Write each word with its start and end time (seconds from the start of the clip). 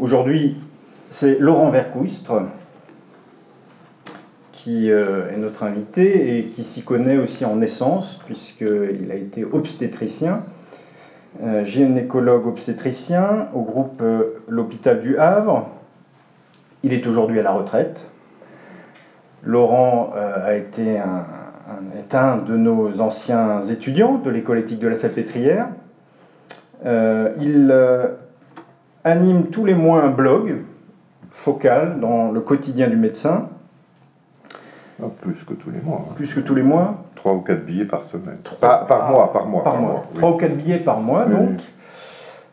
Aujourd'hui, 0.00 0.56
c'est 1.10 1.40
Laurent 1.40 1.70
Vercoustre 1.70 2.42
qui 4.52 4.92
euh, 4.92 5.28
est 5.32 5.36
notre 5.36 5.64
invité 5.64 6.38
et 6.38 6.44
qui 6.44 6.62
s'y 6.62 6.82
connaît 6.82 7.16
aussi 7.16 7.44
en 7.44 7.56
naissance, 7.56 8.20
puisqu'il 8.24 9.10
a 9.10 9.14
été 9.16 9.44
obstétricien, 9.44 10.44
euh, 11.42 11.64
gynécologue 11.64 12.46
obstétricien 12.46 13.48
au 13.54 13.62
groupe 13.62 14.00
euh, 14.00 14.40
L'Hôpital 14.46 15.00
du 15.00 15.18
Havre. 15.18 15.68
Il 16.84 16.92
est 16.92 17.04
aujourd'hui 17.08 17.40
à 17.40 17.42
la 17.42 17.52
retraite. 17.52 18.12
Laurent 19.42 20.12
a 20.14 20.54
été 20.54 20.98
un, 20.98 21.24
est 21.96 22.14
un 22.14 22.38
de 22.38 22.56
nos 22.56 23.00
anciens 23.00 23.62
étudiants 23.62 24.18
de 24.18 24.30
l'école 24.30 24.58
éthique 24.58 24.80
de 24.80 24.88
la 24.88 24.96
Salpêtrière. 24.96 25.68
il 26.84 27.72
anime 29.08 29.46
tous 29.46 29.64
les 29.64 29.74
mois 29.74 30.02
un 30.02 30.10
blog 30.10 30.62
focal 31.30 32.00
dans 32.00 32.30
le 32.30 32.40
quotidien 32.40 32.88
du 32.88 32.96
médecin. 32.96 33.48
Ah, 35.02 35.06
plus 35.20 35.44
que 35.44 35.54
tous 35.54 35.70
les 35.70 35.80
mois. 35.80 36.04
Hein. 36.08 36.12
Plus 36.16 36.34
que 36.34 36.40
tous 36.40 36.54
les 36.54 36.62
mois 36.62 37.04
Trois 37.14 37.34
ou 37.34 37.40
quatre 37.40 37.64
billets 37.64 37.84
par 37.84 38.02
semaine. 38.02 38.38
par, 38.60 38.86
mois, 39.10 39.32
par 39.32 39.46
mois. 39.46 39.64
Par, 39.64 39.80
mois. 39.80 40.06
Trois 40.14 40.30
ou 40.30 40.36
quatre 40.36 40.56
billets 40.56 40.80
par 40.80 41.00
mois, 41.00 41.26
donc. 41.26 41.60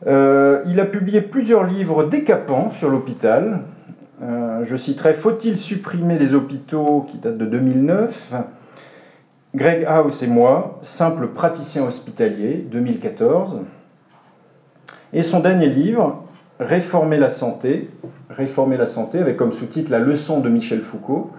Euh, 0.08 0.62
il 0.68 0.80
a 0.80 0.86
publié 0.86 1.22
plusieurs 1.22 1.64
livres 1.64 2.04
décapants 2.04 2.70
sur 2.70 2.90
l'hôpital. 2.90 3.62
Euh, 4.22 4.64
je 4.66 4.76
citerai 4.76 5.14
Faut-il 5.14 5.60
supprimer 5.60 6.20
les 6.20 6.36
hôpitaux 6.36 7.06
qui 7.10 7.18
date 7.18 7.38
de 7.38 7.46
2009 7.46 8.34
Greg 9.56 9.86
House 9.86 10.22
et 10.22 10.28
moi, 10.28 10.80
simple 10.82 11.28
praticien 11.28 11.84
hospitalier, 11.84 12.66
2014. 12.70 13.62
Et 15.14 15.24
son 15.24 15.40
dernier 15.40 15.68
livre, 15.68 16.26
Réformer 16.60 17.18
la 17.18 17.30
santé, 17.30 17.90
réformer 18.30 18.78
la 18.78 18.86
santé, 18.86 19.20
avec 19.20 19.36
comme 19.36 19.52
sous-titre 19.52 19.92
La 19.92 20.00
leçon 20.00 20.40
de 20.40 20.50
Michel 20.50 20.82
Foucault, 20.82 21.32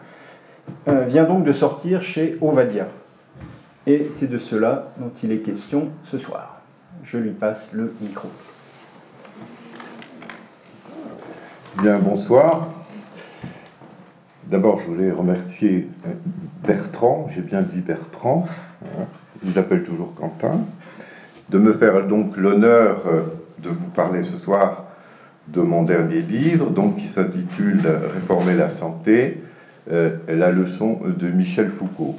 euh, 0.89 1.05
vient 1.05 1.25
donc 1.25 1.45
de 1.45 1.53
sortir 1.53 2.03
chez 2.03 2.37
Ovadia. 2.41 2.89
Et 3.87 4.09
c'est 4.11 4.29
de 4.31 4.37
cela 4.37 4.89
dont 4.99 5.11
il 5.23 5.33
est 5.33 5.39
question 5.39 5.89
ce 6.03 6.19
soir. 6.19 6.61
Je 7.03 7.19
lui 7.19 7.31
passe 7.31 7.71
le 7.73 7.95
micro. 8.01 8.29
Bien, 11.81 11.99
bonsoir. 11.99 12.69
D'abord, 14.49 14.81
je 14.81 14.87
voulais 14.87 15.11
remercier 15.11 15.89
Bertrand, 16.67 17.29
j'ai 17.35 17.43
bien 17.43 17.63
dit 17.63 17.81
Bertrand, 17.81 18.47
hein, 18.85 19.05
je 19.45 19.55
l'appelle 19.55 19.83
toujours 19.83 20.15
Quentin, 20.15 20.61
de 21.49 21.59
me 21.59 21.73
faire 21.73 22.07
donc 22.07 22.37
l'honneur 22.37 23.03
euh, 23.07 23.23
de 23.59 23.71
vous 23.71 23.91
parler 23.91 24.23
ce 24.25 24.39
soir 24.39 24.86
de 25.49 25.61
mon 25.61 25.83
dernier 25.83 26.21
livre, 26.21 26.71
donc 26.71 26.97
qui 26.97 27.07
s'intitule 27.07 27.81
Réformer 28.15 28.55
la 28.55 28.71
santé, 28.71 29.43
euh, 29.93 30.17
la 30.29 30.51
leçon 30.51 31.01
de 31.07 31.29
Michel 31.29 31.71
Foucault. 31.71 32.17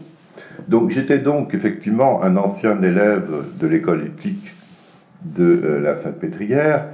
Donc 0.67 0.91
j'étais 0.91 1.19
donc 1.19 1.53
effectivement 1.53 2.23
un 2.23 2.37
ancien 2.37 2.81
élève 2.81 3.29
de 3.59 3.67
l'école 3.67 4.05
éthique 4.05 4.53
de 5.23 5.43
euh, 5.43 5.81
la 5.81 5.95
Sainte-Pétrière, 5.95 6.85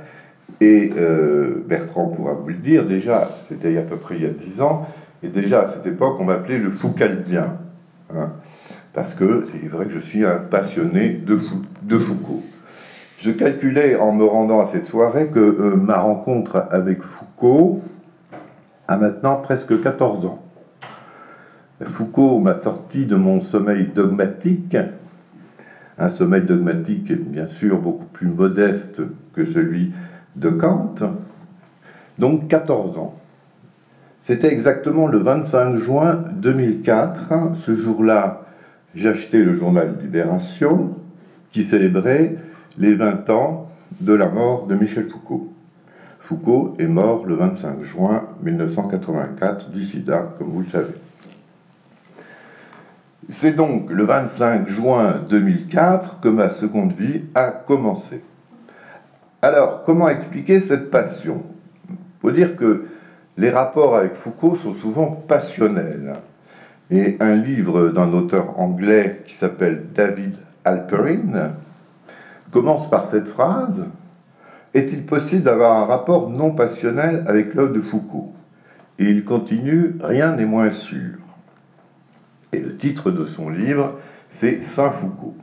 et 0.61 0.91
euh, 0.97 1.63
Bertrand 1.67 2.07
pourra 2.07 2.33
vous 2.33 2.49
le 2.49 2.55
dire, 2.55 2.85
déjà, 2.85 3.29
c'était 3.47 3.77
à 3.77 3.81
peu 3.81 3.97
près 3.97 4.15
il 4.15 4.23
y 4.23 4.25
a 4.25 4.29
dix 4.29 4.61
ans, 4.61 4.87
et 5.21 5.27
déjà 5.27 5.61
à 5.61 5.67
cette 5.67 5.85
époque 5.85 6.17
on 6.19 6.25
m'appelait 6.25 6.59
le 6.59 6.69
Foucaldien, 6.69 7.57
hein, 8.15 8.31
parce 8.93 9.13
que 9.13 9.45
c'est 9.51 9.67
vrai 9.67 9.85
que 9.85 9.91
je 9.91 9.99
suis 9.99 10.25
un 10.25 10.37
passionné 10.37 11.09
de, 11.09 11.39
de 11.83 11.97
Foucault. 11.97 12.43
Je 13.23 13.31
calculais 13.31 13.95
en 13.95 14.11
me 14.11 14.25
rendant 14.25 14.59
à 14.59 14.67
cette 14.67 14.83
soirée 14.83 15.27
que 15.27 15.39
euh, 15.39 15.77
ma 15.77 15.97
rencontre 15.97 16.67
avec 16.71 17.01
Foucault 17.01 17.79
a 18.89 18.97
maintenant 18.97 19.37
presque 19.37 19.81
14 19.81 20.25
ans. 20.25 20.43
Foucault 21.85 22.39
m'a 22.39 22.53
sorti 22.53 23.05
de 23.05 23.15
mon 23.15 23.39
sommeil 23.39 23.85
dogmatique, 23.85 24.75
un 25.97 26.09
sommeil 26.09 26.41
dogmatique 26.41 27.13
bien 27.13 27.47
sûr 27.47 27.79
beaucoup 27.79 28.07
plus 28.07 28.27
modeste 28.27 29.01
que 29.33 29.45
celui 29.45 29.93
de 30.35 30.49
Kant, 30.49 30.95
donc 32.19 32.49
14 32.49 32.97
ans. 32.97 33.13
C'était 34.27 34.51
exactement 34.51 35.07
le 35.07 35.19
25 35.19 35.77
juin 35.77 36.25
2004. 36.33 37.55
Ce 37.65 37.73
jour-là, 37.73 38.41
j'achetais 38.95 39.39
le 39.39 39.55
journal 39.55 39.95
Libération 40.01 40.97
qui 41.53 41.63
célébrait 41.63 42.35
les 42.77 42.95
20 42.95 43.29
ans 43.29 43.69
de 44.01 44.13
la 44.13 44.27
mort 44.27 44.65
de 44.67 44.75
Michel 44.75 45.09
Foucault. 45.09 45.53
Foucault 46.19 46.75
est 46.79 46.87
mort 46.87 47.25
le 47.25 47.35
25 47.35 47.83
juin 47.83 48.23
1984 48.41 49.69
du 49.69 49.85
sida, 49.85 50.33
comme 50.37 50.47
vous 50.47 50.61
le 50.61 50.69
savez. 50.69 50.93
C'est 53.29 53.53
donc 53.53 53.89
le 53.89 54.03
25 54.03 54.69
juin 54.69 55.21
2004 55.29 56.19
que 56.21 56.29
ma 56.29 56.49
seconde 56.51 56.93
vie 56.93 57.23
a 57.35 57.47
commencé. 57.47 58.21
Alors, 59.41 59.83
comment 59.85 60.09
expliquer 60.09 60.61
cette 60.61 60.89
passion? 60.89 61.43
Il 61.89 61.95
faut 62.21 62.31
dire 62.31 62.55
que 62.55 62.85
les 63.37 63.49
rapports 63.49 63.95
avec 63.97 64.15
Foucault 64.15 64.55
sont 64.55 64.73
souvent 64.73 65.07
passionnels. 65.07 66.15
Et 66.91 67.17
un 67.19 67.35
livre 67.35 67.89
d'un 67.89 68.13
auteur 68.13 68.59
anglais 68.59 69.23
qui 69.27 69.35
s'appelle 69.35 69.87
David 69.93 70.35
Alperin, 70.63 71.53
commence 72.53 72.89
par 72.89 73.07
cette 73.07 73.27
phrase 73.27 73.83
Est-il 74.73 75.05
possible 75.05 75.41
d'avoir 75.41 75.83
un 75.83 75.85
rapport 75.85 76.29
non 76.29 76.51
passionnel 76.51 77.25
avec 77.27 77.53
l'œuvre 77.53 77.73
de 77.73 77.81
Foucault? 77.81 78.33
Et 78.99 79.09
il 79.09 79.25
continue 79.25 79.95
Rien 80.01 80.35
n'est 80.35 80.45
moins 80.45 80.71
sûr. 80.71 81.17
Et 82.53 82.59
le 82.59 82.77
titre 82.77 83.11
de 83.11 83.25
son 83.25 83.49
livre, 83.49 83.95
c'est 84.31 84.61
Saint 84.61 84.91
Foucault. 84.91 85.35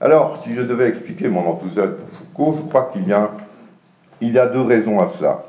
Alors, 0.00 0.42
si 0.42 0.54
je 0.54 0.62
devais 0.62 0.88
expliquer 0.88 1.28
mon 1.28 1.46
enthousiasme 1.46 1.96
pour 1.96 2.08
Foucault, 2.08 2.56
je 2.58 2.68
crois 2.68 2.90
qu'il 2.92 3.06
y 3.06 3.12
a, 3.12 3.30
y 4.22 4.38
a 4.38 4.46
deux 4.46 4.62
raisons 4.62 4.98
à 4.98 5.10
cela. 5.10 5.42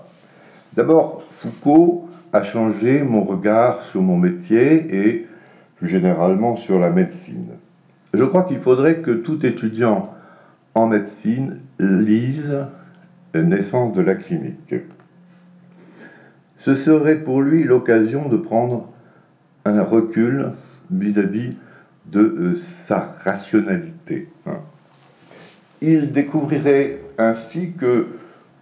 D'abord, 0.74 1.24
Foucault 1.32 2.10
a 2.34 2.44
changé 2.44 3.02
mon 3.02 3.24
regard 3.24 3.82
sur 3.84 4.02
mon 4.02 4.18
métier 4.18 5.08
et 5.08 5.28
plus 5.78 5.88
généralement 5.88 6.58
sur 6.58 6.78
la 6.80 6.90
médecine. 6.90 7.52
Je 8.14 8.24
crois 8.26 8.44
qu'il 8.44 8.60
faudrait 8.60 8.98
que 8.98 9.12
tout 9.12 9.46
étudiant 9.46 10.14
en 10.76 10.88
médecine 10.88 11.60
lise 11.80 12.66
Naissance 13.34 13.94
de 13.94 14.02
la 14.02 14.16
clinique. 14.16 14.76
Ce 16.60 16.76
serait 16.76 17.16
pour 17.16 17.42
lui 17.42 17.64
l'occasion 17.64 18.28
de 18.28 18.38
prendre 18.38 18.90
un 19.66 19.82
recul 19.82 20.52
vis-à-vis 20.92 21.56
de 22.08 22.20
euh, 22.20 22.56
sa 22.56 23.16
rationalité. 23.24 24.28
Hein. 24.46 24.60
Il 25.82 26.12
découvrirait 26.12 27.00
ainsi 27.18 27.72
que 27.72 28.08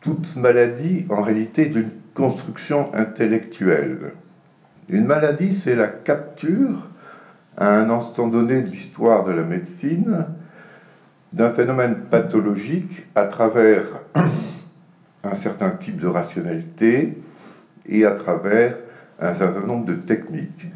toute 0.01 0.35
maladie, 0.35 1.05
en 1.09 1.21
réalité, 1.21 1.63
est 1.63 1.73
une 1.73 1.89
construction 2.13 2.93
intellectuelle. 2.93 4.13
Une 4.87 5.05
maladie, 5.05 5.53
c'est 5.55 5.75
la 5.75 5.87
capture, 5.87 6.87
à 7.57 7.79
un 7.79 7.89
instant 7.89 8.27
donné 8.27 8.61
de 8.61 8.69
l'histoire 8.69 9.25
de 9.25 9.31
la 9.31 9.43
médecine, 9.43 10.25
d'un 11.33 11.51
phénomène 11.51 11.95
pathologique 12.09 13.05
à 13.15 13.25
travers 13.25 13.85
un 15.23 15.35
certain 15.35 15.71
type 15.71 15.99
de 15.99 16.07
rationalité 16.07 17.17
et 17.87 18.05
à 18.05 18.11
travers 18.11 18.77
un 19.19 19.33
certain 19.33 19.65
nombre 19.65 19.85
de 19.85 19.93
techniques. 19.93 20.67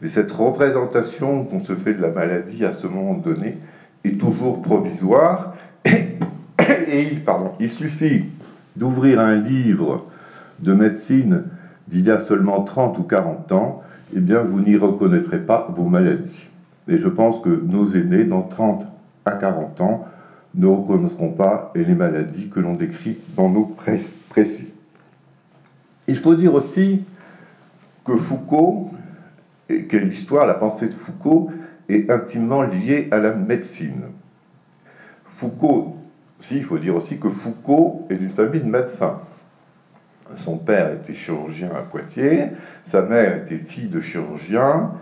Mais 0.00 0.08
cette 0.08 0.32
représentation 0.32 1.44
qu'on 1.44 1.64
se 1.64 1.74
fait 1.74 1.94
de 1.94 2.02
la 2.02 2.10
maladie 2.10 2.64
à 2.64 2.72
ce 2.72 2.86
moment 2.86 3.14
donné 3.14 3.58
est 4.04 4.20
toujours 4.20 4.62
provisoire 4.62 5.54
et, 5.84 7.18
il, 7.58 7.70
suffit 7.70 8.26
d'ouvrir 8.76 9.20
un 9.20 9.36
livre 9.36 10.06
de 10.60 10.72
médecine 10.72 11.44
d'il 11.88 12.06
y 12.06 12.10
a 12.10 12.18
seulement 12.18 12.62
30 12.62 12.98
ou 12.98 13.02
40 13.04 13.52
ans, 13.52 13.82
eh 14.14 14.20
bien 14.20 14.42
vous 14.42 14.60
n'y 14.60 14.76
reconnaîtrez 14.76 15.38
pas 15.38 15.72
vos 15.74 15.84
maladies. 15.88 16.46
Et 16.88 16.98
je 16.98 17.08
pense 17.08 17.40
que 17.40 17.48
nos 17.48 17.90
aînés, 17.92 18.24
dans 18.24 18.42
30 18.42 18.84
à 19.26 19.32
40 19.32 19.80
ans 19.80 20.06
ne 20.54 20.66
reconnaîtront 20.66 21.32
pas 21.32 21.72
les 21.74 21.94
maladies 21.94 22.48
que 22.48 22.60
l'on 22.60 22.74
décrit 22.74 23.18
dans 23.36 23.50
nos 23.50 23.64
précis. 23.64 24.68
Il 26.08 26.16
faut 26.16 26.34
dire 26.34 26.54
aussi 26.54 27.04
que 28.04 28.16
Foucault, 28.16 28.90
et 29.68 29.84
que 29.84 29.96
l'histoire, 29.96 30.46
la 30.46 30.54
pensée 30.54 30.86
de 30.86 30.94
Foucault 30.94 31.50
est 31.88 32.10
intimement 32.10 32.62
liée 32.62 33.08
à 33.10 33.18
la 33.18 33.34
médecine. 33.34 34.02
Foucault, 35.26 35.96
si, 36.40 36.58
il 36.58 36.64
faut 36.64 36.78
dire 36.78 36.94
aussi 36.94 37.18
que 37.18 37.28
Foucault 37.28 38.06
est 38.08 38.14
d'une 38.14 38.30
famille 38.30 38.60
de 38.60 38.68
médecins. 38.68 39.20
Son 40.36 40.56
père 40.56 40.92
était 40.92 41.14
chirurgien 41.14 41.70
à 41.76 41.82
Poitiers, 41.82 42.46
sa 42.86 43.02
mère 43.02 43.36
était 43.36 43.58
fille 43.58 43.88
de 43.88 44.00
chirurgien, 44.00 44.92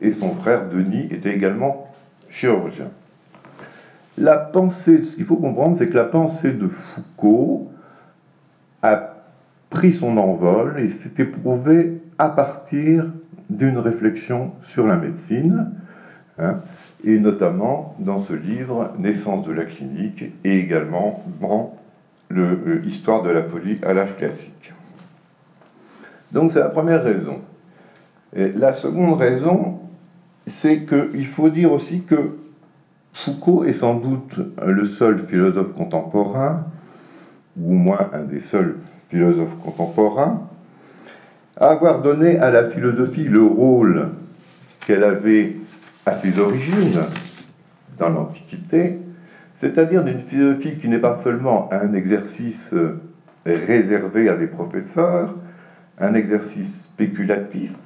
et 0.00 0.12
son 0.12 0.34
frère 0.34 0.68
Denis 0.68 1.08
était 1.10 1.34
également 1.34 1.90
chirurgien. 2.28 2.90
La 4.16 4.36
pensée, 4.36 5.02
ce 5.02 5.16
qu'il 5.16 5.24
faut 5.24 5.36
comprendre, 5.36 5.76
c'est 5.76 5.88
que 5.88 5.96
la 5.96 6.04
pensée 6.04 6.52
de 6.52 6.68
Foucault 6.68 7.70
a 8.82 9.14
pris 9.70 9.92
son 9.92 10.16
envol 10.16 10.78
et 10.78 10.88
s'est 10.88 11.20
éprouvé 11.22 12.00
à 12.18 12.28
partir 12.28 13.06
d'une 13.50 13.78
réflexion 13.78 14.52
sur 14.68 14.86
la 14.86 14.96
médecine, 14.96 15.72
hein, 16.38 16.60
et 17.02 17.18
notamment 17.18 17.96
dans 17.98 18.20
ce 18.20 18.34
livre 18.34 18.92
Naissance 18.98 19.44
de 19.46 19.52
la 19.52 19.64
clinique 19.64 20.24
et 20.44 20.58
également 20.60 21.24
dans 21.40 21.74
l'Histoire 22.30 23.22
de 23.22 23.30
la 23.30 23.42
folie 23.42 23.78
à 23.84 23.94
l'âge 23.94 24.16
classique. 24.16 24.72
Donc 26.32 26.52
c'est 26.52 26.60
la 26.60 26.68
première 26.68 27.02
raison. 27.02 27.40
La 28.32 28.72
seconde 28.74 29.18
raison, 29.18 29.80
c'est 30.46 30.84
qu'il 30.84 31.26
faut 31.26 31.50
dire 31.50 31.72
aussi 31.72 32.02
que 32.02 32.38
Foucault 33.14 33.64
est 33.64 33.72
sans 33.72 33.94
doute 33.94 34.40
le 34.66 34.84
seul 34.84 35.20
philosophe 35.20 35.72
contemporain, 35.74 36.66
ou 37.56 37.70
au 37.70 37.76
moins 37.76 38.10
un 38.12 38.24
des 38.24 38.40
seuls 38.40 38.76
philosophes 39.08 39.56
contemporains, 39.62 40.42
à 41.56 41.68
avoir 41.68 42.02
donné 42.02 42.38
à 42.38 42.50
la 42.50 42.68
philosophie 42.68 43.24
le 43.24 43.42
rôle 43.42 44.08
qu'elle 44.84 45.04
avait 45.04 45.56
à 46.04 46.12
ses 46.14 46.38
origines 46.40 47.02
dans 47.98 48.08
l'Antiquité, 48.08 48.98
c'est-à-dire 49.56 50.02
d'une 50.02 50.18
philosophie 50.18 50.76
qui 50.76 50.88
n'est 50.88 50.98
pas 50.98 51.16
seulement 51.22 51.68
un 51.72 51.94
exercice 51.94 52.74
réservé 53.46 54.28
à 54.28 54.34
des 54.34 54.48
professeurs, 54.48 55.36
un 56.00 56.14
exercice 56.14 56.86
spéculatif, 56.86 57.76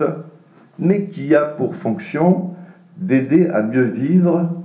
mais 0.79 1.05
qui 1.05 1.35
a 1.35 1.43
pour 1.43 1.77
fonction 1.77 2.55
d'aider 2.97 3.47
à 3.49 3.63
mieux 3.63 3.85
vivre, 3.85 4.57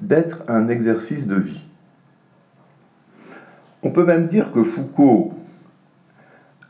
d'être 0.00 0.44
un 0.48 0.68
exercice 0.68 1.26
de 1.26 1.36
vie. 1.36 1.64
On 3.82 3.90
peut 3.90 4.04
même 4.04 4.28
dire 4.28 4.52
que 4.52 4.64
Foucault 4.64 5.32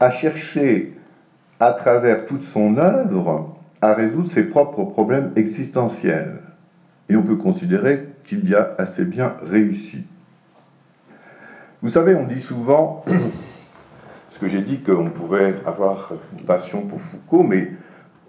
a 0.01 0.11
cherché, 0.11 0.97
à 1.61 1.73
travers 1.73 2.27
toute 2.27 2.43
son 2.43 2.77
œuvre, 2.77 3.57
à 3.81 3.95
résoudre 3.95 4.29
ses 4.29 4.45
propres 4.45 4.85
problèmes 4.85 5.33
existentiels. 5.37 6.41
Et 7.09 7.17
on 7.17 7.23
peut 7.23 7.37
considérer 7.37 8.09
qu'il 8.25 8.49
y 8.49 8.55
a 8.55 8.75
assez 8.79 9.05
bien 9.05 9.37
réussi. 9.43 10.05
Vous 11.83 11.91
savez, 11.91 12.15
on 12.15 12.27
dit 12.27 12.41
souvent, 12.41 13.05
ce 14.31 14.39
que 14.39 14.49
j'ai 14.49 14.63
dit 14.63 14.81
qu'on 14.81 15.11
pouvait 15.11 15.55
avoir 15.67 16.13
une 16.33 16.45
passion 16.45 16.83
pour 16.83 17.01
Foucault, 17.01 17.43
mais 17.43 17.73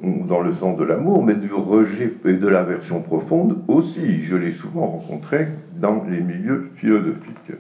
dans 0.02 0.42
le 0.42 0.52
sens 0.52 0.78
de 0.78 0.84
l'amour, 0.84 1.24
mais 1.24 1.36
du 1.36 1.54
rejet 1.54 2.14
et 2.26 2.34
de 2.34 2.48
l'aversion 2.48 3.02
profonde 3.02 3.64
aussi. 3.68 4.24
Je 4.24 4.36
l'ai 4.36 4.52
souvent 4.52 4.86
rencontré 4.86 5.48
dans 5.80 6.04
les 6.10 6.22
milieux 6.22 6.70
philosophiques. 6.76 7.54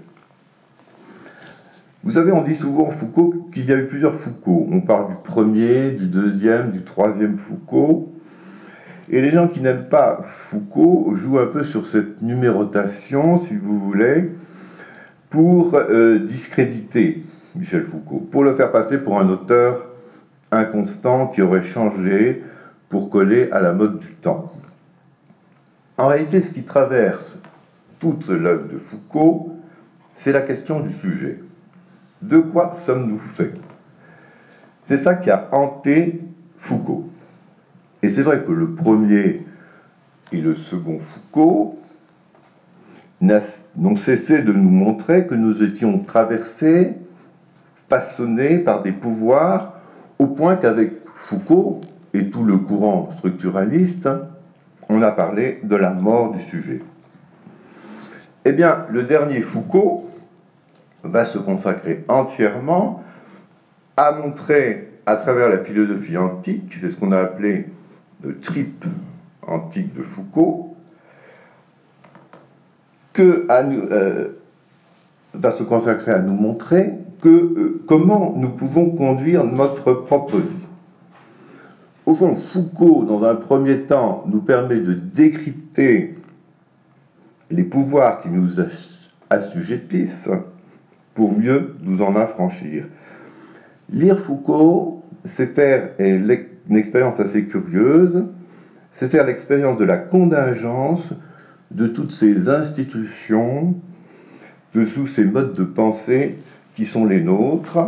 Vous 2.03 2.11
savez, 2.11 2.31
on 2.31 2.43
dit 2.43 2.55
souvent 2.55 2.91
Foucault 2.91 3.49
qu'il 3.53 3.65
y 3.65 3.73
a 3.73 3.77
eu 3.77 3.87
plusieurs 3.87 4.15
Foucault. 4.15 4.67
On 4.71 4.81
parle 4.81 5.09
du 5.09 5.15
premier, 5.23 5.91
du 5.91 6.05
deuxième, 6.05 6.71
du 6.71 6.83
troisième 6.83 7.37
Foucault. 7.37 8.13
Et 9.09 9.21
les 9.21 9.31
gens 9.31 9.47
qui 9.47 9.59
n'aiment 9.61 9.89
pas 9.89 10.23
Foucault 10.27 11.11
jouent 11.15 11.39
un 11.39 11.47
peu 11.47 11.63
sur 11.63 11.87
cette 11.87 12.21
numérotation, 12.21 13.37
si 13.37 13.55
vous 13.55 13.79
voulez, 13.79 14.31
pour 15.29 15.75
euh, 15.75 16.19
discréditer 16.19 17.23
Michel 17.55 17.85
Foucault, 17.85 18.27
pour 18.31 18.43
le 18.43 18.53
faire 18.53 18.71
passer 18.71 18.99
pour 18.99 19.19
un 19.19 19.29
auteur 19.29 19.84
inconstant 20.55 21.27
qui 21.27 21.41
aurait 21.41 21.63
changé 21.63 22.43
pour 22.89 23.09
coller 23.09 23.49
à 23.51 23.59
la 23.61 23.73
mode 23.73 23.99
du 23.99 24.13
temps. 24.13 24.51
En 25.97 26.07
réalité, 26.07 26.41
ce 26.41 26.51
qui 26.51 26.63
traverse 26.63 27.39
toute 27.99 28.27
l'œuvre 28.27 28.67
de 28.67 28.77
Foucault, 28.77 29.57
c'est 30.17 30.31
la 30.31 30.41
question 30.41 30.79
du 30.79 30.93
sujet. 30.93 31.39
De 32.21 32.39
quoi 32.39 32.73
sommes-nous 32.73 33.19
faits? 33.19 33.55
C'est 34.87 34.97
ça 34.97 35.15
qui 35.15 35.29
a 35.29 35.47
hanté 35.51 36.21
Foucault. 36.57 37.09
Et 38.01 38.09
c'est 38.09 38.23
vrai 38.23 38.43
que 38.43 38.51
le 38.51 38.71
premier 38.73 39.45
et 40.31 40.41
le 40.41 40.55
second 40.55 40.99
Foucault 40.99 41.77
n'ont 43.21 43.97
cessé 43.97 44.41
de 44.41 44.51
nous 44.51 44.69
montrer 44.69 45.25
que 45.27 45.35
nous 45.35 45.63
étions 45.63 45.99
traversés, 45.99 46.93
façonnés 47.89 48.59
par 48.59 48.83
des 48.83 48.91
pouvoirs 48.91 49.74
au 50.19 50.27
point 50.27 50.55
qu'avec 50.55 50.93
Foucault 51.15 51.81
et 52.13 52.29
tout 52.29 52.43
le 52.43 52.57
courant 52.57 53.09
structuraliste, 53.17 54.09
on 54.89 55.01
a 55.01 55.11
parlé 55.11 55.59
de 55.63 55.75
la 55.75 55.89
mort 55.89 56.31
du 56.31 56.41
sujet. 56.41 56.81
Eh 58.45 58.53
bien, 58.53 58.85
le 58.91 59.03
dernier 59.03 59.41
Foucault 59.41 60.09
va 61.03 61.25
se 61.25 61.37
consacrer 61.37 62.03
entièrement 62.07 63.03
à 63.97 64.11
montrer 64.11 64.91
à 65.05 65.15
travers 65.15 65.49
la 65.49 65.59
philosophie 65.59 66.17
antique, 66.17 66.75
c'est 66.79 66.89
ce 66.89 66.95
qu'on 66.95 67.11
a 67.11 67.19
appelé 67.19 67.67
le 68.23 68.39
trip 68.39 68.85
antique 69.47 69.93
de 69.93 70.01
Foucault, 70.03 70.75
que 73.13 73.47
euh, 73.49 74.29
va 75.33 75.55
se 75.55 75.63
consacrer 75.63 76.11
à 76.11 76.19
nous 76.19 76.33
montrer 76.33 76.93
euh, 77.29 77.83
comment 77.87 78.35
nous 78.37 78.49
pouvons 78.49 78.89
conduire 78.89 79.43
notre 79.43 79.93
propre 79.93 80.37
vie? 80.37 80.65
Au 82.05 82.13
fond, 82.13 82.35
Foucault, 82.35 83.03
dans 83.03 83.23
un 83.23 83.35
premier 83.35 83.81
temps, 83.81 84.23
nous 84.27 84.41
permet 84.41 84.79
de 84.79 84.93
décrypter 84.93 86.15
les 87.49 87.63
pouvoirs 87.63 88.21
qui 88.21 88.29
nous 88.29 88.59
assujettissent 89.29 90.29
pour 91.15 91.37
mieux 91.37 91.75
nous 91.81 92.01
en 92.01 92.15
affranchir. 92.15 92.85
Lire 93.91 94.19
Foucault, 94.19 95.03
c'est 95.25 95.55
faire 95.55 95.91
une 95.99 96.77
expérience 96.77 97.19
assez 97.19 97.45
curieuse, 97.45 98.25
c'est 98.99 99.09
faire 99.09 99.25
l'expérience 99.25 99.77
de 99.77 99.85
la 99.85 99.97
contingence 99.97 101.09
de 101.71 101.87
toutes 101.87 102.11
ces 102.11 102.49
institutions, 102.49 103.75
de 104.73 104.85
tous 104.85 105.07
ces 105.07 105.25
modes 105.25 105.53
de 105.53 105.63
pensée 105.63 106.37
qui 106.75 106.85
sont 106.85 107.05
les 107.05 107.21
nôtres. 107.21 107.79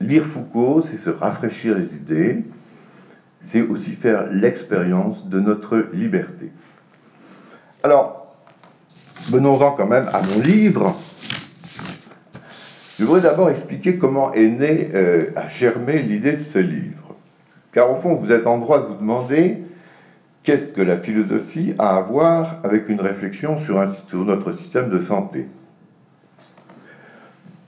Lire 0.00 0.26
Foucault, 0.26 0.82
c'est 0.82 0.96
se 0.96 1.10
rafraîchir 1.10 1.78
les 1.78 1.94
idées, 1.94 2.44
c'est 3.44 3.62
aussi 3.62 3.92
faire 3.92 4.26
l'expérience 4.32 5.28
de 5.28 5.38
notre 5.38 5.86
liberté. 5.92 6.50
Alors, 7.84 8.34
venons-en 9.30 9.72
quand 9.72 9.86
même 9.86 10.08
à 10.12 10.22
mon 10.22 10.40
livre. 10.40 10.96
Je 12.98 13.04
voudrais 13.04 13.22
d'abord 13.22 13.50
expliquer 13.50 13.96
comment 13.96 14.32
est 14.32 14.48
née, 14.48 14.90
euh, 14.94 15.30
a 15.36 15.48
germé 15.48 16.02
l'idée 16.02 16.32
de 16.32 16.42
ce 16.42 16.58
livre. 16.58 17.14
Car 17.72 17.90
au 17.90 17.96
fond, 17.96 18.14
vous 18.14 18.32
êtes 18.32 18.46
en 18.46 18.58
droit 18.58 18.80
de 18.80 18.86
vous 18.86 18.96
demander 18.96 19.58
qu'est-ce 20.42 20.66
que 20.66 20.82
la 20.82 20.98
philosophie 20.98 21.74
a 21.78 21.96
à 21.96 22.00
voir 22.00 22.58
avec 22.64 22.88
une 22.88 23.00
réflexion 23.00 23.58
sur 23.58 24.24
notre 24.24 24.52
système 24.52 24.90
de 24.90 25.00
santé 25.00 25.46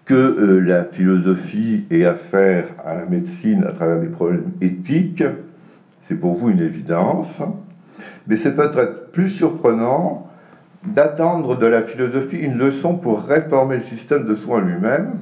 que 0.04 0.14
euh, 0.14 0.60
la 0.60 0.84
philosophie 0.84 1.84
ait 1.90 2.04
affaire 2.04 2.66
à 2.84 2.94
la 2.94 3.06
médecine 3.06 3.64
à 3.64 3.72
travers 3.72 4.00
des 4.00 4.08
problèmes 4.08 4.52
éthiques, 4.60 5.24
c'est 6.06 6.16
pour 6.16 6.34
vous 6.34 6.50
une 6.50 6.60
évidence, 6.60 7.40
mais 8.26 8.36
c'est 8.36 8.54
peut-être 8.54 9.10
plus 9.12 9.30
surprenant 9.30 10.30
d'attendre 10.84 11.56
de 11.56 11.66
la 11.66 11.82
philosophie 11.82 12.36
une 12.36 12.58
leçon 12.58 12.96
pour 12.96 13.22
réformer 13.22 13.78
le 13.78 13.84
système 13.84 14.26
de 14.26 14.34
soins 14.34 14.60
lui-même, 14.60 15.12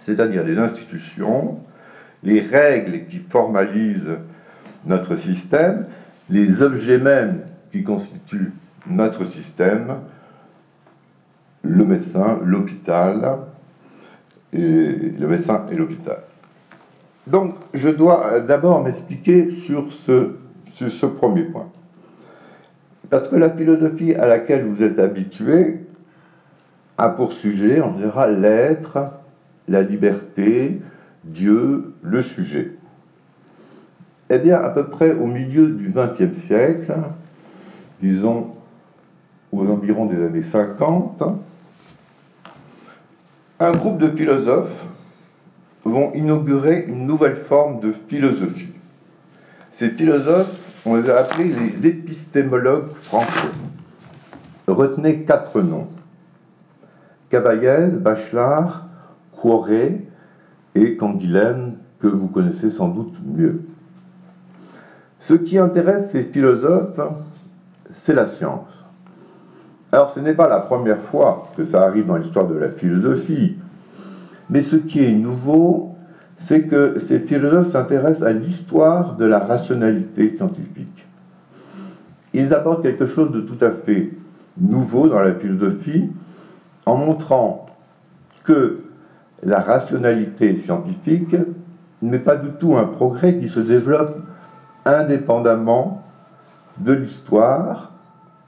c'est-à-dire 0.00 0.44
les 0.44 0.58
institutions, 0.58 1.58
les 2.22 2.40
règles 2.42 3.06
qui 3.06 3.18
formalisent 3.18 4.18
notre 4.84 5.16
système, 5.16 5.86
les 6.28 6.60
objets 6.60 6.98
mêmes 6.98 7.40
qui 7.72 7.82
constituent 7.82 8.52
notre 8.90 9.24
système, 9.24 9.96
le 11.62 11.84
médecin, 11.86 12.38
l'hôpital, 12.44 13.38
et 14.54 15.12
le 15.18 15.26
médecin 15.26 15.66
et 15.70 15.74
l'hôpital. 15.74 16.18
Donc, 17.26 17.54
je 17.72 17.88
dois 17.88 18.40
d'abord 18.40 18.82
m'expliquer 18.82 19.50
sur 19.52 19.92
ce, 19.92 20.36
sur 20.74 20.90
ce 20.90 21.06
premier 21.06 21.42
point. 21.42 21.68
Parce 23.10 23.28
que 23.28 23.36
la 23.36 23.50
philosophie 23.50 24.14
à 24.14 24.26
laquelle 24.26 24.64
vous 24.64 24.82
êtes 24.82 24.98
habitué 24.98 25.80
a 26.98 27.08
pour 27.08 27.32
sujet, 27.32 27.80
on 27.80 27.92
dira, 27.92 28.28
l'être, 28.28 28.98
la 29.68 29.82
liberté, 29.82 30.80
Dieu, 31.24 31.94
le 32.02 32.22
sujet. 32.22 32.72
Eh 34.30 34.38
bien, 34.38 34.56
à 34.56 34.70
peu 34.70 34.86
près 34.86 35.12
au 35.12 35.26
milieu 35.26 35.68
du 35.68 35.92
XXe 35.94 36.36
siècle, 36.38 36.92
disons 38.00 38.52
aux 39.52 39.68
environs 39.68 40.06
des 40.06 40.22
années 40.22 40.42
50, 40.42 41.22
un 43.60 43.72
groupe 43.72 43.98
de 43.98 44.08
philosophes 44.08 44.84
vont 45.84 46.12
inaugurer 46.14 46.84
une 46.88 47.06
nouvelle 47.06 47.36
forme 47.36 47.80
de 47.80 47.92
philosophie. 47.92 48.72
Ces 49.74 49.90
philosophes, 49.90 50.56
on 50.84 50.96
les 50.96 51.10
a 51.10 51.18
appelés 51.18 51.52
les 51.52 51.86
épistémologues 51.86 52.94
français. 52.94 53.48
Retenez 54.66 55.22
quatre 55.22 55.60
noms. 55.60 55.88
Cavaillez, 57.30 57.88
Bachelard, 58.00 58.86
Coiré, 59.32 60.06
et 60.74 60.96
Canguilhem, 60.96 61.76
que 61.98 62.06
vous 62.06 62.28
connaissez 62.28 62.70
sans 62.70 62.88
doute 62.88 63.14
mieux. 63.24 63.62
Ce 65.20 65.34
qui 65.34 65.58
intéresse 65.58 66.10
ces 66.10 66.24
philosophes, 66.24 67.00
c'est 67.92 68.14
la 68.14 68.28
science. 68.28 68.83
Alors 69.94 70.10
ce 70.10 70.18
n'est 70.18 70.34
pas 70.34 70.48
la 70.48 70.58
première 70.58 70.98
fois 70.98 71.52
que 71.56 71.64
ça 71.64 71.84
arrive 71.84 72.06
dans 72.06 72.16
l'histoire 72.16 72.48
de 72.48 72.56
la 72.56 72.68
philosophie, 72.68 73.54
mais 74.50 74.60
ce 74.60 74.74
qui 74.74 75.04
est 75.04 75.12
nouveau, 75.12 75.94
c'est 76.36 76.62
que 76.62 76.98
ces 76.98 77.20
philosophes 77.20 77.70
s'intéressent 77.70 78.26
à 78.26 78.32
l'histoire 78.32 79.14
de 79.14 79.24
la 79.24 79.38
rationalité 79.38 80.34
scientifique. 80.34 81.06
Ils 82.32 82.52
apportent 82.52 82.82
quelque 82.82 83.06
chose 83.06 83.30
de 83.30 83.40
tout 83.42 83.64
à 83.64 83.70
fait 83.70 84.10
nouveau 84.60 85.06
dans 85.06 85.20
la 85.20 85.32
philosophie 85.32 86.10
en 86.86 86.96
montrant 86.96 87.66
que 88.42 88.80
la 89.44 89.60
rationalité 89.60 90.56
scientifique 90.56 91.36
n'est 92.02 92.18
pas 92.18 92.34
du 92.34 92.48
tout 92.58 92.76
un 92.76 92.86
progrès 92.86 93.38
qui 93.38 93.48
se 93.48 93.60
développe 93.60 94.16
indépendamment 94.84 96.02
de 96.78 96.94
l'histoire, 96.94 97.92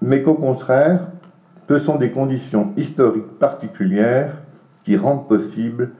mais 0.02 0.22
qu'au 0.22 0.34
contraire, 0.34 1.06
ce 1.68 1.78
sont 1.78 1.96
des 1.96 2.10
conditions 2.10 2.72
historiques 2.76 3.38
particulières 3.38 4.36
qui 4.84 4.96
rendent 4.96 5.26
possibles 5.28 5.90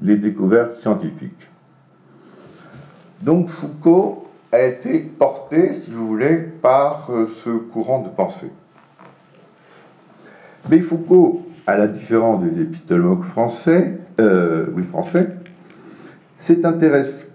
les 0.00 0.16
découvertes 0.16 0.80
scientifiques. 0.80 1.48
Donc 3.20 3.48
Foucault 3.48 4.26
a 4.50 4.62
été 4.62 4.98
porté, 5.00 5.72
si 5.74 5.92
vous 5.92 6.06
voulez, 6.06 6.36
par 6.36 7.08
euh, 7.10 7.28
ce 7.44 7.50
courant 7.50 8.02
de 8.02 8.08
pensée. 8.08 8.50
Mais 10.68 10.80
Foucault, 10.80 11.46
à 11.66 11.76
la 11.76 11.86
différence 11.86 12.42
des 12.42 12.60
épistémologues 12.60 13.22
français, 13.22 13.98
euh, 14.20 14.66
oui 14.74 14.82
français, 14.84 15.28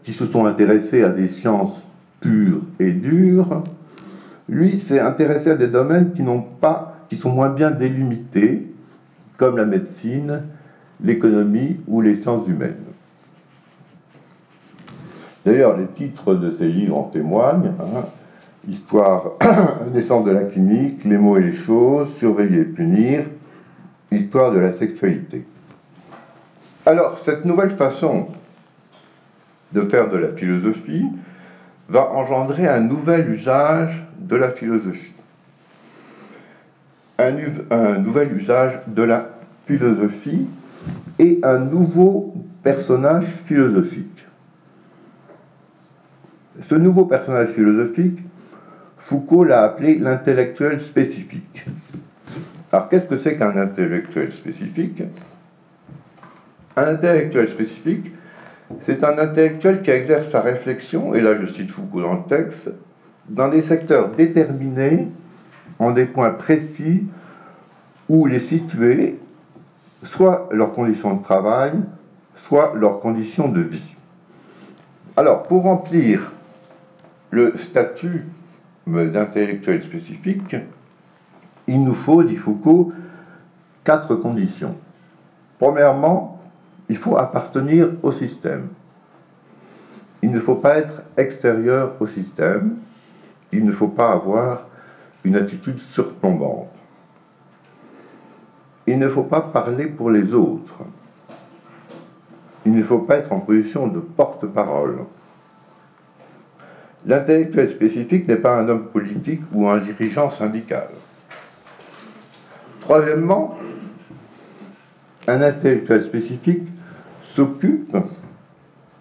qui 0.03 0.13
se 0.13 0.25
sont 0.25 0.45
intéressés 0.45 1.03
à 1.03 1.09
des 1.09 1.29
sciences 1.29 1.81
pures 2.19 2.61
et 2.79 2.91
dures, 2.91 3.63
lui 4.49 4.79
s'est 4.79 4.99
intéressé 4.99 5.51
à 5.51 5.55
des 5.55 5.67
domaines 5.67 6.13
qui 6.13 6.23
n'ont 6.23 6.41
pas, 6.41 6.86
qui 7.09 7.17
sont 7.17 7.31
moins 7.31 7.49
bien 7.49 7.71
délimités, 7.71 8.67
comme 9.37 9.57
la 9.57 9.65
médecine, 9.65 10.43
l'économie 11.03 11.77
ou 11.87 12.01
les 12.01 12.15
sciences 12.15 12.47
humaines. 12.47 12.75
D'ailleurs, 15.45 15.77
les 15.77 15.87
titres 15.87 16.33
de 16.33 16.51
ces 16.51 16.67
livres 16.67 16.97
en 16.97 17.03
témoignent. 17.03 17.71
Hein. 17.79 18.03
Histoire, 18.67 19.31
naissance 19.93 20.25
de 20.25 20.31
la 20.31 20.43
clinique, 20.43 21.05
les 21.05 21.17
mots 21.17 21.37
et 21.37 21.41
les 21.41 21.53
choses, 21.53 22.13
surveiller 22.17 22.61
et 22.61 22.65
punir, 22.65 23.23
histoire 24.11 24.51
de 24.51 24.59
la 24.59 24.73
sexualité. 24.73 25.45
Alors, 26.85 27.19
cette 27.19 27.45
nouvelle 27.45 27.69
façon 27.71 28.27
de 29.71 29.81
faire 29.81 30.09
de 30.09 30.17
la 30.17 30.29
philosophie 30.29 31.05
va 31.89 32.11
engendrer 32.11 32.67
un 32.67 32.81
nouvel 32.81 33.29
usage 33.31 34.05
de 34.19 34.35
la 34.35 34.49
philosophie. 34.49 35.13
Un, 37.19 37.97
nouvel 37.97 38.37
usage 38.37 38.79
de 38.85 39.01
la 39.01 39.29
philosophie 39.65 40.45
et 41.17 41.39
un 41.41 41.57
nouveau 41.57 42.35
personnage 42.61 43.25
philosophique. 43.25 44.25
Ce 46.61 46.75
nouveau 46.75 47.05
personnage 47.05 47.49
philosophique, 47.49 48.19
Foucault 48.99 49.43
l'a 49.43 49.63
appelé 49.63 49.97
l'intellectuel 49.97 50.79
spécifique. 50.79 51.65
Alors 52.71 52.89
qu'est-ce 52.89 53.05
que 53.05 53.17
c'est 53.17 53.35
qu'un 53.35 53.57
intellectuel 53.57 54.31
spécifique? 54.31 55.01
Un 56.75 56.87
intellectuel 56.87 57.49
spécifique, 57.49 58.11
c'est 58.85 59.03
un 59.03 59.17
intellectuel 59.17 59.81
qui 59.81 59.89
exerce 59.89 60.29
sa 60.29 60.41
réflexion, 60.41 61.15
et 61.15 61.21
là 61.21 61.35
je 61.39 61.47
cite 61.47 61.71
Foucault 61.71 62.01
dans 62.01 62.13
le 62.13 62.23
texte, 62.29 62.71
dans 63.29 63.49
des 63.49 63.63
secteurs 63.63 64.09
déterminés, 64.09 65.07
en 65.79 65.91
des 65.91 66.05
points 66.05 66.31
précis, 66.31 67.03
où 68.09 68.27
il 68.27 68.33
est 68.33 68.39
situé 68.39 69.19
soit 70.03 70.47
leurs 70.51 70.73
conditions 70.73 71.15
de 71.15 71.23
travail, 71.23 71.73
soit 72.35 72.73
leurs 72.75 72.99
conditions 72.99 73.49
de 73.49 73.61
vie. 73.61 73.95
Alors, 75.15 75.43
pour 75.43 75.63
remplir 75.63 76.31
le 77.31 77.57
statut 77.57 78.25
d'intellectuel 78.85 79.83
spécifique, 79.83 80.55
il 81.67 81.83
nous 81.83 81.93
faut, 81.93 82.23
dit 82.23 82.37
Foucault, 82.37 82.93
quatre 83.83 84.15
conditions. 84.15 84.75
Premièrement, 85.59 86.39
il 86.87 86.97
faut 86.97 87.17
appartenir 87.17 87.89
au 88.03 88.11
système. 88.11 88.67
Il 90.21 90.31
ne 90.31 90.39
faut 90.39 90.55
pas 90.55 90.77
être 90.77 91.01
extérieur 91.17 91.93
au 91.99 92.07
système. 92.07 92.77
Il 93.51 93.65
ne 93.65 93.71
faut 93.71 93.87
pas 93.87 94.11
avoir 94.11 94.66
une 95.27 95.35
attitude 95.35 95.77
surplombante. 95.77 96.69
Il 98.87 98.97
ne 98.97 99.09
faut 99.09 99.23
pas 99.23 99.41
parler 99.41 99.85
pour 99.85 100.09
les 100.09 100.33
autres. 100.33 100.83
Il 102.65 102.73
ne 102.73 102.81
faut 102.81 102.99
pas 102.99 103.17
être 103.17 103.33
en 103.33 103.41
position 103.41 103.87
de 103.87 103.99
porte-parole. 103.99 104.99
L'intellectuel 107.05 107.69
spécifique 107.69 108.27
n'est 108.27 108.37
pas 108.37 108.57
un 108.57 108.69
homme 108.69 108.85
politique 108.85 109.41
ou 109.53 109.67
un 109.67 109.79
dirigeant 109.79 110.29
syndical. 110.29 110.87
Troisièmement, 112.79 113.57
un 115.27 115.41
intellectuel 115.41 116.05
spécifique 116.05 116.63
s'occupe 117.23 117.97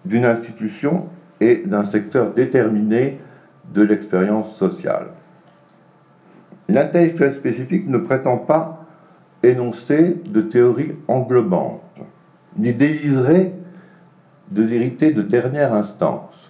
d'une 0.03 0.25
institution 0.25 1.07
et 1.39 1.63
d'un 1.65 1.85
secteur 1.85 2.33
déterminé 2.33 3.19
de 3.73 3.81
l'expérience 3.81 4.57
sociale. 4.57 5.07
L'intellectuel 6.69 7.33
spécifique 7.33 7.87
ne 7.87 7.97
prétend 7.97 8.37
pas 8.37 8.85
énoncer 9.43 10.21
de 10.25 10.41
théories 10.41 10.93
englobantes, 11.07 11.81
ni 12.57 12.73
délivrer 12.73 13.53
de 14.51 14.63
vérités 14.63 15.11
de 15.11 15.21
dernière 15.21 15.73
instance. 15.73 16.49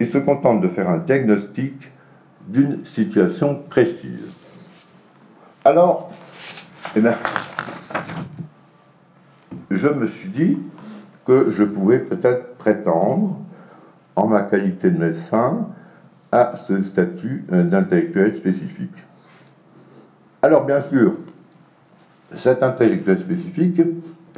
Il 0.00 0.08
se 0.08 0.18
contente 0.18 0.60
de 0.60 0.68
faire 0.68 0.88
un 0.88 0.98
diagnostic 0.98 1.90
d'une 2.48 2.84
situation 2.84 3.62
précise. 3.68 4.28
Alors, 5.64 6.10
eh 6.96 7.00
bien, 7.00 7.14
je 9.70 9.88
me 9.88 10.06
suis 10.06 10.28
dit 10.28 10.58
que 11.26 11.50
je 11.50 11.64
pouvais 11.64 11.98
peut-être 11.98 12.56
prétendre, 12.56 13.38
en 14.16 14.26
ma 14.26 14.42
qualité 14.42 14.90
de 14.90 14.98
médecin, 14.98 15.68
à 16.32 16.54
ce 16.56 16.82
statut 16.82 17.44
d'intellectuel 17.48 18.34
spécifique. 18.36 18.90
Alors 20.40 20.64
bien 20.64 20.80
sûr, 20.80 21.12
cet 22.32 22.62
intellectuel 22.62 23.20
spécifique, 23.20 23.82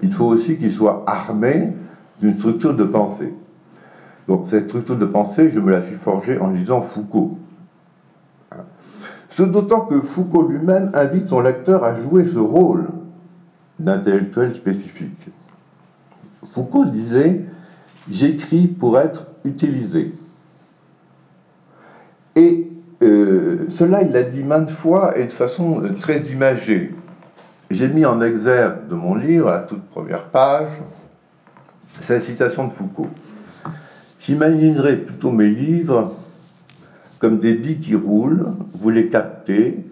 il 0.03 0.13
faut 0.13 0.27
aussi 0.27 0.59
qu'il 0.59 0.73
soit 0.73 1.05
armé 1.07 1.73
d'une 2.21 2.37
structure 2.37 2.75
de 2.75 2.85
pensée. 2.85 3.33
Donc 4.27 4.47
cette 4.49 4.69
structure 4.69 4.99
de 4.99 5.07
pensée, 5.07 5.51
je 5.51 5.61
me 5.61 5.71
la 5.71 5.83
suis 5.83 5.97
forgée 5.97 6.39
en 6.39 6.51
lisant 6.51 6.83
Foucault. 6.83 7.39
Ce 9.31 9.43
d'autant 9.43 9.81
que 9.81 10.01
Foucault 10.01 10.49
lui-même 10.49 10.91
invite 10.95 11.29
son 11.29 11.41
lecteur 11.41 11.85
à 11.85 12.01
jouer 12.01 12.27
ce 12.27 12.39
rôle 12.39 12.87
d'intellectuel 13.79 14.55
spécifique. 14.55 15.29
Foucault 16.53 16.85
disait 16.85 17.45
J'écris 18.11 18.67
pour 18.67 18.99
être 18.99 19.27
utilisé. 19.45 20.13
Et 22.37 22.69
euh, 23.03 23.67
cela, 23.69 24.03
il 24.03 24.12
l'a 24.12 24.23
dit 24.23 24.43
maintes 24.43 24.71
fois 24.71 25.17
et 25.19 25.25
de 25.25 25.33
façon 25.33 25.83
très 26.00 26.23
imagée. 26.23 26.95
J'ai 27.71 27.88
mis 27.88 28.05
en 28.05 28.21
exergue 28.21 28.88
de 28.88 28.95
mon 28.95 29.14
livre, 29.14 29.49
à 29.49 29.53
la 29.53 29.61
toute 29.61 29.83
première 29.85 30.25
page, 30.25 30.71
cette 32.03 32.23
citation 32.23 32.67
de 32.67 32.73
Foucault. 32.73 33.11
J'imaginerais 34.21 34.97
plutôt 34.97 35.31
mes 35.31 35.49
livres 35.49 36.14
comme 37.19 37.38
des 37.38 37.55
billes 37.55 37.81
qui 37.81 37.95
roulent, 37.95 38.49
vous 38.75 38.91
les 38.91 39.09
captez, 39.09 39.85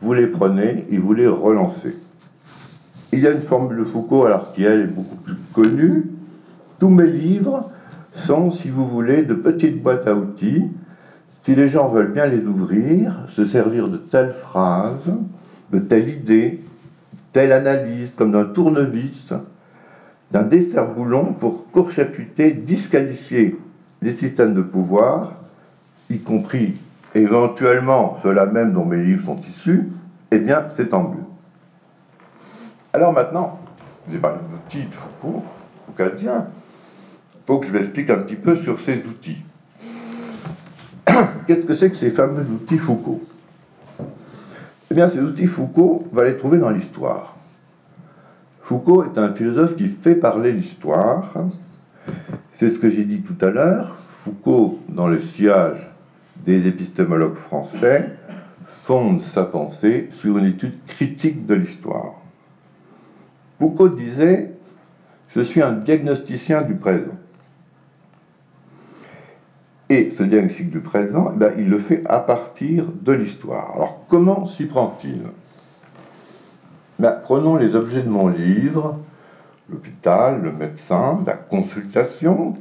vous 0.00 0.14
les 0.14 0.26
prenez 0.26 0.86
et 0.90 0.98
vous 0.98 1.12
les 1.12 1.26
relancez. 1.26 1.96
Il 3.12 3.20
y 3.20 3.26
a 3.26 3.30
une 3.30 3.42
formule 3.42 3.78
de 3.78 3.84
Foucault, 3.84 4.24
alors 4.24 4.52
qui 4.52 4.64
elle 4.64 4.82
est 4.82 4.86
beaucoup 4.86 5.16
plus 5.16 5.34
connue. 5.52 6.06
Tous 6.78 6.88
mes 6.88 7.06
livres 7.06 7.70
sont, 8.14 8.50
si 8.50 8.70
vous 8.70 8.86
voulez, 8.86 9.22
de 9.22 9.34
petites 9.34 9.82
boîtes 9.82 10.06
à 10.06 10.14
outils. 10.14 10.64
Si 11.48 11.54
les 11.54 11.68
gens 11.68 11.88
veulent 11.88 12.12
bien 12.12 12.26
les 12.26 12.44
ouvrir, 12.44 13.20
se 13.30 13.46
servir 13.46 13.88
de 13.88 13.96
telle 13.96 14.34
phrase, 14.34 15.10
de 15.72 15.78
telle 15.78 16.10
idée, 16.10 16.60
telle 17.32 17.52
analyse, 17.52 18.10
comme 18.16 18.32
d'un 18.32 18.44
tournevis, 18.44 19.32
d'un 20.30 20.42
dessert-boulon 20.42 21.32
pour 21.32 21.70
court-circuiter, 21.70 22.50
disqualifier 22.50 23.58
les 24.02 24.14
systèmes 24.14 24.52
de 24.52 24.60
pouvoir, 24.60 25.36
y 26.10 26.18
compris 26.18 26.74
éventuellement 27.14 28.18
ceux-là 28.22 28.44
même 28.44 28.74
dont 28.74 28.84
mes 28.84 29.02
livres 29.02 29.24
sont 29.24 29.40
issus, 29.40 29.88
eh 30.30 30.40
bien, 30.40 30.66
c'est 30.68 30.90
tant 30.90 31.04
mieux. 31.04 31.24
Alors 32.92 33.14
maintenant, 33.14 33.58
avez 34.06 34.18
parlé 34.18 34.36
de 34.70 34.90
Foucault, 34.90 35.44
Foucaultien, 35.86 36.48
faut 37.46 37.58
que 37.58 37.66
je 37.66 37.72
m'explique 37.72 38.10
un 38.10 38.18
petit 38.18 38.36
peu 38.36 38.54
sur 38.54 38.78
ces 38.80 38.98
outils. 39.06 39.38
Qu'est-ce 41.46 41.66
que 41.66 41.74
c'est 41.74 41.90
que 41.90 41.96
ces 41.96 42.10
fameux 42.10 42.42
outils 42.42 42.78
Foucault? 42.78 43.20
Eh 44.90 44.94
bien, 44.94 45.08
ces 45.08 45.20
outils 45.20 45.46
Foucault, 45.46 46.06
va 46.12 46.24
les 46.24 46.36
trouver 46.36 46.58
dans 46.58 46.70
l'histoire. 46.70 47.36
Foucault 48.62 49.04
est 49.04 49.18
un 49.18 49.32
philosophe 49.32 49.76
qui 49.76 49.88
fait 49.88 50.14
parler 50.14 50.52
l'histoire. 50.52 51.32
C'est 52.54 52.70
ce 52.70 52.78
que 52.78 52.90
j'ai 52.90 53.04
dit 53.04 53.20
tout 53.20 53.36
à 53.44 53.50
l'heure. 53.50 53.96
Foucault, 54.24 54.78
dans 54.88 55.08
le 55.08 55.20
sillage 55.20 55.86
des 56.44 56.66
épistémologues 56.66 57.36
français, 57.36 58.10
fonde 58.84 59.20
sa 59.20 59.44
pensée 59.44 60.10
sur 60.20 60.38
une 60.38 60.46
étude 60.46 60.74
critique 60.86 61.46
de 61.46 61.54
l'histoire. 61.54 62.14
Foucault 63.58 63.88
disait 63.88 64.52
Je 65.28 65.40
suis 65.40 65.62
un 65.62 65.72
diagnosticien 65.72 66.62
du 66.62 66.74
présent. 66.74 67.16
Et 69.90 70.10
ce 70.16 70.22
diagnostic 70.22 70.70
du 70.70 70.80
présent, 70.80 71.32
eh 71.34 71.38
ben, 71.38 71.52
il 71.56 71.70
le 71.70 71.78
fait 71.78 72.02
à 72.04 72.18
partir 72.18 72.84
de 73.00 73.12
l'histoire. 73.12 73.74
Alors 73.74 74.04
comment 74.08 74.44
s'y 74.46 74.66
prend-il? 74.66 75.22
Ben, 76.98 77.12
Prenons 77.22 77.56
les 77.56 77.74
objets 77.74 78.02
de 78.02 78.10
mon 78.10 78.28
livre, 78.28 78.98
l'hôpital, 79.70 80.42
le 80.42 80.52
médecin, 80.52 81.20
la 81.26 81.32
consultation, 81.32 82.54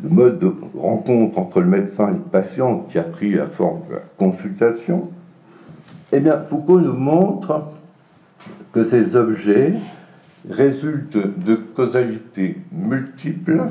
le 0.00 0.08
mode 0.08 0.38
de 0.38 0.52
rencontre 0.76 1.38
entre 1.38 1.60
le 1.60 1.66
médecin 1.66 2.08
et 2.08 2.12
le 2.12 2.18
patient 2.18 2.86
qui 2.90 2.98
a 2.98 3.02
pris 3.02 3.32
la 3.32 3.46
forme 3.46 3.80
de 3.88 3.94
la 3.94 4.02
consultation. 4.18 5.10
Eh 6.12 6.20
bien, 6.20 6.38
Foucault 6.38 6.80
nous 6.80 6.96
montre 6.96 7.64
que 8.72 8.84
ces 8.84 9.16
objets 9.16 9.74
résultent 10.48 11.16
de 11.16 11.54
causalités 11.54 12.58
multiples 12.72 13.62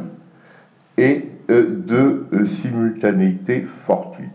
et 0.99 1.29
euh, 1.49 1.65
de 1.87 2.25
euh, 2.33 2.45
simultanéité 2.45 3.61
fortuite. 3.61 4.29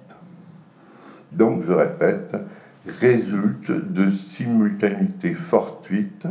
Donc, 1.31 1.63
je 1.63 1.73
répète, 1.73 2.35
résulte 3.01 3.71
de 3.71 4.11
simultanéité 4.11 5.35
fortuite 5.35 6.27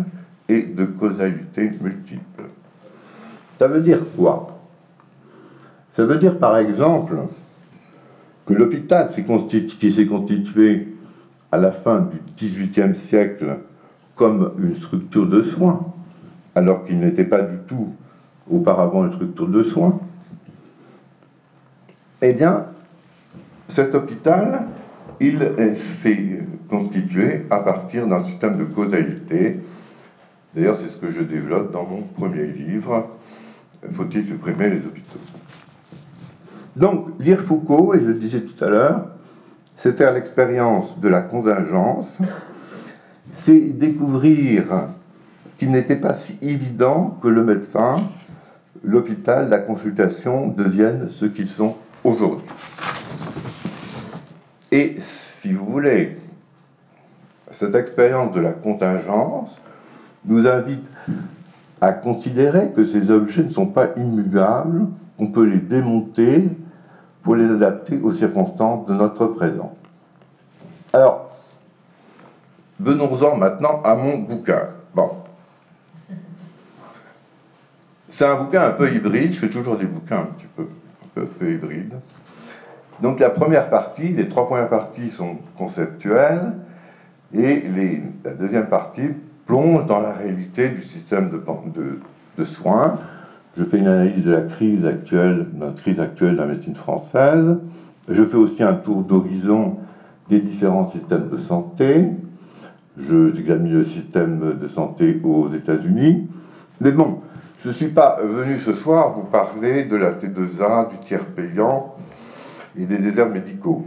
et 0.50 0.64
de 0.64 0.86
causalité 0.86 1.72
multiple. 1.80 2.46
Ça 3.60 3.68
veut 3.68 3.82
dire 3.82 4.00
quoi? 4.18 4.60
Ça 5.96 6.04
veut 6.04 6.18
dire 6.18 6.40
par 6.40 6.58
exemple 6.58 7.16
que 8.48 8.54
l'hôpital 8.54 9.10
qui 9.80 9.94
s'est 9.94 10.08
constitué 10.08 10.88
à 11.52 11.58
la 11.58 11.72
fin 11.72 12.02
du 12.02 12.20
XVIIIe 12.36 12.96
siècle 12.96 13.58
comme 14.16 14.54
une 14.58 14.74
structure 14.74 15.28
de 15.28 15.44
soins, 15.44 15.94
alors 16.56 16.86
qu'il 16.86 17.00
n'était 17.00 17.26
pas 17.26 17.44
du 17.44 17.58
tout 17.68 17.94
auparavant 18.50 19.06
une 19.06 19.14
structure 19.14 19.48
de 19.48 19.62
soins, 19.64 20.00
eh 22.24 22.34
bien, 22.34 22.68
cet 23.68 23.96
hôpital, 23.96 24.68
il 25.20 25.40
s'est 25.76 26.40
constitué 26.70 27.46
à 27.50 27.60
partir 27.60 28.08
d'un 28.08 28.24
système 28.24 28.58
de 28.58 28.64
causalité. 28.64 29.60
D'ailleurs, 30.56 30.76
c'est 30.76 30.88
ce 30.88 30.98
que 30.98 31.10
je 31.10 31.22
développe 31.22 31.72
dans 31.72 31.84
mon 31.84 32.02
premier 32.02 32.46
livre, 32.46 33.10
Faut-il 33.92 34.26
supprimer 34.26 34.70
les 34.70 34.78
hôpitaux? 34.78 35.20
Donc, 36.78 37.08
lire 37.20 37.42
Foucault, 37.42 37.94
et 37.94 38.00
je 38.00 38.06
le 38.06 38.14
disais 38.14 38.40
tout 38.40 38.64
à 38.64 38.70
l'heure, 38.70 39.08
c'est 39.76 39.98
faire 39.98 40.14
l'expérience 40.14 40.98
de 41.00 41.10
la 41.10 41.22
contingence, 41.22 42.20
c'est 43.34 43.60
découvrir 43.60 44.64
qu'il 45.58 45.72
n'était 45.72 45.98
pas 45.98 46.14
si 46.14 46.38
évident 46.42 47.18
que 47.22 47.28
le 47.28 47.44
médecin, 47.44 47.98
l'hôpital, 48.84 49.50
la 49.50 49.60
consultation 49.60 50.48
deviennent 50.48 51.10
ce 51.12 51.26
qu'ils 51.26 51.50
sont 51.50 51.76
aujourd'hui. 52.04 52.48
Et 54.72 54.98
si 55.02 55.54
vous 55.54 55.66
voulez, 55.66 56.18
cette 57.52 57.76
expérience 57.76 58.34
de 58.34 58.42
la 58.42 58.52
contingence 58.52 59.50
nous 60.26 60.48
invite 60.48 60.90
à 61.82 61.92
considérer 61.94 62.72
que 62.72 62.86
ces 62.86 63.12
objets 63.12 63.44
ne 63.44 63.50
sont 63.50 63.68
pas 63.68 63.90
immuables, 63.98 64.88
qu'on 65.18 65.28
peut 65.28 65.46
les 65.46 65.60
démonter 65.60 66.50
pour 67.22 67.36
les 67.36 67.50
adapter 67.50 68.00
aux 68.02 68.12
circonstances 68.12 68.86
de 68.88 68.94
notre 68.94 69.28
présent. 69.28 69.76
Alors, 70.92 71.30
venons-en 72.80 73.38
maintenant 73.38 73.82
à 73.84 73.96
mon 73.96 74.20
bouquin. 74.20 74.68
Bon. 74.96 75.12
C'est 78.10 78.26
un 78.26 78.36
bouquin 78.36 78.68
un 78.68 78.72
peu 78.72 78.94
hybride, 78.94 79.34
je 79.34 79.40
fais 79.40 79.50
toujours 79.50 79.78
des 79.78 79.86
bouquins 79.86 80.20
un 80.20 80.26
petit 80.26 80.48
peu 80.56 80.68
peu 81.14 81.52
hybride. 81.52 81.96
Donc 83.02 83.20
la 83.20 83.30
première 83.30 83.70
partie, 83.70 84.10
les 84.10 84.30
trois 84.30 84.48
premières 84.48 84.70
parties 84.70 85.10
sont 85.10 85.38
conceptuelles 85.58 86.54
et 87.34 87.64
la 88.24 88.32
deuxième 88.32 88.68
partie 88.68 89.10
plonge 89.46 89.86
dans 89.86 90.00
la 90.00 90.14
réalité 90.14 90.70
du 90.70 90.82
système 90.82 91.30
de, 91.30 92.46
soins. 92.46 93.00
Je 93.58 93.64
fais 93.64 93.78
une 93.78 93.88
analyse 93.88 94.24
de 94.24 94.32
la 94.32 94.42
crise 94.42 94.86
actuelle, 94.86 95.48
de 95.54 95.66
la 95.66 95.72
crise 95.72 96.00
actuelle 96.00 96.34
de 96.34 96.40
la 96.40 96.46
médecine 96.46 96.76
française. 96.76 97.58
Je 98.08 98.24
fais 98.24 98.38
aussi 98.38 98.64
un 98.64 98.74
tour 98.74 99.04
d'horizon 99.04 99.78
des 100.30 100.40
différents 100.40 100.88
systèmes 100.90 101.30
de 101.30 101.38
santé. 101.38 102.06
J'examine 102.98 103.74
le 103.74 103.86
système 103.86 104.58
de 104.62 104.68
santé 104.68 105.20
aux 105.24 105.52
États-Unis. 105.52 106.28
Mais 106.80 106.92
bon, 106.92 107.20
je 107.64 107.70
ne 107.70 107.74
suis 107.74 107.88
pas 107.88 108.20
venu 108.22 108.60
ce 108.60 108.76
soir 108.76 109.12
vous 109.12 109.24
parler 109.24 109.86
de 109.86 109.96
la 109.96 110.12
T2A, 110.12 110.90
du 110.90 110.98
tiers 111.06 111.26
payant 111.26 111.96
et 112.78 112.86
des 112.86 112.98
déserts 112.98 113.30
médicaux. 113.30 113.86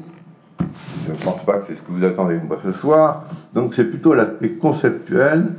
Je 1.05 1.12
ne 1.12 1.17
pense 1.17 1.45
pas 1.45 1.59
que 1.59 1.67
c'est 1.67 1.75
ce 1.75 1.83
que 1.83 1.93
vous 1.93 2.05
attendez 2.05 2.39
de 2.39 2.47
moi 2.47 2.57
ce 2.65 2.73
soir. 2.73 3.25
Donc 3.53 3.75
c'est 3.75 3.85
plutôt 3.85 4.15
l'aspect 4.15 4.53
conceptuel 4.53 5.53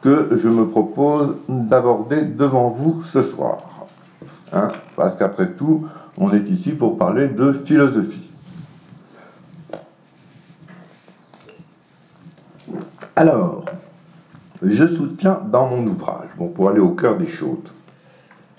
que 0.00 0.38
je 0.40 0.48
me 0.48 0.68
propose 0.68 1.38
d'aborder 1.48 2.22
devant 2.22 2.68
vous 2.68 3.02
ce 3.12 3.24
soir. 3.24 3.58
Hein, 4.52 4.68
parce 4.94 5.18
qu'après 5.18 5.50
tout, 5.50 5.88
on 6.16 6.32
est 6.32 6.48
ici 6.48 6.70
pour 6.70 6.98
parler 6.98 7.28
de 7.28 7.52
philosophie. 7.64 8.30
Alors, 13.16 13.64
je 14.62 14.86
soutiens 14.86 15.40
dans 15.50 15.68
mon 15.68 15.86
ouvrage, 15.86 16.28
bon, 16.36 16.48
pour 16.48 16.68
aller 16.68 16.80
au 16.80 16.90
cœur 16.90 17.16
des 17.16 17.28
choses, 17.28 17.58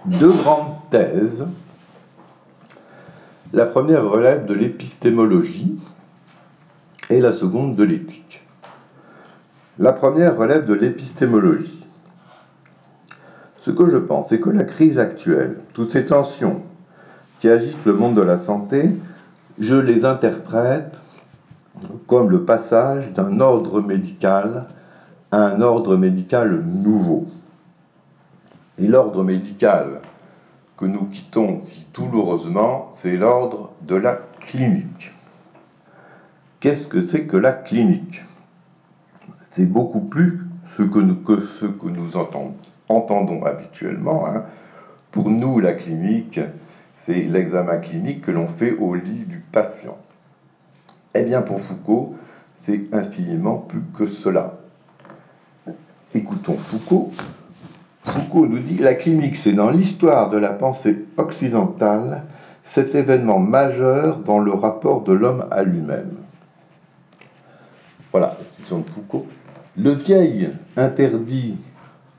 deux 0.05 0.31
grandes 0.31 0.75
thèses. 0.89 1.45
La 3.53 3.65
première 3.65 4.07
relève 4.07 4.45
de 4.45 4.53
l'épistémologie 4.53 5.77
et 7.09 7.19
la 7.19 7.33
seconde 7.33 7.75
de 7.75 7.83
l'éthique. 7.83 8.45
La 9.77 9.93
première 9.93 10.37
relève 10.37 10.65
de 10.65 10.73
l'épistémologie. 10.73 11.85
Ce 13.61 13.71
que 13.71 13.89
je 13.91 13.97
pense, 13.97 14.29
c'est 14.29 14.39
que 14.39 14.49
la 14.49 14.63
crise 14.63 14.97
actuelle, 14.97 15.57
toutes 15.73 15.91
ces 15.91 16.05
tensions 16.05 16.63
qui 17.39 17.49
agitent 17.49 17.85
le 17.85 17.93
monde 17.93 18.15
de 18.15 18.21
la 18.21 18.39
santé, 18.39 18.89
je 19.59 19.75
les 19.75 20.05
interprète 20.05 20.99
comme 22.07 22.29
le 22.29 22.43
passage 22.43 23.11
d'un 23.13 23.39
ordre 23.39 23.81
médical 23.81 24.65
un 25.31 25.61
ordre 25.61 25.95
médical 25.95 26.61
nouveau. 26.61 27.27
Et 28.77 28.87
l'ordre 28.87 29.23
médical 29.23 30.01
que 30.77 30.85
nous 30.85 31.05
quittons 31.05 31.59
si 31.59 31.87
douloureusement, 31.93 32.89
c'est 32.91 33.15
l'ordre 33.15 33.71
de 33.81 33.95
la 33.95 34.19
clinique. 34.39 35.13
Qu'est-ce 36.59 36.87
que 36.87 37.01
c'est 37.01 37.25
que 37.25 37.37
la 37.37 37.53
clinique? 37.53 38.21
C'est 39.51 39.65
beaucoup 39.65 40.01
plus 40.01 40.47
que 41.25 41.39
ce 41.41 41.65
que 41.65 41.87
nous 41.87 42.15
entendons, 42.15 42.55
entendons 42.87 43.43
habituellement. 43.45 44.25
Hein. 44.27 44.45
Pour 45.11 45.29
nous, 45.29 45.59
la 45.59 45.73
clinique, 45.73 46.39
c'est 46.95 47.21
l'examen 47.23 47.77
clinique 47.77 48.21
que 48.21 48.31
l'on 48.31 48.47
fait 48.47 48.77
au 48.77 48.95
lit 48.95 49.25
du 49.25 49.39
patient. 49.39 49.97
Eh 51.13 51.23
bien, 51.23 51.41
pour 51.41 51.59
Foucault, 51.59 52.15
c'est 52.63 52.93
infiniment 52.93 53.57
plus 53.57 53.83
que 53.97 54.07
cela. 54.07 54.60
Écoutons 56.13 56.57
Foucault. 56.57 57.11
Foucault 58.03 58.45
nous 58.45 58.59
dit 58.59 58.77
La 58.77 58.95
clinique, 58.95 59.37
c'est 59.37 59.53
dans 59.53 59.69
l'histoire 59.69 60.29
de 60.29 60.37
la 60.37 60.51
pensée 60.51 61.05
occidentale 61.15 62.23
cet 62.65 62.95
événement 62.95 63.39
majeur 63.39 64.17
dans 64.19 64.39
le 64.39 64.51
rapport 64.51 65.03
de 65.03 65.13
l'homme 65.13 65.45
à 65.51 65.63
lui-même. 65.63 66.11
Voilà, 68.11 68.37
citation 68.49 68.79
de 68.79 68.87
Foucault. 68.87 69.25
Le 69.77 69.91
vieil 69.91 70.49
interdit 70.75 71.55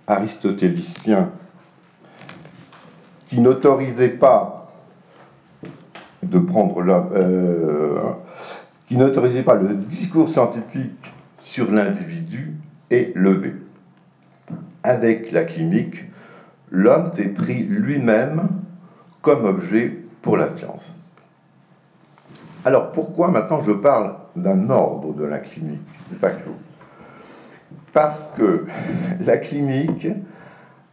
aristotélicien 0.06 1.30
qui 3.26 3.40
n'autorisait 3.40 4.08
pas 4.08 4.70
de 6.22 6.38
prendre 6.38 6.82
la, 6.82 7.06
euh, 7.14 8.00
qui 8.86 8.96
n'autorisait 8.96 9.42
pas 9.42 9.54
le 9.54 9.74
discours 9.74 10.30
scientifique 10.30 11.12
sur 11.42 11.70
l'individu 11.70 12.54
est 12.90 13.14
levé 13.14 13.54
avec 14.82 15.32
la 15.32 15.44
clinique, 15.44 16.04
l'homme 16.70 17.12
s'est 17.14 17.28
pris 17.28 17.62
lui-même 17.62 18.48
comme 19.20 19.44
objet 19.44 19.98
pour 20.22 20.36
la 20.36 20.48
science. 20.48 20.94
Alors 22.64 22.92
pourquoi 22.92 23.28
maintenant 23.28 23.62
je 23.64 23.72
parle 23.72 24.14
d'un 24.36 24.70
ordre 24.70 25.12
de 25.14 25.24
la 25.24 25.38
clinique 25.38 25.80
Parce 27.92 28.28
que 28.36 28.66
la 29.24 29.36
clinique 29.36 30.08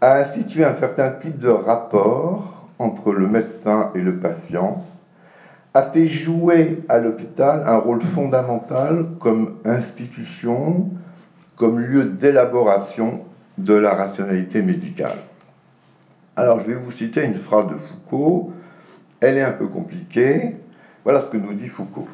a 0.02 0.18
institué 0.18 0.64
un 0.64 0.74
certain 0.74 1.12
type 1.12 1.40
de 1.40 1.50
rapport 1.50 2.70
entre 2.80 3.12
le 3.12 3.28
médecin 3.28 3.92
et 3.94 4.00
le 4.00 4.18
patient, 4.18 4.86
a 5.74 5.84
fait 5.84 6.08
jouer 6.08 6.82
à 6.90 6.98
l'hôpital 6.98 7.64
un 7.68 7.78
rôle 7.78 8.02
fondamental 8.02 9.06
comme 9.20 9.56
institution, 9.66 10.90
comme 11.56 11.80
lieu 11.80 12.06
d'élaboration 12.06 13.26
de 13.64 13.74
la 13.74 13.94
rationalité 13.94 14.62
médicale. 14.62 15.20
Alors 16.36 16.60
je 16.62 16.72
vais 16.72 16.76
vous 16.76 16.92
citer 16.92 17.24
une 17.24 17.36
phrase 17.36 17.68
de 17.68 17.78
Foucault, 17.78 18.54
elle 19.20 19.38
est 19.38 19.44
un 19.44 19.52
peu 19.52 19.68
compliquée, 19.68 20.56
voilà 21.04 21.22
ce 21.22 21.28
que 21.28 21.38
nous 21.38 21.54
dit 21.54 21.68
Foucault. 21.68 22.08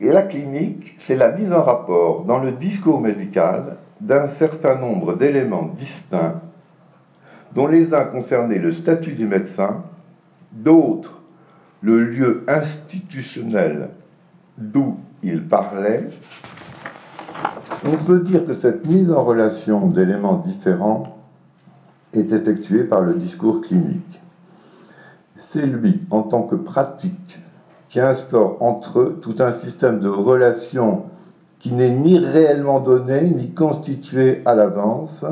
La 0.00 0.22
clinique, 0.22 0.94
c'est 0.96 1.16
la 1.16 1.32
mise 1.32 1.52
en 1.52 1.62
rapport 1.62 2.24
dans 2.24 2.38
le 2.38 2.52
discours 2.52 3.00
médical 3.00 3.76
d'un 4.00 4.28
certain 4.28 4.76
nombre 4.76 5.14
d'éléments 5.16 5.66
distincts 5.66 6.40
dont 7.54 7.66
les 7.66 7.92
uns 7.92 8.04
concernaient 8.04 8.58
le 8.58 8.72
statut 8.72 9.12
des 9.12 9.26
médecins, 9.26 9.82
d'autres 10.52 11.20
le 11.82 12.04
lieu 12.04 12.44
institutionnel 12.46 13.90
d'où 14.56 14.98
ils 15.22 15.42
parlaient. 15.42 16.08
On 17.86 17.96
peut 17.96 18.20
dire 18.20 18.44
que 18.44 18.52
cette 18.52 18.86
mise 18.86 19.10
en 19.10 19.24
relation 19.24 19.86
d'éléments 19.86 20.42
différents 20.46 21.16
est 22.12 22.30
effectuée 22.30 22.84
par 22.84 23.00
le 23.00 23.14
discours 23.14 23.62
clinique. 23.62 24.20
C'est 25.38 25.64
lui, 25.64 26.00
en 26.10 26.22
tant 26.22 26.42
que 26.42 26.56
pratique, 26.56 27.38
qui 27.88 27.98
instaure 27.98 28.62
entre 28.62 29.00
eux 29.00 29.18
tout 29.22 29.36
un 29.38 29.52
système 29.52 29.98
de 30.00 30.08
relations 30.08 31.04
qui 31.58 31.72
n'est 31.72 31.90
ni 31.90 32.18
réellement 32.18 32.80
donné, 32.80 33.22
ni 33.22 33.50
constitué 33.50 34.42
à 34.44 34.54
l'avance, 34.54 35.24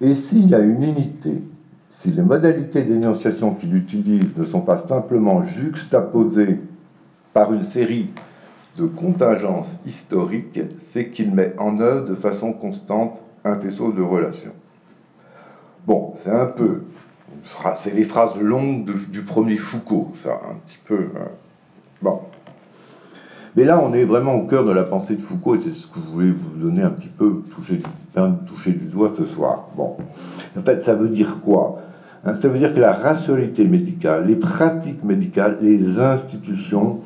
et 0.00 0.14
s'il 0.14 0.48
y 0.48 0.54
a 0.54 0.60
une 0.60 0.82
unité, 0.82 1.42
si 1.90 2.10
les 2.10 2.22
modalités 2.22 2.82
d'énonciation 2.82 3.54
qu'il 3.54 3.74
utilise 3.74 4.36
ne 4.36 4.44
sont 4.44 4.60
pas 4.60 4.78
simplement 4.78 5.44
juxtaposées 5.44 6.60
par 7.32 7.52
une 7.52 7.62
série 7.62 8.06
de 8.76 8.86
contingences 8.86 9.70
historiques, 9.86 10.60
c'est 10.92 11.10
qu'il 11.10 11.34
met 11.34 11.52
en 11.58 11.80
œuvre 11.80 12.08
de 12.08 12.14
façon 12.14 12.52
constante 12.52 13.22
un 13.44 13.58
faisceau 13.58 13.92
de 13.92 14.02
relations. 14.02 14.52
Bon, 15.86 16.14
c'est 16.22 16.30
un 16.30 16.46
peu, 16.46 16.82
c'est 17.76 17.94
les 17.94 18.04
phrases 18.04 18.36
longues 18.40 18.90
du 19.10 19.22
premier 19.22 19.56
Foucault, 19.56 20.12
ça, 20.14 20.40
un 20.50 20.56
petit 20.66 20.78
peu. 20.84 21.08
Hein. 21.16 21.28
Bon. 22.02 22.20
Mais 23.56 23.64
là, 23.64 23.80
on 23.82 23.94
est 23.94 24.04
vraiment 24.04 24.34
au 24.34 24.46
cœur 24.46 24.66
de 24.66 24.72
la 24.72 24.84
pensée 24.84 25.16
de 25.16 25.22
Foucault, 25.22 25.54
et 25.54 25.60
c'est 25.60 25.72
ce 25.72 25.86
que 25.86 26.00
je 26.04 26.10
voulais 26.10 26.32
vous 26.32 26.60
donner 26.60 26.82
un 26.82 26.90
petit 26.90 27.08
peu, 27.08 27.42
toucher, 27.54 27.80
toucher 28.46 28.72
du 28.72 28.86
doigt 28.86 29.12
ce 29.16 29.24
soir. 29.24 29.68
Bon. 29.76 29.96
En 30.58 30.62
fait, 30.62 30.82
ça 30.82 30.94
veut 30.94 31.08
dire 31.08 31.38
quoi? 31.42 31.80
Hein, 32.24 32.34
Ça 32.34 32.48
veut 32.48 32.58
dire 32.58 32.74
que 32.74 32.80
la 32.80 32.92
rationalité 32.92 33.64
médicale, 33.64 34.26
les 34.26 34.36
pratiques 34.36 35.04
médicales, 35.04 35.58
les 35.62 35.98
institutions 35.98 37.00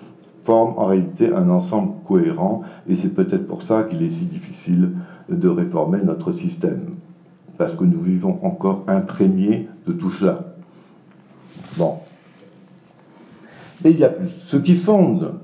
en 0.54 0.84
réalité 0.86 1.32
un 1.32 1.48
ensemble 1.50 1.92
cohérent, 2.06 2.62
et 2.88 2.96
c'est 2.96 3.14
peut-être 3.14 3.46
pour 3.46 3.62
ça 3.62 3.84
qu'il 3.84 4.02
est 4.02 4.10
si 4.10 4.24
difficile 4.24 4.90
de 5.28 5.48
réformer 5.48 5.98
notre 6.02 6.32
système, 6.32 6.94
parce 7.58 7.74
que 7.74 7.84
nous 7.84 7.98
vivons 7.98 8.38
encore 8.42 8.84
imprégnés 8.88 9.68
de 9.86 9.92
tout 9.92 10.10
cela. 10.10 10.40
Bon. 11.76 11.98
Et 13.84 13.90
il 13.90 13.98
y 13.98 14.04
a 14.04 14.08
plus. 14.08 14.28
Ce 14.28 14.56
qui 14.56 14.74
fonde 14.74 15.34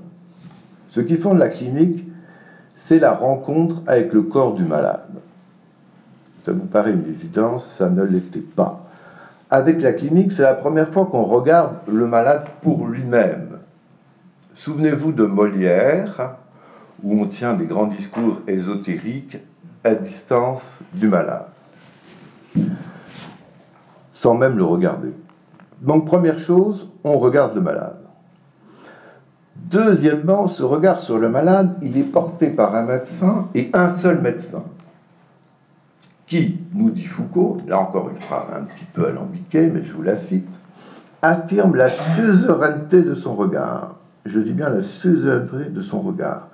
ce 0.97 1.01
qui 1.01 1.17
fonde 1.17 1.37
la 1.37 1.49
clinique, 1.49 2.03
c'est 2.87 2.97
la 2.97 3.11
rencontre 3.11 3.83
avec 3.85 4.13
le 4.13 4.23
corps 4.23 4.55
du 4.55 4.63
malade. 4.63 5.05
Ça 6.43 6.53
vous 6.53 6.65
paraît 6.65 6.93
une 6.93 7.07
évidence, 7.07 7.67
ça 7.67 7.87
ne 7.87 8.01
l'était 8.01 8.39
pas. 8.39 8.87
Avec 9.51 9.79
la 9.83 9.93
clinique, 9.93 10.31
c'est 10.31 10.41
la 10.41 10.55
première 10.55 10.89
fois 10.89 11.05
qu'on 11.05 11.23
regarde 11.23 11.75
le 11.87 12.07
malade 12.07 12.45
pour 12.63 12.87
lui-même. 12.87 13.46
Souvenez-vous 14.57 15.11
de 15.11 15.23
Molière, 15.23 16.35
où 17.03 17.21
on 17.21 17.27
tient 17.27 17.53
des 17.53 17.67
grands 17.67 17.85
discours 17.85 18.41
ésotériques 18.47 19.37
à 19.83 19.93
distance 19.93 20.79
du 20.93 21.07
malade, 21.07 21.45
sans 24.13 24.33
même 24.33 24.57
le 24.57 24.63
regarder. 24.63 25.13
Donc 25.81 26.07
première 26.07 26.39
chose, 26.39 26.89
on 27.03 27.19
regarde 27.19 27.53
le 27.53 27.61
malade. 27.61 27.99
Deuxièmement, 29.55 30.47
ce 30.47 30.63
regard 30.63 31.01
sur 31.01 31.19
le 31.19 31.29
malade, 31.29 31.75
il 31.83 31.95
est 31.95 32.03
porté 32.03 32.49
par 32.49 32.73
un 32.73 32.83
médecin 32.83 33.47
et 33.53 33.69
un 33.73 33.89
seul 33.89 34.21
médecin, 34.21 34.63
qui, 36.25 36.59
nous 36.73 36.89
dit 36.89 37.05
Foucault, 37.05 37.59
là 37.67 37.79
encore 37.79 38.09
une 38.09 38.17
phrase 38.17 38.47
un 38.55 38.63
petit 38.63 38.85
peu 38.85 39.05
alambiquée, 39.05 39.69
mais 39.69 39.83
je 39.83 39.93
vous 39.93 40.01
la 40.01 40.17
cite, 40.17 40.49
affirme 41.21 41.75
la 41.75 41.91
suzeraineté 41.91 43.03
de 43.03 43.13
son 43.13 43.35
regard. 43.35 43.96
Je 44.27 44.39
dis 44.39 44.53
bien 44.53 44.69
la 44.69 44.83
suzeraineté 44.83 45.69
de 45.69 45.81
son 45.81 46.01
regard, 46.01 46.49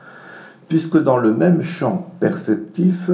puisque 0.69 1.01
dans 1.01 1.17
le 1.17 1.33
même 1.33 1.61
champ 1.61 2.07
perceptif, 2.19 3.09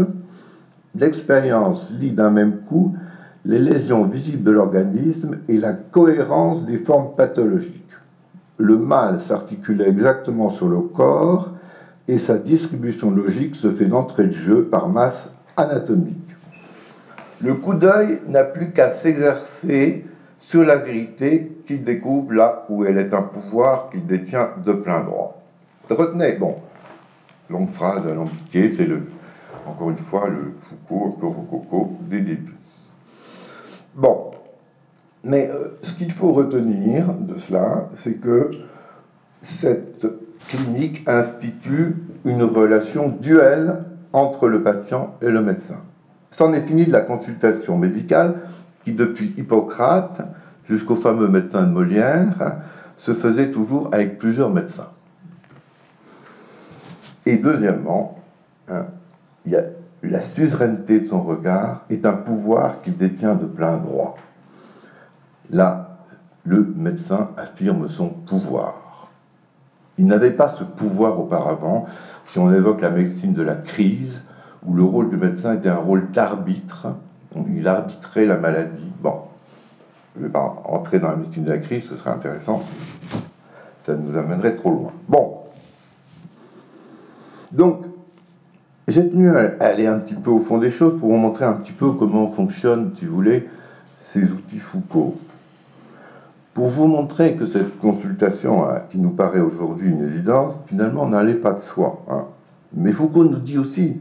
l'expérience 0.96 1.92
lit 1.92 2.12
d'un 2.12 2.30
même 2.30 2.58
coup 2.68 2.96
les 3.46 3.60
lésions 3.60 4.04
visibles 4.04 4.44
de 4.44 4.52
l'organisme 4.52 5.38
et 5.48 5.58
la 5.58 5.74
cohérence 5.74 6.66
des 6.66 6.78
formes 6.78 7.16
pathologiques 7.16 7.80
le 8.60 8.78
mal 8.78 9.22
s'articule 9.22 9.82
exactement 9.82 10.50
sur 10.50 10.68
le 10.68 10.82
corps 10.82 11.54
et 12.08 12.20
sa 12.20 12.38
distribution 12.38 13.10
logique 13.10 13.56
se 13.56 13.72
fait 13.72 13.86
d'entrée 13.86 14.28
de 14.28 14.34
jeu 14.34 14.66
par 14.66 14.90
masse 14.90 15.30
anatomique. 15.56 16.18
Le 17.42 17.56
coup 17.56 17.74
d'œil 17.74 18.20
n'a 18.28 18.44
plus 18.44 18.72
qu'à 18.72 18.92
s'exercer 18.92 20.06
sur 20.40 20.64
la 20.64 20.78
vérité 20.78 21.52
qu'il 21.68 21.84
découvre 21.84 22.34
là 22.34 22.66
où 22.70 22.86
elle 22.86 22.98
est 22.98 23.14
un 23.14 23.22
pouvoir 23.22 23.90
qu'il 23.90 24.06
détient 24.06 24.50
de 24.66 24.74
plein 24.74 25.02
droit. 25.02 25.42
Retenez, 25.90 26.34
bon, 26.34 26.56
longue 27.50 27.70
phrase 27.70 28.08
alambiquée, 28.08 28.74
c'est 28.74 28.86
le, 28.86 29.02
encore 29.68 29.90
une 29.90 29.98
fois, 29.98 30.30
le 30.30 30.54
Foucault, 30.62 31.18
le 31.22 31.28
Rococo 31.28 31.98
des 32.02 32.22
débuts. 32.22 32.56
Bon, 33.96 34.32
mais 35.24 35.50
euh, 35.50 35.78
ce 35.84 35.94
qu'il 35.94 36.12
faut 36.12 36.32
retenir 36.32 37.14
de 37.14 37.38
cela, 37.38 37.90
c'est 37.94 38.22
que 38.22 38.52
cette 39.42 40.06
clinique 40.48 41.04
institue 41.08 41.96
une 42.26 42.44
relation 42.44 43.10
duelle 43.10 43.84
entre 44.14 44.48
le 44.48 44.64
patient 44.64 45.16
et 45.22 45.30
le 45.30 45.42
médecin. 45.42 45.82
C'en 46.32 46.54
est 46.54 46.66
fini 46.66 46.86
de 46.86 46.92
la 46.92 47.02
consultation 47.02 47.78
médicale 47.78 48.36
qui, 48.84 48.94
depuis 48.94 49.34
Hippocrate 49.38 50.22
jusqu'au 50.68 50.96
fameux 50.96 51.28
médecin 51.28 51.64
de 51.64 51.72
Molière, 51.72 52.58
se 52.98 53.14
faisait 53.14 53.52
toujours 53.52 53.90
avec 53.92 54.20
plusieurs 54.20 54.50
médecins. 54.50 54.90
Et 57.26 57.38
deuxièmement, 57.38 58.20
hein, 58.70 58.86
la 59.46 60.22
suzeraineté 60.22 61.02
de 61.02 61.08
son 61.08 61.22
regard 61.22 61.86
est 61.90 62.06
un 62.06 62.14
pouvoir 62.14 62.82
qu'il 62.82 62.98
détient 62.98 63.36
de 63.36 63.46
plein 63.46 63.78
droit. 63.78 64.18
Là, 65.52 65.98
le 66.46 66.74
médecin 66.76 67.30
affirme 67.38 67.90
son 67.90 68.10
pouvoir. 68.10 69.10
Il 69.98 70.06
n'avait 70.06 70.32
pas 70.32 70.56
ce 70.58 70.64
pouvoir 70.64 71.20
auparavant, 71.20 71.88
si 72.28 72.40
on 72.40 72.54
évoque 72.54 72.82
la 72.82 72.90
médecine 72.90 73.34
de 73.34 73.42
la 73.42 73.56
crise, 73.56 74.22
où 74.66 74.74
le 74.74 74.84
rôle 74.84 75.10
du 75.10 75.18
médecin 75.18 75.54
était 75.54 75.70
un 75.70 75.76
rôle 75.76 76.12
d'arbitre, 76.12 76.88
il 77.36 77.68
arbitrait 77.68 78.26
la 78.26 78.38
maladie. 78.38 78.92
Bon, 79.02 79.16
je 80.16 80.22
ne 80.22 80.28
vais 80.28 80.32
pas 80.32 80.62
entrer 80.66 81.00
dans 81.00 81.10
la 81.10 81.16
médecine 81.16 81.44
de 81.44 81.52
la 81.52 81.58
crise, 81.58 81.86
ce 81.88 81.96
serait 81.96 82.12
intéressant, 82.12 82.64
ça 83.86 83.96
nous 83.96 84.18
amènerait 84.18 84.56
trop 84.56 84.72
loin. 84.72 84.92
Bon, 85.08 85.38
donc, 87.52 87.86
j'ai 88.88 89.08
tenu 89.10 89.30
à 89.36 89.56
aller 89.60 89.88
un 89.88 90.00
petit 90.00 90.16
peu 90.16 90.32
au 90.32 90.40
fond 90.40 90.58
des 90.58 90.72
choses 90.72 91.00
pour 91.00 91.10
vous 91.10 91.18
montrer 91.18 91.46
un 91.46 91.54
petit 91.54 91.72
peu 91.72 91.92
comment 91.94 92.28
fonctionnent, 92.28 92.92
si 92.96 93.06
vous 93.06 93.16
voulez, 93.16 93.48
ces 94.02 94.32
outils 94.32 94.60
Foucault 94.60 95.16
pour 96.60 96.68
vous 96.68 96.88
montrer 96.88 97.36
que 97.36 97.46
cette 97.46 97.80
consultation, 97.80 98.66
qui 98.92 98.98
nous 98.98 99.12
paraît 99.12 99.40
aujourd'hui 99.40 99.92
une 99.92 100.04
évidence, 100.04 100.56
finalement 100.66 101.08
n'allait 101.08 101.36
pas 101.36 101.54
de 101.54 101.62
soi. 101.62 102.04
Hein. 102.10 102.26
Mais 102.74 102.92
Foucault 102.92 103.24
nous 103.24 103.40
dit 103.40 103.58
aussi, 103.58 103.96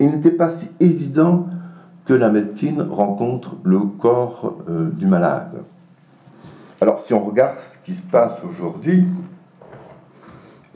il 0.00 0.06
n'était 0.10 0.32
pas 0.32 0.50
si 0.50 0.68
évident 0.80 1.46
que 2.04 2.14
la 2.14 2.30
médecine 2.30 2.82
rencontre 2.82 3.56
le 3.64 3.80
corps 3.80 4.58
euh, 4.68 4.90
du 4.90 5.06
malade. 5.06 5.62
Alors 6.80 7.00
si 7.00 7.14
on 7.14 7.24
regarde 7.24 7.56
ce 7.58 7.78
qui 7.78 7.94
se 7.94 8.02
passe 8.02 8.38
aujourd'hui, 8.44 9.06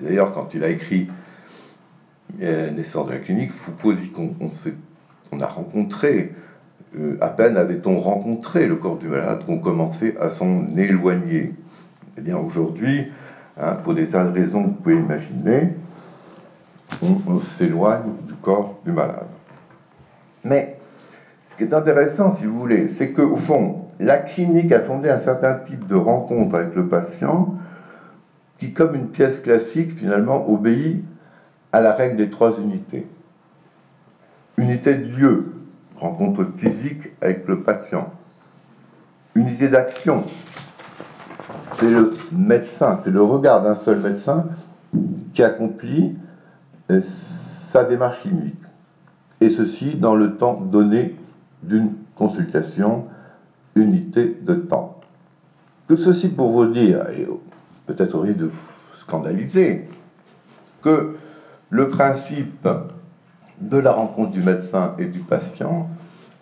d'ailleurs 0.00 0.32
quand 0.32 0.54
il 0.54 0.62
a 0.62 0.68
écrit 0.68 1.08
euh, 2.42 2.70
Naissance 2.70 3.06
de 3.06 3.12
la 3.12 3.18
clinique, 3.18 3.52
Foucault 3.52 3.92
dit 3.92 4.10
qu'on 4.10 4.34
on 5.32 5.40
a 5.40 5.46
rencontré 5.46 6.32
euh, 6.98 7.18
à 7.20 7.28
peine 7.28 7.56
avait-on 7.56 7.98
rencontré 7.98 8.66
le 8.66 8.76
corps 8.76 8.96
du 8.96 9.08
malade 9.08 9.44
qu'on 9.44 9.58
commençait 9.58 10.16
à 10.18 10.30
s'en 10.30 10.66
éloigner. 10.76 11.52
Eh 12.16 12.20
bien 12.22 12.38
aujourd'hui, 12.38 13.08
hein, 13.60 13.74
pour 13.74 13.94
des 13.94 14.08
tas 14.08 14.24
de 14.24 14.32
raisons 14.32 14.62
que 14.62 14.68
vous 14.68 14.74
pouvez 14.74 14.94
imaginer, 14.94 15.74
on, 17.02 17.40
s'éloigne 17.40 18.12
du 18.26 18.34
corps 18.34 18.78
du 18.84 18.92
malade. 18.92 19.26
Mais 20.44 20.75
ce 21.56 21.64
qui 21.64 21.70
est 21.70 21.74
intéressant, 21.74 22.30
si 22.30 22.44
vous 22.44 22.58
voulez, 22.58 22.86
c'est 22.88 23.12
qu'au 23.12 23.34
fond, 23.34 23.86
la 23.98 24.18
clinique 24.18 24.72
a 24.72 24.80
fondé 24.80 25.08
un 25.08 25.18
certain 25.18 25.54
type 25.54 25.86
de 25.86 25.94
rencontre 25.94 26.54
avec 26.54 26.74
le 26.74 26.86
patient 26.86 27.54
qui, 28.58 28.74
comme 28.74 28.94
une 28.94 29.08
pièce 29.08 29.38
classique, 29.38 29.92
finalement, 29.92 30.50
obéit 30.50 31.02
à 31.72 31.80
la 31.80 31.94
règle 31.94 32.16
des 32.18 32.28
trois 32.28 32.58
unités. 32.60 33.06
Unité 34.58 34.96
de 34.96 35.06
lieu, 35.06 35.52
rencontre 35.96 36.44
physique 36.58 37.12
avec 37.22 37.48
le 37.48 37.62
patient. 37.62 38.12
Unité 39.34 39.68
d'action, 39.68 40.24
c'est 41.76 41.88
le 41.88 42.18
médecin, 42.32 43.00
c'est 43.02 43.10
le 43.10 43.22
regard 43.22 43.62
d'un 43.62 43.76
seul 43.76 44.00
médecin 44.00 44.44
qui 45.32 45.42
accomplit 45.42 46.16
euh, 46.90 47.00
sa 47.72 47.84
démarche 47.84 48.20
clinique. 48.20 48.60
Et 49.40 49.48
ceci 49.48 49.94
dans 49.94 50.14
le 50.14 50.36
temps 50.36 50.60
donné 50.60 51.14
d'une 51.66 51.92
consultation, 52.14 53.06
unité 53.74 54.36
de 54.42 54.54
temps. 54.54 55.00
Tout 55.88 55.96
ceci 55.96 56.28
pour 56.28 56.50
vous 56.50 56.66
dire, 56.66 57.06
et 57.10 57.26
peut-être 57.86 58.14
au 58.14 58.20
risque 58.20 58.38
de 58.38 58.46
vous 58.46 58.58
scandaliser, 59.00 59.88
que 60.82 61.16
le 61.70 61.88
principe 61.88 62.68
de 63.60 63.78
la 63.78 63.92
rencontre 63.92 64.30
du 64.30 64.42
médecin 64.42 64.94
et 64.98 65.06
du 65.06 65.20
patient, 65.20 65.88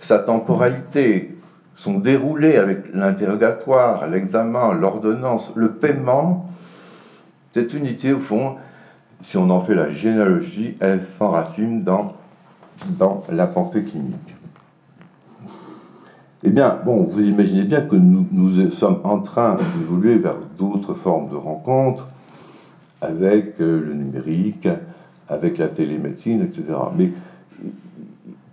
sa 0.00 0.18
temporalité, 0.18 1.37
son 1.76 1.98
déroulé 1.98 2.56
avec 2.56 2.92
l'interrogatoire, 2.92 4.06
l'examen, 4.06 4.74
l'ordonnance, 4.74 5.52
le 5.56 5.72
paiement, 5.72 6.48
cette 7.52 7.72
unité, 7.74 8.12
au 8.12 8.20
fond, 8.20 8.56
si 9.22 9.37
on 9.37 9.48
en 9.50 9.60
fait 9.60 9.74
la 9.74 9.90
généalogie, 9.90 10.76
elle 10.80 11.02
s'enracine 11.02 11.82
dans, 11.82 12.14
dans 12.87 13.22
la 13.30 13.46
pensée 13.46 13.82
clinique. 13.82 14.34
Eh 16.46 16.50
bien, 16.50 16.78
bon, 16.85 17.04
vous 17.04 17.22
imaginez 17.22 17.62
bien 17.62 17.80
que 17.80 17.96
nous, 17.96 18.70
sommes 18.70 19.00
en 19.04 19.20
train 19.20 19.57
d'évoluer 19.78 20.18
vers 20.18 20.37
d'autres 20.59 20.92
formes 20.92 21.30
de 21.30 21.37
rencontres 21.37 22.09
avec 23.00 23.59
euh, 23.61 23.83
le 23.83 23.94
numérique, 23.94 24.68
avec 25.26 25.57
la 25.57 25.68
télémédecine, 25.68 26.42
etc. 26.42 26.64
Mais 26.98 27.12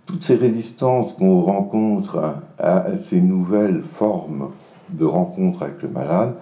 toutes 0.06 0.22
ces 0.22 0.36
résistances 0.36 1.12
qu'on 1.12 1.42
rencontre 1.42 2.36
à, 2.58 2.86
ces 3.10 3.20
nouvelles 3.20 3.82
formes 3.82 4.48
de 4.88 5.04
rencontres 5.04 5.62
avec 5.64 5.82
le 5.82 5.90
malade, 5.90 6.34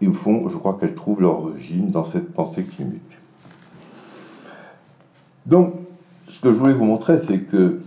et 0.00 0.06
au 0.06 0.14
fond, 0.14 0.48
je 0.48 0.56
crois 0.56 0.78
qu'elles 0.78 0.94
trouvent 0.94 1.20
leur 1.20 1.40
origine 1.40 1.90
dans 1.90 2.04
cette 2.04 2.32
pensée 2.32 2.62
clinique. 2.62 3.00
Donc, 5.46 5.74
ce 6.28 6.40
que 6.40 6.52
je 6.52 6.58
voulais 6.58 6.74
vous 6.74 6.84
montrer, 6.84 7.18
c'est 7.18 7.40
que, 7.40 7.80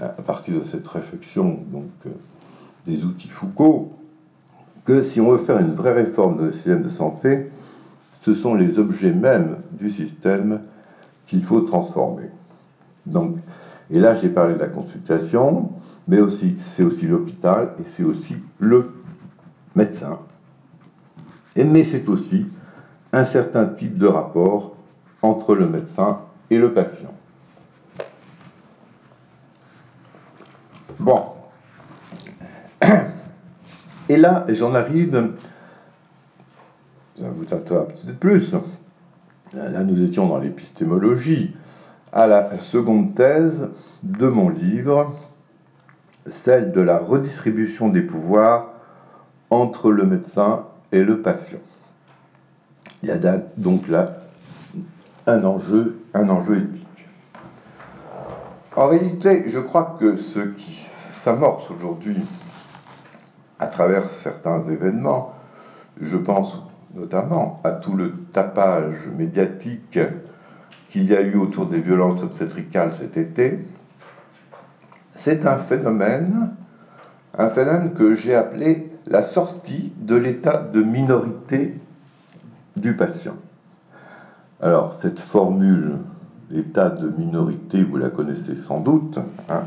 à 0.00 0.22
partir 0.22 0.60
de 0.60 0.64
cette 0.64 0.86
réflexion 0.88 1.58
donc, 1.70 1.90
euh, 2.06 2.10
des 2.86 3.04
outils 3.04 3.28
Foucault, 3.28 3.92
que 4.84 5.02
si 5.02 5.20
on 5.20 5.32
veut 5.32 5.44
faire 5.44 5.58
une 5.58 5.74
vraie 5.74 5.92
réforme 5.92 6.46
de 6.46 6.50
système 6.52 6.82
de 6.82 6.90
santé, 6.90 7.50
ce 8.22 8.34
sont 8.34 8.54
les 8.54 8.78
objets 8.78 9.12
mêmes 9.12 9.56
du 9.72 9.90
système 9.90 10.60
qu'il 11.26 11.44
faut 11.44 11.60
transformer. 11.60 12.28
Donc, 13.06 13.36
et 13.90 13.98
là, 13.98 14.14
j'ai 14.14 14.28
parlé 14.28 14.54
de 14.54 14.58
la 14.58 14.68
consultation, 14.68 15.70
mais 16.08 16.18
c'est 16.74 16.82
aussi 16.82 17.06
l'hôpital 17.06 17.74
et 17.80 17.84
c'est 17.96 18.04
aussi 18.04 18.36
le 18.58 18.92
médecin. 19.74 20.18
Et, 21.56 21.64
mais 21.64 21.84
c'est 21.84 22.08
aussi 22.08 22.46
un 23.12 23.24
certain 23.24 23.66
type 23.66 23.98
de 23.98 24.06
rapport 24.06 24.76
entre 25.22 25.54
le 25.54 25.68
médecin 25.68 26.20
et 26.50 26.58
le 26.58 26.72
patient. 26.72 27.12
Bon. 30.98 31.22
Et 34.08 34.16
là, 34.16 34.44
j'en 34.48 34.74
arrive 34.74 35.30
ça 37.20 37.26
vous 37.28 37.44
intéresse 37.54 38.00
peut-être 38.02 38.18
plus. 38.18 38.54
Là, 39.52 39.84
nous 39.84 40.02
étions 40.02 40.26
dans 40.26 40.38
l'épistémologie, 40.38 41.54
à 42.12 42.26
la 42.26 42.58
seconde 42.58 43.14
thèse 43.14 43.68
de 44.02 44.26
mon 44.26 44.48
livre, 44.48 45.14
celle 46.28 46.72
de 46.72 46.80
la 46.80 46.98
redistribution 46.98 47.88
des 47.88 48.00
pouvoirs 48.00 48.70
entre 49.50 49.90
le 49.90 50.04
médecin 50.04 50.64
et 50.92 51.02
le 51.02 51.20
patient. 51.20 51.58
Il 53.02 53.08
y 53.08 53.12
a 53.12 53.18
donc 53.56 53.88
là 53.88 54.16
un 55.26 55.44
enjeu, 55.44 56.00
un 56.14 56.28
enjeu 56.28 56.58
éthique. 56.58 56.86
En 58.76 58.86
réalité, 58.86 59.44
je 59.48 59.58
crois 59.58 59.96
que 59.98 60.14
ce 60.14 60.40
qui 60.40 60.74
s'amorce 61.22 61.68
aujourd'hui 61.70 62.24
à 63.58 63.66
travers 63.66 64.08
certains 64.10 64.62
événements, 64.62 65.34
je 66.00 66.16
pense 66.16 66.56
notamment 66.94 67.60
à 67.64 67.72
tout 67.72 67.94
le 67.94 68.12
tapage 68.32 69.08
médiatique 69.16 69.98
qu'il 70.88 71.04
y 71.04 71.16
a 71.16 71.20
eu 71.20 71.36
autour 71.36 71.66
des 71.66 71.80
violences 71.80 72.22
obstétricales 72.22 72.92
cet 72.98 73.16
été, 73.16 73.58
c'est 75.16 75.46
un 75.46 75.58
phénomène, 75.58 76.50
un 77.36 77.50
phénomène 77.50 77.92
que 77.92 78.14
j'ai 78.14 78.36
appelé 78.36 78.90
la 79.06 79.24
sortie 79.24 79.92
de 79.96 80.14
l'état 80.14 80.58
de 80.58 80.82
minorité 80.82 81.76
du 82.76 82.94
patient. 82.94 83.36
Alors, 84.60 84.94
cette 84.94 85.18
formule, 85.18 85.98
l'état 86.50 86.90
de 86.90 87.08
minorité, 87.08 87.82
vous 87.84 87.96
la 87.96 88.10
connaissez 88.10 88.56
sans 88.56 88.80
doute, 88.80 89.18
hein, 89.48 89.62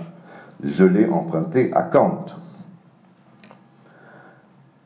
je 0.63 0.84
l'ai 0.84 1.08
empruntée 1.08 1.74
à 1.74 1.84
Kant. 1.84 2.26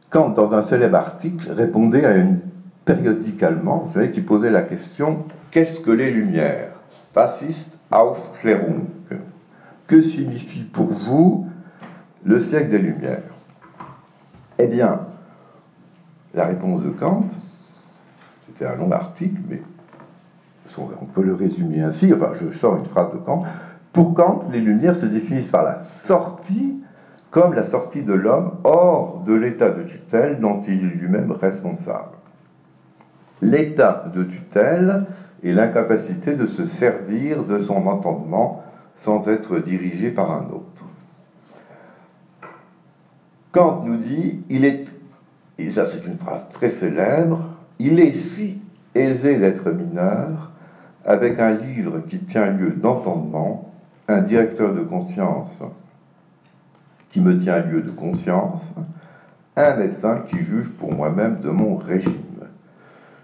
Kant, 0.09 0.29
dans 0.29 0.53
un 0.53 0.63
célèbre 0.63 0.97
article, 0.97 1.51
répondait 1.51 2.05
à 2.05 2.15
une 2.15 2.39
périodique 2.85 3.43
allemand, 3.43 3.85
vous 3.87 3.93
savez, 3.93 4.11
qui 4.11 4.21
posait 4.21 4.51
la 4.51 4.61
question 4.61 5.25
Qu'est-ce 5.51 5.79
que 5.79 5.91
les 5.91 6.11
Lumières? 6.11 6.71
Fasciste 7.13 7.79
Aufklärung. 7.91 8.85
Que 9.87 10.01
signifie 10.01 10.63
pour 10.63 10.87
vous 10.87 11.47
le 12.23 12.39
siècle 12.39 12.69
des 12.69 12.79
Lumières? 12.79 13.23
Eh 14.59 14.67
bien, 14.67 15.01
la 16.33 16.45
réponse 16.45 16.83
de 16.83 16.89
Kant, 16.89 17.25
c'était 18.45 18.65
un 18.65 18.75
long 18.75 18.91
article, 18.91 19.39
mais 19.49 19.61
on 20.79 21.05
peut 21.05 21.23
le 21.23 21.33
résumer 21.33 21.81
ainsi, 21.81 22.13
enfin 22.13 22.31
je 22.39 22.55
sors 22.55 22.77
une 22.77 22.85
phrase 22.85 23.11
de 23.13 23.17
Kant. 23.17 23.43
Pour 23.93 24.13
Kant, 24.13 24.45
les 24.51 24.61
Lumières 24.61 24.95
se 24.95 25.05
définissent 25.05 25.49
par 25.49 25.63
la 25.63 25.81
sortie 25.81 26.83
comme 27.31 27.53
la 27.53 27.63
sortie 27.63 28.03
de 28.03 28.13
l'homme 28.13 28.51
hors 28.63 29.23
de 29.25 29.33
l'état 29.33 29.69
de 29.69 29.83
tutelle 29.83 30.39
dont 30.39 30.61
il 30.67 30.85
est 30.85 30.95
lui-même 30.95 31.31
responsable. 31.31 32.17
L'état 33.41 34.05
de 34.15 34.23
tutelle 34.23 35.05
est 35.43 35.51
l'incapacité 35.51 36.35
de 36.35 36.47
se 36.47 36.65
servir 36.65 37.43
de 37.43 37.59
son 37.59 37.85
entendement 37.87 38.63
sans 38.95 39.27
être 39.27 39.59
dirigé 39.59 40.09
par 40.09 40.31
un 40.31 40.47
autre. 40.49 40.85
Kant 43.51 43.83
nous 43.85 43.97
dit, 43.97 44.43
il 44.49 44.65
est, 44.65 44.85
et 45.57 45.71
ça 45.71 45.85
c'est 45.85 46.05
une 46.05 46.17
phrase 46.17 46.49
très 46.49 46.71
célèbre, 46.71 47.49
il 47.79 47.99
est 47.99 48.11
si 48.11 48.59
aisé 48.95 49.37
d'être 49.37 49.69
mineur 49.71 50.51
avec 51.07 51.39
un 51.39 51.53
livre 51.53 52.01
qui 52.07 52.19
tient 52.19 52.51
lieu 52.51 52.71
d'entendement, 52.71 53.71
un 54.09 54.21
directeur 54.21 54.75
de 54.75 54.81
conscience 54.81 55.49
qui 57.09 57.21
me 57.21 57.39
tient 57.39 57.59
lieu 57.59 57.81
de 57.81 57.91
conscience, 57.91 58.61
un 59.55 59.77
médecin 59.77 60.25
qui 60.27 60.37
juge 60.37 60.69
pour 60.77 60.93
moi-même 60.93 61.39
de 61.39 61.49
mon 61.49 61.77
régime. 61.77 62.11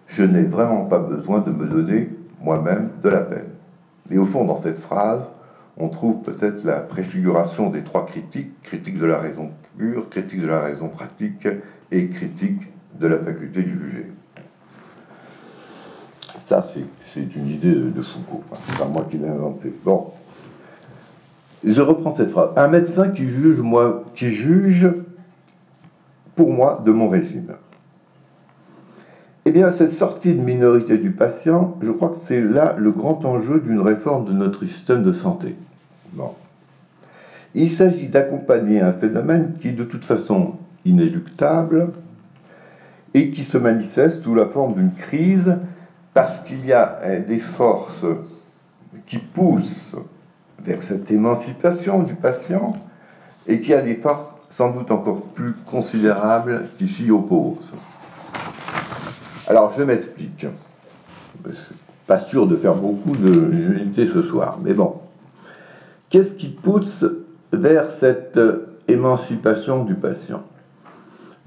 Je 0.08 0.24
n'ai 0.24 0.44
vraiment 0.44 0.86
pas 0.86 1.00
besoin 1.00 1.42
de 1.42 1.52
me 1.52 1.68
donner 1.68 2.10
moi-même 2.42 2.90
de 3.02 3.10
la 3.10 3.20
peine. 3.20 3.50
Et 4.10 4.18
au 4.18 4.26
fond, 4.26 4.46
dans 4.46 4.58
cette 4.58 4.80
phrase, 4.80 5.24
on 5.76 5.90
trouve 5.90 6.22
peut-être 6.22 6.64
la 6.64 6.80
préfiguration 6.80 7.70
des 7.70 7.84
trois 7.84 8.06
critiques, 8.06 8.62
critique 8.62 8.98
de 8.98 9.06
la 9.06 9.18
raison 9.18 9.52
pure, 9.78 10.10
critique 10.10 10.42
de 10.42 10.48
la 10.48 10.62
raison 10.62 10.88
pratique 10.88 11.48
et 11.92 12.08
critique 12.10 12.62
de 13.00 13.08
la 13.08 13.18
faculté 13.18 13.64
de 13.64 13.70
juger. 13.70 14.12
Ça, 16.46 16.66
c'est 17.14 17.36
une 17.36 17.50
idée 17.50 17.74
de 17.74 18.02
Foucault, 18.02 18.44
hein. 18.52 18.58
c'est 18.68 18.78
pas 18.78 18.86
moi 18.86 19.08
qui 19.10 19.18
l'ai 19.18 19.30
inventé. 19.30 19.74
Bon, 19.84 20.12
je 21.64 21.82
reprends 21.82 22.14
cette 22.14 22.32
phrase. 22.32 22.50
Un 22.58 22.68
médecin 22.68 23.10
qui 23.10 23.28
juge, 23.28 23.60
moi, 23.60 24.04
qui 24.16 24.34
juge 24.34 24.90
pour 26.36 26.52
moi 26.52 26.82
de 26.86 26.92
mon 26.92 27.10
régime. 27.10 27.54
Eh 29.46 29.52
bien, 29.52 29.74
cette 29.74 29.94
sortie 29.94 30.34
de 30.34 30.42
minorité 30.42 30.98
du 30.98 31.12
patient, 31.12 31.78
je 31.82 31.92
crois 31.92 32.10
que 32.10 32.18
c'est 32.24 32.42
là 32.42 32.76
le 32.78 32.92
grand 32.92 33.26
enjeu 33.26 33.60
d'une 33.60 33.80
réforme 33.80 34.26
de 34.26 34.32
notre 34.32 34.66
système 34.66 35.04
de 35.04 35.14
santé. 35.14 35.56
Bon. 36.14 36.32
Il 37.56 37.72
s'agit 37.72 38.08
d'accompagner 38.08 38.82
un 38.82 38.94
phénomène 38.94 39.54
qui 39.60 39.70
est 39.70 39.74
de 39.74 39.84
toute 39.84 40.06
façon 40.06 40.54
inéluctable 40.86 41.90
et 43.14 43.30
qui 43.30 43.44
se 43.44 43.58
manifeste 43.58 44.24
sous 44.24 44.34
la 44.34 44.48
forme 44.48 44.76
d'une 44.76 44.94
crise 44.94 45.58
parce 46.14 46.40
qu'il 46.42 46.66
y 46.66 46.74
a 46.74 47.20
des 47.20 47.40
forces 47.40 48.06
qui 49.06 49.18
poussent 49.18 49.96
vers 50.60 50.84
cette 50.84 51.12
émancipation 51.12 52.04
du 52.04 52.16
patient 52.16 52.78
et 53.48 53.60
qui 53.60 53.74
a 53.74 53.82
des 53.82 53.96
forces 53.96 54.30
sans 54.50 54.72
doute 54.72 54.92
encore 54.92 55.22
plus 55.22 55.54
considérables 55.66 56.68
qui 56.78 56.88
s'y 56.88 57.10
opposent. 57.10 57.74
Alors 59.48 59.74
je 59.76 59.84
m'explique. 59.84 60.46
Pas 62.06 62.20
sûr 62.20 62.48
de 62.48 62.56
faire 62.56 62.76
beaucoup 62.76 63.16
de 63.16 63.52
ce 63.96 64.22
soir, 64.24 64.60
mais 64.64 64.74
bon. 64.74 65.02
Qu'est-ce 66.10 66.34
qui 66.34 66.50
pousse 66.50 67.04
vers 67.52 67.86
cette 68.00 68.40
émancipation 68.88 69.84
du 69.84 69.96
patient? 69.96 70.44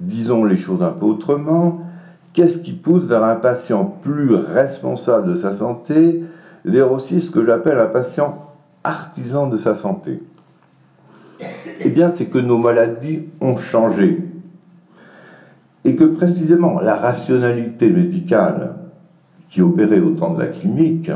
Disons 0.00 0.44
les 0.44 0.56
choses 0.56 0.82
un 0.82 0.90
peu 0.90 1.06
autrement. 1.06 1.85
Qu'est-ce 2.36 2.58
qui 2.58 2.72
pousse 2.72 3.04
vers 3.04 3.24
un 3.24 3.36
patient 3.36 3.86
plus 4.02 4.34
responsable 4.34 5.32
de 5.32 5.38
sa 5.38 5.56
santé, 5.56 6.22
vers 6.66 6.92
aussi 6.92 7.22
ce 7.22 7.30
que 7.30 7.46
j'appelle 7.46 7.78
un 7.78 7.86
patient 7.86 8.52
artisan 8.84 9.46
de 9.46 9.56
sa 9.56 9.74
santé? 9.74 10.22
Eh 11.80 11.88
bien, 11.88 12.10
c'est 12.10 12.26
que 12.26 12.36
nos 12.36 12.58
maladies 12.58 13.22
ont 13.40 13.56
changé. 13.56 14.22
Et 15.86 15.96
que 15.96 16.04
précisément 16.04 16.78
la 16.78 16.96
rationalité 16.96 17.88
médicale 17.88 18.74
qui 19.48 19.62
opérait 19.62 20.00
au 20.00 20.10
temps 20.10 20.34
de 20.34 20.40
la 20.40 20.48
clinique 20.48 21.10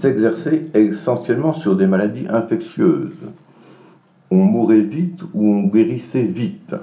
s'exerçait 0.00 0.66
essentiellement 0.72 1.52
sur 1.52 1.74
des 1.74 1.88
maladies 1.88 2.28
infectieuses. 2.30 3.10
On 4.30 4.36
mourait 4.36 4.82
vite 4.82 5.24
ou 5.34 5.48
on 5.48 5.62
guérissait 5.64 6.22
vite. 6.22 6.76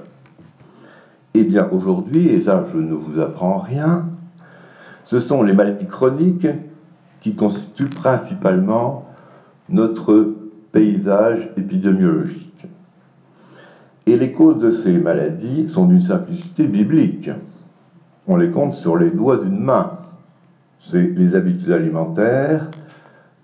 Eh 1.38 1.44
bien, 1.44 1.68
aujourd'hui, 1.70 2.28
et 2.28 2.40
là 2.40 2.64
je 2.72 2.78
ne 2.78 2.94
vous 2.94 3.20
apprends 3.20 3.58
rien, 3.58 4.06
ce 5.04 5.18
sont 5.18 5.42
les 5.42 5.52
maladies 5.52 5.84
chroniques 5.84 6.46
qui 7.20 7.34
constituent 7.34 7.90
principalement 7.90 9.04
notre 9.68 10.32
paysage 10.72 11.50
épidémiologique. 11.58 12.66
Et 14.06 14.16
les 14.16 14.32
causes 14.32 14.60
de 14.60 14.72
ces 14.82 14.92
maladies 14.96 15.68
sont 15.68 15.84
d'une 15.84 16.00
simplicité 16.00 16.66
biblique. 16.66 17.28
On 18.26 18.38
les 18.38 18.50
compte 18.50 18.72
sur 18.72 18.96
les 18.96 19.10
doigts 19.10 19.36
d'une 19.36 19.60
main. 19.60 19.98
C'est 20.90 21.02
les 21.02 21.34
habitudes 21.34 21.72
alimentaires, 21.72 22.70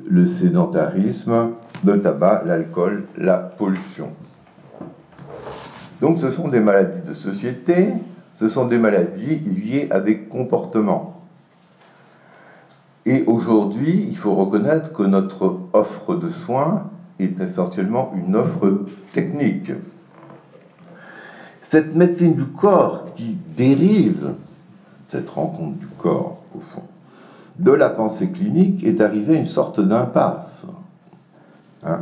le 0.09 0.25
sédentarisme, 0.25 1.51
le 1.85 2.01
tabac, 2.01 2.45
l'alcool, 2.47 3.05
la 3.19 3.37
pollution. 3.37 4.09
Donc 6.03 6.19
ce 6.19 6.33
sont 6.33 6.49
des 6.49 6.59
maladies 6.59 7.09
de 7.09 7.15
société, 7.15 7.91
ce 8.33 8.49
sont 8.49 8.67
des 8.67 8.77
maladies 8.77 9.37
liées 9.39 9.87
à 9.93 10.01
des 10.01 10.19
comportements. 10.19 11.23
Et 13.07 13.23
aujourd'hui, 13.29 14.09
il 14.09 14.17
faut 14.17 14.35
reconnaître 14.35 14.93
que 14.93 15.05
notre 15.05 15.61
offre 15.73 16.17
de 16.17 16.29
soins 16.29 16.91
est 17.21 17.39
essentiellement 17.41 18.13
une 18.17 18.35
offre 18.35 18.81
technique. 19.13 19.71
Cette 21.63 21.95
médecine 21.95 22.35
du 22.35 22.47
corps 22.47 23.15
qui 23.15 23.39
dérive, 23.57 24.33
cette 25.09 25.31
rencontre 25.31 25.79
du 25.79 25.87
corps 25.87 26.43
au 26.57 26.61
fond, 26.61 26.83
de 27.61 27.71
la 27.71 27.91
pensée 27.91 28.29
clinique 28.29 28.83
est 28.83 29.01
arrivée 29.01 29.37
à 29.37 29.39
une 29.39 29.47
sorte 29.47 29.79
d'impasse. 29.79 30.63
Hein. 31.85 32.01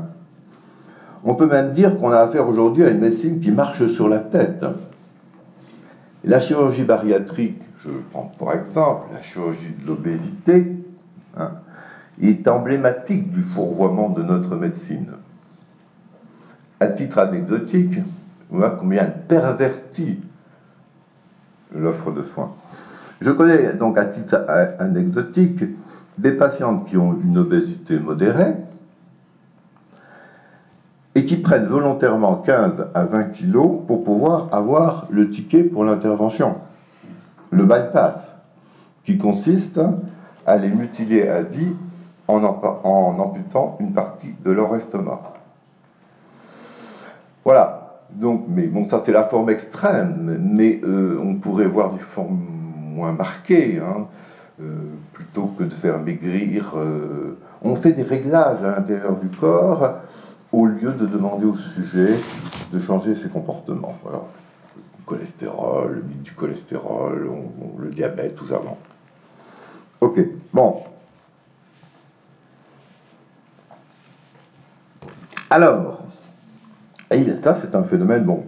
On 1.25 1.35
peut 1.35 1.47
même 1.47 1.73
dire 1.73 1.99
qu'on 1.99 2.11
a 2.11 2.19
affaire 2.19 2.49
aujourd'hui 2.49 2.85
à 2.85 2.91
une 2.91 3.01
médecine 3.01 3.41
qui 3.41 3.51
marche 3.51 3.87
sur 3.89 4.09
la 4.09 4.19
tête. 4.19 4.65
La 6.25 6.41
chirurgie 6.41 6.85
bariatrique, 6.85 7.61
je 7.85 7.91
prends 8.11 8.33
pour 8.39 8.53
exemple 8.53 9.09
la 9.13 9.23
chirurgie 9.23 9.75
de 9.81 9.87
l'obésité, 9.87 10.73
hein, 11.37 11.53
est 12.21 12.47
emblématique 12.49 13.31
du 13.33 13.43
fourvoiement 13.43 14.11
de 14.11 14.23
notre 14.23 14.57
médecine. 14.57 15.13
À 16.79 16.89
titre 16.89 17.19
anecdotique, 17.19 17.99
on 18.51 18.59
voit 18.59 18.71
combien 18.71 19.03
elle 19.03 19.23
pervertit 19.29 20.21
l'offre 21.75 22.13
de 22.13 22.23
soins. 22.23 22.53
Je 23.21 23.31
connais 23.31 23.75
donc 23.75 23.99
à 23.99 24.07
titre 24.07 24.45
anecdotique 24.79 25.65
des 26.19 26.33
patientes 26.33 26.87
qui 26.87 26.97
ont 26.97 27.19
une 27.23 27.39
obésité 27.39 27.99
modérée 27.99 28.55
et 31.15 31.25
qui 31.25 31.37
prennent 31.37 31.67
volontairement 31.67 32.37
15 32.37 32.91
à 32.95 33.05
20 33.05 33.25
kilos 33.25 33.79
pour 33.87 34.05
pouvoir 34.05 34.49
avoir 34.53 35.07
le 35.11 35.29
ticket 35.29 35.65
pour 35.65 35.85
l'intervention, 35.85 36.57
le 37.51 37.65
bypass, 37.65 38.37
qui 39.05 39.19
consiste 39.19 39.81
à 40.47 40.57
les 40.57 40.69
mutiler 40.69 41.29
à 41.29 41.43
vie 41.43 41.73
en, 42.29 42.45
amputant 43.19 43.77
une 43.81 43.93
partie 43.93 44.35
de 44.45 44.53
leur 44.53 44.75
estomac. 44.77 45.35
Voilà. 47.45 47.77
Donc, 48.11 48.47
mais 48.49 48.67
bon, 48.67 48.85
ça 48.85 49.03
c'est 49.05 49.13
la 49.13 49.25
forme 49.25 49.51
extrême, 49.51 50.39
mais 50.41 50.81
euh, 50.83 51.21
on 51.23 51.37
pourrait 51.37 51.67
voir 51.67 51.93
des 51.93 52.01
formes 52.01 52.41
moins 52.95 53.13
marquées, 53.13 53.81
hein. 53.81 54.07
euh, 54.61 54.65
plutôt 55.13 55.47
que 55.57 55.63
de 55.63 55.73
faire 55.73 56.01
maigrir. 56.01 56.73
Euh, 56.77 57.39
on 57.63 57.77
fait 57.77 57.93
des 57.93 58.03
réglages 58.03 58.65
à 58.65 58.71
l'intérieur 58.71 59.17
du 59.17 59.29
corps 59.29 59.95
au 60.53 60.67
lieu 60.67 60.93
de 60.93 61.07
demander 61.07 61.47
au 61.47 61.57
sujet 61.57 62.19
de 62.73 62.79
changer 62.81 63.17
ses 63.17 63.29
comportements. 63.29 63.99
Le 64.05 65.05
cholestérol, 65.07 65.95
le 65.97 66.03
mythe 66.03 66.23
du 66.23 66.33
cholestérol, 66.33 67.31
le 67.79 67.91
diabète, 67.91 68.35
tout 68.35 68.47
ça. 68.47 68.61
Ok, 70.01 70.21
bon. 70.53 70.83
Alors, 75.51 76.05
ça 77.43 77.55
c'est 77.57 77.75
un 77.75 77.83
phénomène, 77.83 78.25
bon, 78.25 78.45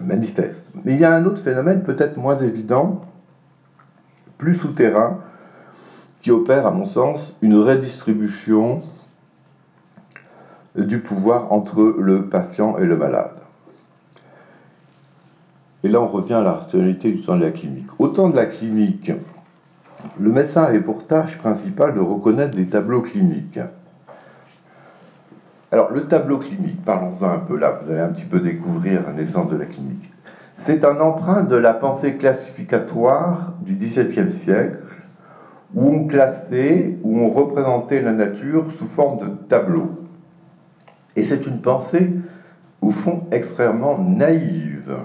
manifeste. 0.00 0.68
Mais 0.84 0.94
il 0.94 1.00
y 1.00 1.04
a 1.04 1.14
un 1.14 1.24
autre 1.24 1.42
phénomène 1.42 1.82
peut-être 1.82 2.16
moins 2.16 2.38
évident, 2.38 3.02
plus 4.38 4.54
souterrain, 4.54 5.20
qui 6.20 6.30
opère 6.30 6.66
à 6.66 6.70
mon 6.70 6.86
sens 6.86 7.38
une 7.42 7.56
redistribution 7.56 8.82
du 10.76 11.00
pouvoir 11.00 11.52
entre 11.52 11.82
le 11.98 12.26
patient 12.26 12.78
et 12.78 12.84
le 12.84 12.96
malade. 12.96 13.32
Et 15.84 15.88
là, 15.88 16.00
on 16.00 16.08
revient 16.08 16.34
à 16.34 16.42
la 16.42 16.52
rationalité 16.52 17.10
du 17.10 17.22
temps 17.22 17.36
de 17.36 17.44
la 17.44 17.50
clinique. 17.50 17.88
Au 17.98 18.08
temps 18.08 18.28
de 18.28 18.36
la 18.36 18.46
clinique, 18.46 19.10
le 20.18 20.30
médecin 20.30 20.62
avait 20.62 20.80
pour 20.80 21.06
tâche 21.06 21.38
principale 21.38 21.94
de 21.94 22.00
reconnaître 22.00 22.56
des 22.56 22.66
tableaux 22.66 23.02
cliniques. 23.02 23.60
Alors, 25.72 25.90
le 25.92 26.02
tableau 26.02 26.38
clinique, 26.38 26.84
parlons-en 26.84 27.30
un 27.30 27.38
peu 27.38 27.56
là, 27.56 27.80
vous 27.82 27.90
allez 27.90 28.00
un 28.00 28.08
petit 28.08 28.24
peu 28.24 28.40
découvrir 28.40 29.02
un 29.08 29.18
exemple 29.18 29.54
de 29.54 29.58
la 29.58 29.66
clinique. 29.66 30.10
C'est 30.58 30.84
un 30.84 31.00
emprunt 31.00 31.42
de 31.42 31.56
la 31.56 31.74
pensée 31.74 32.16
classificatoire 32.16 33.54
du 33.62 33.74
XVIIe 33.74 34.30
siècle, 34.30 34.76
où 35.74 35.88
on 35.88 36.06
classait, 36.06 36.98
où 37.02 37.18
on 37.18 37.30
représentait 37.30 38.02
la 38.02 38.12
nature 38.12 38.70
sous 38.72 38.86
forme 38.86 39.20
de 39.20 39.28
tableaux. 39.48 40.01
Et 41.16 41.24
c'est 41.24 41.46
une 41.46 41.60
pensée, 41.60 42.10
au 42.80 42.90
fond, 42.90 43.24
extrêmement 43.30 43.98
naïve, 43.98 44.96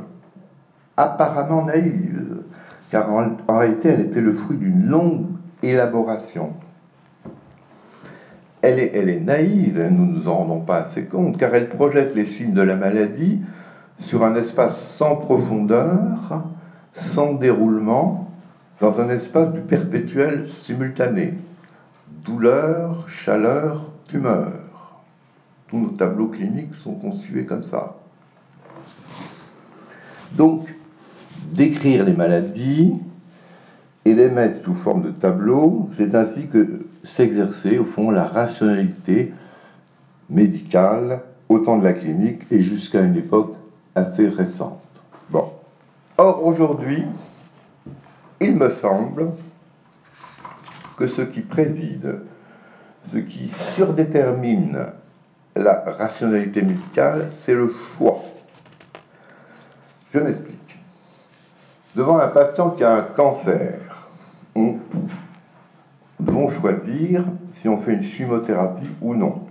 apparemment 0.96 1.66
naïve, 1.66 2.38
car 2.90 3.10
en, 3.12 3.58
réalité, 3.58 3.90
elle 3.90 4.02
était 4.02 4.22
le 4.22 4.32
fruit 4.32 4.58
d'une 4.58 4.88
longue 4.88 5.26
élaboration. 5.62 6.54
Elle 8.62 8.80
est, 8.80 9.20
naïve, 9.20 9.80
hein, 9.80 9.90
nous 9.92 10.06
ne 10.06 10.20
nous 10.20 10.28
en 10.28 10.38
rendons 10.38 10.62
pas 10.62 10.78
assez 10.78 11.06
compte, 11.06 11.38
car 11.38 11.54
elle 11.54 11.70
projette 11.70 12.16
les 12.16 12.26
signes 12.26 12.54
de 12.54 12.62
la 12.62 12.76
maladie 12.76 13.42
sur 14.00 14.24
un 14.24 14.36
espace 14.36 14.80
sans 14.82 15.16
profondeur, 15.16 16.44
sans 16.94 17.34
déroulement, 17.34 18.32
dans 18.80 19.00
un 19.00 19.10
espace 19.10 19.52
du 19.54 19.62
perpétuel 19.62 20.50
simultané. 20.50 21.36
Douleur, 22.24 23.08
chaleur, 23.08 23.90
tumeur. 24.08 24.52
Tous 25.68 25.78
nos 25.78 25.90
tableaux 25.90 26.28
cliniques 26.28 26.76
sont 26.76 26.94
conçus 26.94 27.46
comme 27.46 27.64
ça. 27.64 27.98
Donc, 30.34 30.74
décrire 31.52 32.06
les 32.06 32.14
maladies 32.14 32.94
et 34.06 34.14
les 34.14 34.30
mettre 34.30 34.64
sous 34.64 34.74
forme 34.74 35.04
de 35.04 35.12
tableaux, 35.12 35.90
c'est 35.98 36.16
ainsi 36.16 36.48
que 36.48 36.86
s'exercer, 37.04 37.78
au 37.78 37.86
fond, 37.86 38.12
la 38.12 38.26
rationalité 38.26 39.34
médicale 40.30 41.22
au 41.50 41.60
temps 41.60 41.78
de 41.78 41.84
la 41.84 41.94
clinique 41.94 42.42
et 42.52 42.62
jusqu'à 42.62 43.02
une 43.02 43.16
époque 43.16 43.56
assez 43.96 44.28
récente. 44.30 44.82
Bon. 45.30 45.52
Or, 46.18 46.46
aujourd'hui, 46.46 47.04
il 48.40 48.56
me 48.56 48.70
semble 48.70 49.32
que 50.98 51.08
ce 51.08 51.22
qui 51.22 51.42
préside, 51.42 52.20
ce 53.12 53.18
qui 53.18 53.52
surdétermine 53.76 54.88
la 55.58 55.84
rationalité 55.98 56.62
médicale, 56.62 57.30
c'est 57.32 57.54
le 57.54 57.70
choix. 57.70 58.24
Je 60.14 60.20
m'explique. 60.20 60.80
Devant 61.96 62.20
un 62.20 62.28
patient 62.28 62.72
qui 62.72 62.84
a 62.84 62.94
un 62.94 63.02
cancer, 63.02 63.80
on 64.56 64.78
devons 66.20 66.50
choisir 66.50 67.24
si 67.54 67.68
on 67.68 67.78
fait 67.78 67.94
une 67.94 68.04
chimiothérapie 68.04 68.90
ou 69.02 69.16
non. 69.16 69.48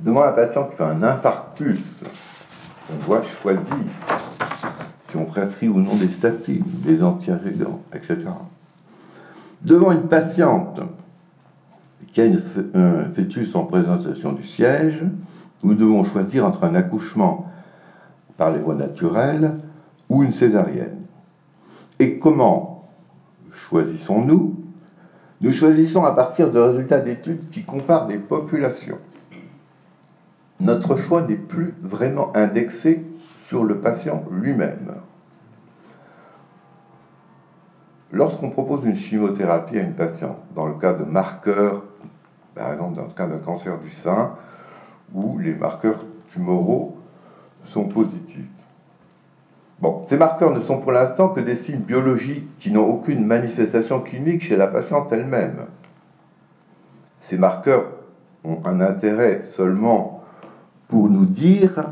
Devant 0.00 0.24
un 0.24 0.32
patient 0.32 0.64
qui 0.64 0.76
fait 0.76 0.84
un 0.84 1.02
infarctus, 1.02 2.02
on 2.90 3.06
doit 3.06 3.22
choisir 3.22 3.76
si 5.08 5.16
on 5.16 5.24
prescrit 5.24 5.68
ou 5.68 5.78
non 5.78 5.94
des 5.94 6.08
statines, 6.08 6.64
des 6.66 7.02
antiagrédants, 7.02 7.80
etc. 7.94 8.18
Devant 9.62 9.92
une 9.92 10.08
patiente 10.08 10.80
qui 12.12 12.20
a 12.20 12.28
fœtus 13.14 13.54
en 13.54 13.64
présentation 13.64 14.32
du 14.32 14.46
siège, 14.46 15.02
nous 15.62 15.74
devons 15.74 16.04
choisir 16.04 16.46
entre 16.46 16.64
un 16.64 16.74
accouchement 16.74 17.50
par 18.36 18.52
les 18.52 18.58
voies 18.58 18.74
naturelles 18.74 19.52
ou 20.08 20.22
une 20.22 20.32
césarienne. 20.32 21.00
Et 21.98 22.18
comment 22.18 22.88
choisissons-nous? 23.52 24.54
Nous 25.40 25.52
choisissons 25.52 26.04
à 26.04 26.12
partir 26.12 26.50
de 26.50 26.58
résultats 26.58 27.00
d'études 27.00 27.50
qui 27.50 27.64
comparent 27.64 28.06
des 28.06 28.18
populations. 28.18 28.98
Notre 30.60 30.96
choix 30.96 31.26
n'est 31.26 31.36
plus 31.36 31.74
vraiment 31.82 32.34
indexé 32.34 33.04
sur 33.42 33.64
le 33.64 33.78
patient 33.78 34.24
lui-même. 34.30 34.94
Lorsqu'on 38.16 38.48
propose 38.48 38.86
une 38.86 38.96
chimiothérapie 38.96 39.76
à 39.76 39.82
une 39.82 39.92
patiente, 39.92 40.38
dans 40.54 40.66
le 40.66 40.72
cas 40.72 40.94
de 40.94 41.04
marqueurs, 41.04 41.82
par 42.54 42.72
exemple 42.72 42.96
dans 42.96 43.04
le 43.04 43.12
cas 43.12 43.26
d'un 43.26 43.36
cancer 43.36 43.78
du 43.78 43.90
sein, 43.90 44.32
où 45.12 45.38
les 45.38 45.54
marqueurs 45.54 46.02
tumoraux 46.30 46.96
sont 47.66 47.84
positifs. 47.84 48.48
Bon, 49.80 50.06
ces 50.08 50.16
marqueurs 50.16 50.54
ne 50.54 50.60
sont 50.60 50.80
pour 50.80 50.92
l'instant 50.92 51.28
que 51.28 51.40
des 51.40 51.56
signes 51.56 51.82
biologiques 51.82 52.48
qui 52.58 52.70
n'ont 52.70 52.88
aucune 52.88 53.22
manifestation 53.22 54.00
clinique 54.00 54.42
chez 54.42 54.56
la 54.56 54.66
patiente 54.66 55.12
elle-même. 55.12 55.66
Ces 57.20 57.36
marqueurs 57.36 57.84
ont 58.44 58.60
un 58.64 58.80
intérêt 58.80 59.42
seulement 59.42 60.24
pour 60.88 61.10
nous 61.10 61.26
dire 61.26 61.84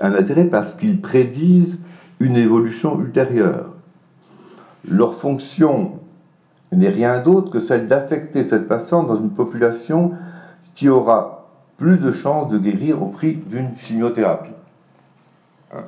un 0.00 0.14
intérêt 0.14 0.46
parce 0.46 0.74
qu'ils 0.74 1.00
prédisent 1.00 1.78
une 2.18 2.34
évolution 2.34 3.00
ultérieure. 3.00 3.69
Leur 4.88 5.14
fonction 5.14 6.00
n'est 6.72 6.88
rien 6.88 7.20
d'autre 7.20 7.50
que 7.50 7.60
celle 7.60 7.88
d'affecter 7.88 8.44
cette 8.44 8.68
patiente 8.68 9.08
dans 9.08 9.20
une 9.20 9.30
population 9.30 10.12
qui 10.74 10.88
aura 10.88 11.48
plus 11.76 11.98
de 11.98 12.12
chances 12.12 12.50
de 12.50 12.58
guérir 12.58 13.02
au 13.02 13.06
prix 13.06 13.34
d'une 13.34 13.76
chimiothérapie. 13.76 14.52
Hein. 15.72 15.84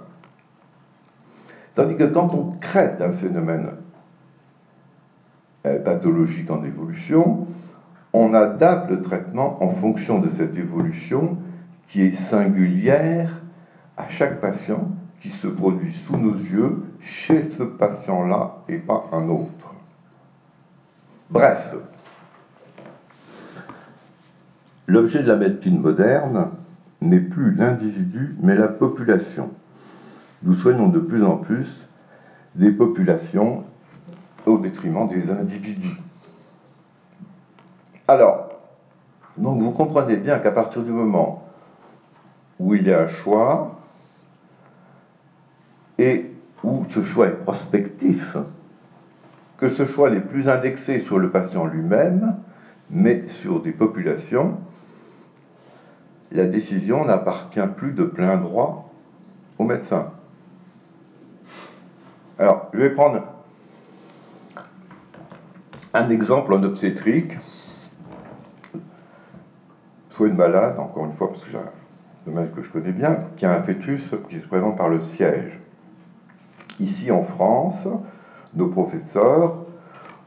Tandis 1.74 1.97
que 1.97 2.05
quand 2.05 2.34
on 2.34 2.53
crée 2.61 2.93
un 3.01 3.12
phénomène 3.12 3.70
euh, 5.66 5.78
pathologique 5.82 6.51
en 6.51 6.64
évolution, 6.64 7.47
on 8.12 8.34
adapte 8.34 8.90
le 8.90 9.01
traitement 9.01 9.62
en 9.62 9.70
fonction 9.70 10.18
de 10.18 10.30
cette 10.30 10.57
évolution 10.57 11.38
qui 11.88 12.03
est 12.03 12.12
singulière 12.12 13.30
à 13.97 14.09
chaque 14.09 14.40
patient 14.40 14.88
qui 15.22 15.30
se 15.30 15.46
produit 15.46 15.92
sous 15.92 16.16
nos 16.16 16.34
yeux 16.34 16.82
chez 17.00 17.44
ce 17.44 17.62
patient-là 17.62 18.56
et 18.68 18.78
pas 18.78 19.04
un 19.12 19.28
autre. 19.28 19.72
Bref, 21.30 21.74
l'objet 24.88 25.22
de 25.22 25.28
la 25.28 25.36
médecine 25.36 25.80
moderne 25.80 26.50
n'est 27.00 27.20
plus 27.20 27.54
l'individu 27.54 28.36
mais 28.40 28.56
la 28.56 28.66
population. 28.66 29.50
Nous 30.42 30.54
soignons 30.54 30.88
de 30.88 30.98
plus 30.98 31.24
en 31.24 31.36
plus 31.36 31.86
des 32.56 32.72
populations 32.72 33.64
au 34.44 34.58
détriment 34.58 35.08
des 35.08 35.30
individus. 35.30 36.00
Alors, 38.08 38.48
vous 39.36 39.70
comprenez 39.70 40.16
bien 40.16 40.40
qu'à 40.40 40.50
partir 40.50 40.82
du 40.82 40.90
moment 40.90 41.44
où 42.58 42.74
il 42.74 42.88
y 42.88 42.92
a 42.92 43.02
un 43.02 43.08
choix, 43.08 43.81
et 46.03 46.32
où 46.64 46.84
ce 46.88 47.03
choix 47.03 47.28
est 47.28 47.42
prospectif, 47.44 48.36
que 49.57 49.68
ce 49.68 49.86
choix 49.86 50.11
n'est 50.11 50.20
plus 50.20 50.48
indexé 50.48 50.98
sur 50.98 51.18
le 51.20 51.30
patient 51.30 51.64
lui-même, 51.66 52.38
mais 52.90 53.24
sur 53.40 53.62
des 53.62 53.70
populations, 53.70 54.59
la 56.32 56.46
décision 56.46 57.05
n'appartient 57.05 57.61
plus 57.76 57.92
de 57.92 58.03
plein 58.03 58.36
droit 58.36 58.90
au 59.59 59.64
médecin. 59.64 60.11
Alors, 62.38 62.68
je 62.72 62.78
vais 62.78 62.90
prendre 62.90 63.22
un 65.94 66.11
exemple 66.11 66.53
en 66.55 66.62
obstétrique, 66.64 67.38
soit 70.11 70.26
une 70.26 70.36
malade, 70.36 70.78
encore 70.80 71.05
une 71.05 71.12
fois, 71.12 71.30
parce 71.30 71.44
que 71.44 71.50
j'ai 71.50 71.59
un 71.59 71.70
domaine 72.26 72.50
que 72.50 72.61
je 72.61 72.72
connais 72.72 72.92
bien, 72.92 73.18
qui 73.36 73.46
a 73.46 73.53
un 73.53 73.62
fœtus 73.62 74.03
qui 74.28 74.40
se 74.40 74.46
présente 74.48 74.76
par 74.76 74.88
le 74.88 75.00
siège. 75.03 75.61
Ici 76.80 77.10
en 77.10 77.22
France, 77.22 77.86
nos 78.54 78.68
professeurs 78.68 79.64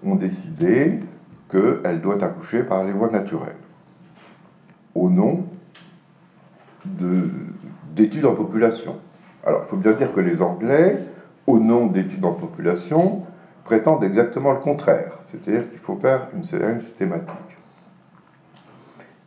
ont 0.03 0.15
décidé 0.15 0.99
qu'elle 1.49 2.01
doit 2.01 2.23
accoucher 2.23 2.63
par 2.63 2.83
les 2.83 2.91
voies 2.91 3.09
naturelles, 3.09 3.55
au 4.93 5.09
nom 5.09 5.45
d'études 6.85 8.25
en 8.25 8.35
population. 8.35 8.97
Alors, 9.45 9.61
il 9.65 9.69
faut 9.69 9.77
bien 9.77 9.93
dire 9.93 10.13
que 10.13 10.19
les 10.19 10.41
Anglais, 10.41 10.97
au 11.47 11.59
nom 11.59 11.87
d'études 11.87 12.25
en 12.25 12.33
population, 12.33 13.23
prétendent 13.63 14.03
exactement 14.03 14.51
le 14.51 14.59
contraire, 14.59 15.17
c'est-à-dire 15.21 15.69
qu'il 15.69 15.79
faut 15.79 15.95
faire 15.95 16.27
une 16.35 16.43
césarienne 16.43 16.81
systématique. 16.81 17.35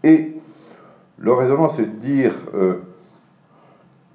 Et 0.05 0.41
le 1.19 1.33
raisonnement, 1.33 1.69
c'est 1.69 1.87
de 1.87 2.07
dire 2.07 2.35
euh, 2.55 2.83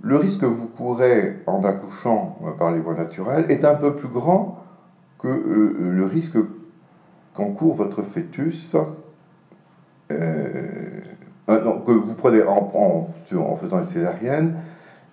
le 0.04 0.18
risque 0.18 0.42
que 0.42 0.46
vous 0.46 0.68
courez 0.68 1.38
en 1.48 1.64
accouchant 1.64 2.38
euh, 2.44 2.52
par 2.52 2.72
les 2.72 2.80
voies 2.80 2.94
naturelles 2.94 3.46
est 3.50 3.66
un 3.66 3.76
peu 3.76 3.96
plus 3.96 4.10
grand 4.10 4.64
que 5.18 5.30
euh, 5.30 5.92
le 5.92 6.06
risque 6.06 6.38
qu'encourt 7.34 7.74
votre 7.74 8.04
fœtus, 8.04 8.76
euh, 10.12 11.02
que 11.48 11.92
vous 11.92 12.16
prenez 12.16 12.44
en, 12.44 12.72
en, 12.74 13.56
faisant 13.56 13.80
une 13.80 13.88
césarienne, 13.88 14.58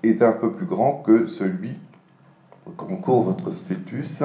est 0.02 0.22
un 0.22 0.32
peu 0.32 0.50
plus 0.50 0.66
grand 0.66 1.02
que 1.06 1.26
celui 1.26 1.78
qu'encourt 2.76 3.22
votre 3.22 3.50
fœtus 3.50 4.22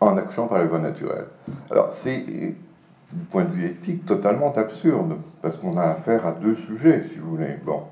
en 0.00 0.16
accouchant 0.16 0.46
par 0.46 0.58
les 0.58 0.66
voies 0.66 0.78
naturelles. 0.78 1.26
Alors 1.70 1.90
c'est, 1.92 2.24
du 2.24 3.24
point 3.30 3.44
de 3.44 3.50
vue 3.50 3.66
éthique, 3.66 4.06
totalement 4.06 4.52
absurde, 4.54 5.16
parce 5.42 5.56
qu'on 5.58 5.76
a 5.76 5.82
affaire 5.82 6.26
à 6.26 6.32
deux 6.32 6.54
sujets, 6.54 7.04
si 7.08 7.18
vous 7.18 7.36
voulez. 7.36 7.56
Bon. 7.64 7.82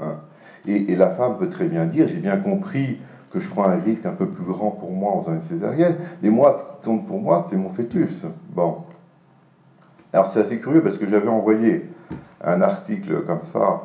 Hein. 0.00 0.16
Et, 0.66 0.96
la 0.96 1.10
femme 1.10 1.36
peut 1.38 1.48
très 1.48 1.66
bien 1.66 1.84
dire, 1.84 2.08
j'ai 2.08 2.18
bien 2.18 2.36
compris 2.36 2.98
que 3.32 3.38
je 3.38 3.48
prends 3.48 3.64
un 3.64 3.78
risque 3.78 4.06
un 4.06 4.12
peu 4.12 4.28
plus 4.28 4.44
grand 4.44 4.70
pour 4.70 4.90
moi 4.90 5.12
en 5.12 5.22
faisant 5.22 5.34
une 5.34 5.42
césarienne, 5.42 5.96
mais 6.22 6.30
moi, 6.30 6.54
ce 6.56 6.62
qui 6.62 6.84
compte 6.84 7.06
pour 7.06 7.20
moi, 7.20 7.44
c'est 7.48 7.56
mon 7.56 7.70
fœtus. 7.70 8.24
Bon. 8.50 8.78
Alors 10.12 10.28
c'est 10.28 10.40
assez 10.40 10.58
curieux 10.58 10.82
parce 10.82 10.98
que 10.98 11.06
j'avais 11.06 11.28
envoyé 11.28 11.84
un 12.42 12.62
article 12.62 13.22
comme 13.26 13.42
ça, 13.52 13.82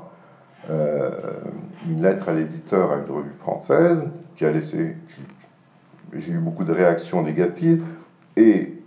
euh, 0.70 1.10
une 1.90 2.02
lettre 2.02 2.30
à 2.30 2.34
l'éditeur 2.34 2.92
à 2.92 2.98
une 2.98 3.14
revue 3.14 3.34
française, 3.34 4.04
qui 4.36 4.46
a 4.46 4.52
laissé... 4.52 4.96
J'ai 6.14 6.34
eu 6.34 6.40
beaucoup 6.40 6.64
de 6.64 6.74
réactions 6.74 7.22
négatives, 7.22 7.84
et 8.36 8.82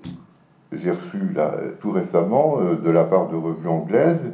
j'ai 0.72 0.90
reçu 0.90 1.18
tout 1.80 1.90
récemment, 1.90 2.58
euh, 2.60 2.76
de 2.76 2.90
la 2.90 3.04
part 3.04 3.28
de 3.28 3.36
revues 3.36 3.68
anglaises, 3.68 4.32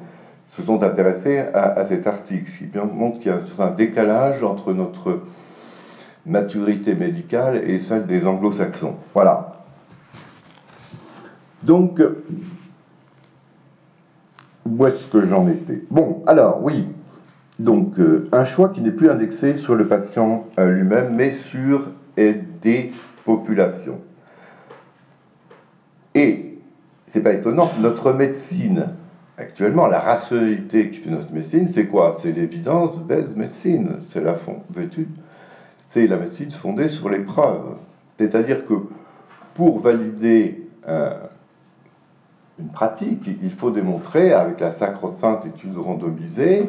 se 0.51 0.63
sont 0.63 0.83
intéressés 0.83 1.39
à, 1.55 1.85
cet 1.87 2.07
article, 2.09 2.51
ce 2.51 2.65
qui 2.65 2.79
montre 2.79 3.19
qu'il 3.21 3.31
y 3.31 3.35
a 3.35 3.65
un 3.65 3.71
décalage 3.71 4.43
entre 4.43 4.73
notre 4.73 5.21
maturité 6.27 6.95
médicale 6.95 7.63
et 7.69 7.81
celle 7.81 8.07
des 8.07 8.27
anglo-saxons. 8.27 8.97
Voilà. 9.15 9.65
Donc, 11.63 12.03
où 14.67 14.87
est-ce 14.87 15.05
que 15.07 15.25
j'en 15.25 15.49
étais? 15.49 15.83
Bon, 15.89 16.23
alors, 16.27 16.63
oui. 16.65 16.87
Donc, 17.61 17.99
euh, 17.99 18.29
un 18.33 18.45
choix 18.45 18.71
qui 18.71 18.81
n'est 18.81 18.91
plus 18.91 19.09
indexé 19.09 19.57
sur 19.57 19.77
le 19.77 19.87
patient 19.87 20.47
euh, 20.59 20.71
lui-même, 20.71 21.15
mais 21.15 21.35
sur 21.35 21.91
des 22.17 22.93
populations. 23.25 24.01
Et, 26.15 26.59
c'est 27.09 27.23
pas 27.23 27.33
étonnant, 27.33 27.71
notre 27.81 28.13
médecine 28.13 28.89
Actuellement, 29.41 29.87
la 29.87 30.01
rationalité 30.01 30.91
qui 30.91 30.99
fait 30.99 31.09
notre 31.09 31.33
médecine, 31.33 31.67
c'est 31.73 31.87
quoi? 31.87 32.15
C'est 32.15 32.31
l'évidence 32.31 32.99
de 32.99 33.03
base 33.03 33.35
médecine. 33.37 33.97
C'est 34.03 34.21
la, 34.21 34.37
c'est 35.89 36.07
la 36.07 36.19
médecine 36.19 36.51
fondée 36.51 36.91
sur 36.91 37.09
les 37.09 37.21
preuves. 37.21 37.77
C'est-à-dire 38.19 38.67
que 38.67 38.75
pour 39.55 39.81
valider 39.81 40.69
euh, 40.87 41.15
une 42.59 42.69
pratique, 42.69 43.31
il 43.43 43.51
faut 43.51 43.71
démontrer 43.71 44.35
avec 44.35 44.61
la 44.61 44.73
sacro-sainte 44.73 45.47
étude 45.47 45.79
randomisée 45.79 46.69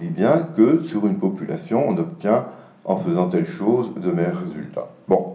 eh 0.00 0.08
bien, 0.08 0.48
que 0.56 0.84
sur 0.84 1.06
une 1.06 1.18
population, 1.18 1.86
on 1.86 1.98
obtient, 1.98 2.46
en 2.86 2.96
faisant 2.96 3.28
telle 3.28 3.46
chose, 3.46 3.92
de 3.94 4.10
meilleurs 4.10 4.40
résultats. 4.40 4.88
Bon. 5.06 5.34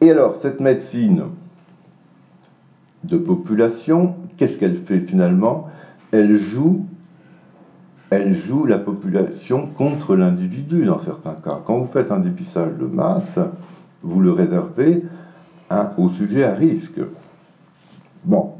Et 0.00 0.10
alors, 0.12 0.36
cette 0.40 0.60
médecine 0.60 1.24
de 3.04 3.16
population, 3.16 4.16
qu'est-ce 4.36 4.58
qu'elle 4.58 4.76
fait 4.76 5.00
finalement? 5.00 5.68
Elle 6.12 6.38
joue 6.38 6.86
elle 8.10 8.34
joue 8.34 8.66
la 8.66 8.78
population 8.78 9.68
contre 9.68 10.16
l'individu 10.16 10.84
dans 10.84 10.98
certains 10.98 11.34
cas. 11.34 11.60
Quand 11.64 11.78
vous 11.78 11.86
faites 11.86 12.10
un 12.10 12.18
dépistage 12.18 12.72
de 12.72 12.84
masse, 12.84 13.38
vous 14.02 14.20
le 14.20 14.32
réservez 14.32 15.04
au 15.96 16.08
sujet 16.08 16.42
à 16.42 16.52
risque. 16.52 17.00
Bon. 18.24 18.54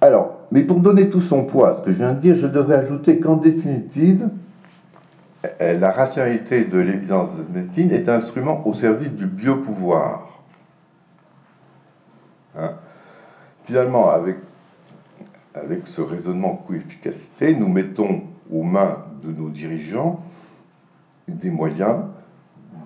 Alors, 0.00 0.38
mais 0.50 0.62
pour 0.62 0.80
donner 0.80 1.10
tout 1.10 1.20
son 1.20 1.44
poids 1.44 1.72
à 1.72 1.74
ce 1.76 1.82
que 1.82 1.92
je 1.92 1.98
viens 1.98 2.14
de 2.14 2.20
dire, 2.20 2.34
je 2.34 2.46
devrais 2.46 2.76
ajouter 2.76 3.20
qu'en 3.20 3.36
définitive, 3.36 4.30
la 5.60 5.92
rationalité 5.92 6.64
de 6.64 6.78
l'évidence 6.78 7.28
de 7.36 7.58
médecine 7.58 7.90
est 7.90 8.08
un 8.08 8.14
instrument 8.14 8.66
au 8.66 8.72
service 8.72 9.12
du 9.12 9.26
biopouvoir. 9.26 10.27
Hein 12.58 12.74
Finalement, 13.64 14.10
avec 14.10 14.36
avec 15.54 15.86
ce 15.86 16.00
raisonnement 16.00 16.54
coût-efficacité, 16.54 17.54
nous 17.54 17.68
mettons 17.68 18.22
aux 18.50 18.62
mains 18.62 18.98
de 19.22 19.32
nos 19.32 19.48
dirigeants 19.48 20.22
des 21.26 21.50
moyens 21.50 21.96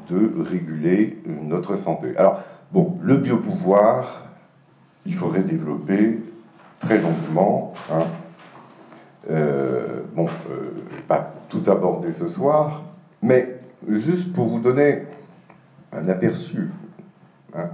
de 0.08 0.32
réguler 0.42 1.18
notre 1.26 1.76
santé. 1.76 2.16
Alors, 2.16 2.42
bon, 2.72 2.98
le 3.02 3.16
biopouvoir, 3.16 4.24
il 5.06 5.14
faudrait 5.14 5.42
développer 5.42 6.18
très 6.80 6.98
longuement. 6.98 7.72
Hein. 7.90 8.04
Euh, 9.30 10.02
bon, 10.14 10.26
euh, 10.50 10.70
pas 11.06 11.34
tout 11.48 11.62
aborder 11.70 12.12
ce 12.12 12.28
soir, 12.28 12.82
mais 13.22 13.60
juste 13.88 14.32
pour 14.32 14.48
vous 14.48 14.58
donner 14.58 15.02
un 15.92 16.08
aperçu 16.08 16.70
hein, 17.54 17.70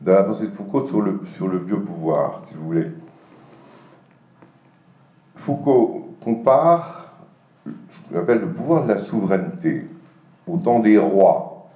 de 0.00 0.10
la 0.12 0.22
pensée 0.24 0.48
de 0.48 0.54
Foucault 0.54 0.86
sur 0.86 1.00
le, 1.00 1.20
sur 1.36 1.48
le 1.48 1.58
biopouvoir, 1.58 2.42
si 2.46 2.54
vous 2.54 2.64
voulez. 2.64 2.90
Foucault 5.36 6.14
compare 6.20 7.12
ce 7.64 8.08
qu'on 8.08 8.18
appelle 8.18 8.40
le 8.40 8.52
pouvoir 8.52 8.84
de 8.84 8.92
la 8.92 9.02
souveraineté 9.02 9.86
au 10.46 10.58
temps 10.58 10.80
des 10.80 10.98
rois. 10.98 11.68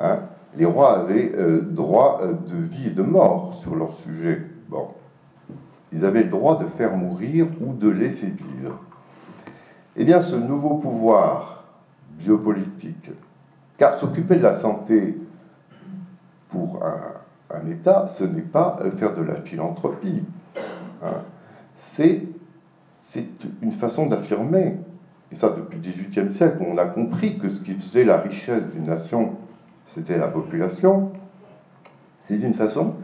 Hein. 0.00 0.20
les 0.56 0.64
rois 0.64 0.98
avaient 0.98 1.32
euh, 1.34 1.60
droit 1.60 2.20
euh, 2.22 2.32
de 2.32 2.56
vie 2.56 2.88
et 2.88 2.90
de 2.90 3.02
mort 3.02 3.58
sur 3.62 3.74
leur 3.76 3.94
sujet. 3.98 4.42
Bon. 4.68 4.88
Ils 5.92 6.04
avaient 6.04 6.24
le 6.24 6.30
droit 6.30 6.58
de 6.58 6.66
faire 6.66 6.96
mourir 6.96 7.46
ou 7.60 7.72
de 7.72 7.88
laisser 7.88 8.26
vivre. 8.26 8.80
Eh 9.96 10.04
bien, 10.04 10.22
ce 10.22 10.34
nouveau 10.34 10.78
pouvoir 10.78 11.64
biopolitique, 12.18 13.10
car 13.76 13.98
s'occuper 13.98 14.36
de 14.36 14.42
la 14.42 14.54
santé 14.54 15.16
pour 16.48 16.84
un, 16.84 17.23
État, 17.70 18.08
ce 18.08 18.24
n'est 18.24 18.42
pas 18.42 18.78
euh, 18.80 18.90
faire 18.92 19.14
de 19.14 19.22
la 19.22 19.36
philanthropie. 19.36 20.22
Hein. 21.02 21.22
c'est 21.78 22.22
une 23.62 23.72
façon 23.72 24.06
d'affirmer, 24.06 24.76
et 25.30 25.36
ça 25.36 25.50
depuis 25.50 25.78
le 25.78 25.82
XVIIIe 25.82 26.32
siècle, 26.32 26.64
on 26.66 26.78
a 26.78 26.86
compris 26.86 27.38
que 27.38 27.48
ce 27.48 27.60
qui 27.60 27.74
faisait 27.74 28.04
la 28.04 28.18
richesse 28.18 28.64
d'une 28.72 28.86
nation, 28.86 29.34
c'était 29.86 30.18
la 30.18 30.28
population, 30.28 31.12
c'est 32.20 32.36
une 32.36 32.54
façon 32.54 32.94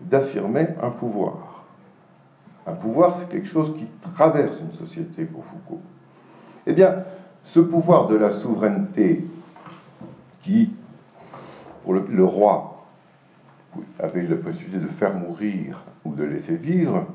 d'affirmer 0.00 0.68
un 0.82 0.90
pouvoir. 0.90 1.64
Un 2.66 2.72
pouvoir, 2.72 3.16
c'est 3.18 3.28
quelque 3.28 3.48
chose 3.48 3.74
qui 3.78 3.86
traverse 4.14 4.58
une 4.60 4.76
société 4.76 5.24
pour 5.24 5.44
Foucault. 5.44 5.80
Eh 6.66 6.72
bien, 6.72 7.04
ce 7.44 7.60
pouvoir 7.60 8.08
de 8.08 8.16
la 8.16 8.34
souveraineté 8.34 9.24
qui, 10.42 10.70
pour 11.84 11.94
le 11.94 12.24
roi, 12.24 12.77
avait 13.98 14.22
la 14.22 14.36
possibilité 14.36 14.78
de 14.78 14.88
faire 14.88 15.14
mourir 15.14 15.82
ou 16.04 16.14
de 16.14 16.24
laisser 16.24 16.56
vivre, 16.56 17.06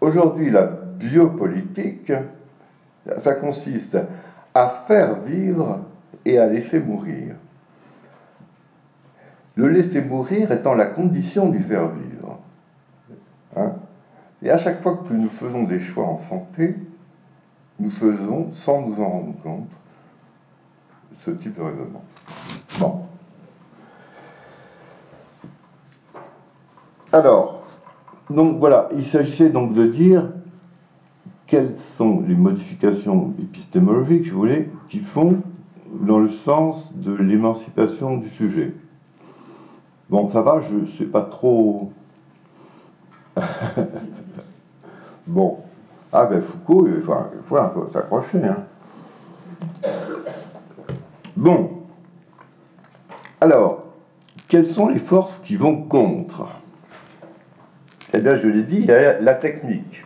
aujourd'hui, 0.00 0.50
la 0.50 0.64
biopolitique, 0.64 2.12
ça 3.18 3.34
consiste 3.34 3.98
à 4.54 4.68
faire 4.86 5.20
vivre 5.20 5.80
et 6.24 6.38
à 6.38 6.46
laisser 6.46 6.80
mourir. 6.80 7.34
Le 9.54 9.68
laisser 9.68 10.02
mourir 10.02 10.52
étant 10.52 10.74
la 10.74 10.86
condition 10.86 11.48
du 11.48 11.60
faire 11.60 11.88
vivre. 11.88 12.38
Hein 13.56 13.72
et 14.42 14.50
à 14.50 14.58
chaque 14.58 14.82
fois 14.82 15.02
que 15.08 15.12
nous 15.12 15.28
faisons 15.28 15.64
des 15.64 15.80
choix 15.80 16.04
en 16.04 16.16
santé, 16.16 16.76
nous 17.80 17.90
faisons, 17.90 18.52
sans 18.52 18.86
nous 18.86 19.02
en 19.02 19.08
rendre 19.08 19.34
compte, 19.42 19.70
ce 21.24 21.30
type 21.32 21.56
de 21.56 21.62
raisonnement. 21.62 22.04
Bon. 22.78 23.07
Alors, 27.12 27.62
donc 28.28 28.58
voilà, 28.58 28.90
il 28.94 29.06
s'agissait 29.06 29.48
donc 29.48 29.72
de 29.72 29.86
dire 29.86 30.30
quelles 31.46 31.78
sont 31.96 32.22
les 32.26 32.34
modifications 32.34 33.32
épistémologiques, 33.40 34.26
je 34.26 34.34
voulais, 34.34 34.68
qui 34.90 34.98
font 34.98 35.38
dans 35.90 36.18
le 36.18 36.28
sens 36.28 36.92
de 36.94 37.14
l'émancipation 37.14 38.18
du 38.18 38.28
sujet. 38.28 38.74
Bon, 40.10 40.28
ça 40.28 40.42
va, 40.42 40.60
je 40.60 40.74
ne 40.74 40.86
sais 40.86 41.06
pas 41.06 41.22
trop. 41.22 41.92
bon. 45.26 45.58
Ah 46.12 46.26
ben 46.26 46.40
Foucault, 46.40 46.86
il 46.88 47.02
faut, 47.02 47.90
s'accrocher. 47.92 48.42
Hein. 48.44 48.64
Bon. 51.36 51.70
Alors, 53.40 53.84
quelles 54.48 54.66
sont 54.66 54.88
les 54.88 54.98
forces 54.98 55.38
qui 55.38 55.56
vont 55.56 55.82
contre? 55.82 56.46
Eh 58.14 58.20
bien, 58.20 58.36
je 58.36 58.48
l'ai 58.48 58.62
dit, 58.62 58.86
la 58.86 59.34
technique 59.34 60.04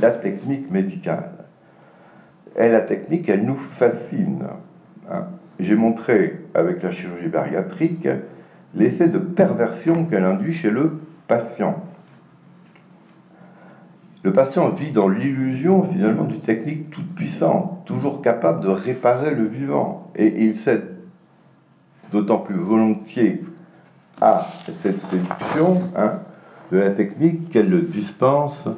la 0.00 0.10
technique 0.10 0.70
médicale. 0.70 1.32
Et 2.56 2.68
la 2.68 2.80
technique, 2.80 3.28
elle 3.28 3.44
nous 3.44 3.56
fascine. 3.56 4.44
Hein. 5.10 5.26
J'ai 5.58 5.74
montré 5.74 6.40
avec 6.54 6.82
la 6.82 6.90
chirurgie 6.90 7.28
bariatrique 7.28 8.08
l'effet 8.74 9.08
de 9.08 9.18
perversion 9.18 10.04
qu'elle 10.04 10.24
induit 10.24 10.52
chez 10.52 10.70
le 10.70 11.00
patient. 11.28 11.82
Le 14.22 14.32
patient 14.32 14.68
vit 14.70 14.90
dans 14.90 15.08
l'illusion 15.08 15.84
finalement 15.84 16.24
d'une 16.24 16.40
technique 16.40 16.90
toute 16.90 17.14
puissante, 17.14 17.84
toujours 17.86 18.22
capable 18.22 18.60
de 18.60 18.68
réparer 18.68 19.34
le 19.34 19.44
vivant. 19.44 20.10
Et 20.16 20.44
il 20.44 20.54
cède 20.54 20.96
d'autant 22.12 22.38
plus 22.38 22.56
volontiers 22.56 23.42
à 24.20 24.48
cette 24.72 24.98
séduction 24.98 25.80
hein, 25.96 26.20
de 26.72 26.78
la 26.78 26.90
technique 26.90 27.50
qu'elle 27.50 27.70
le 27.70 27.82
dispense 27.82 28.68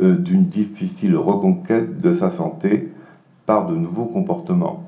euh, 0.00 0.16
d'une 0.16 0.44
difficile 0.44 1.16
reconquête 1.16 2.00
de 2.00 2.14
sa 2.14 2.30
santé 2.30 2.92
par 3.46 3.66
de 3.66 3.74
nouveaux 3.74 4.06
comportements. 4.06 4.84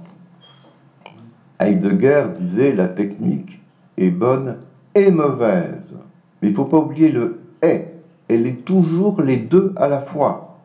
Heidegger 1.59 2.27
disait 2.39 2.73
la 2.73 2.89
technique 2.89 3.61
est 3.99 4.11
bonne 4.11 4.57
et 4.95 5.11
mauvaise. 5.11 5.95
Mais 6.41 6.49
il 6.49 6.53
ne 6.53 6.57
faut 6.57 6.65
pas 6.65 6.79
oublier 6.79 7.11
le 7.11 7.41
est. 7.63 7.95
Elle 8.29 8.47
est 8.47 8.65
toujours 8.65 9.21
les 9.23 9.37
deux 9.37 9.73
à 9.77 9.89
la 9.89 10.01
fois. 10.01 10.59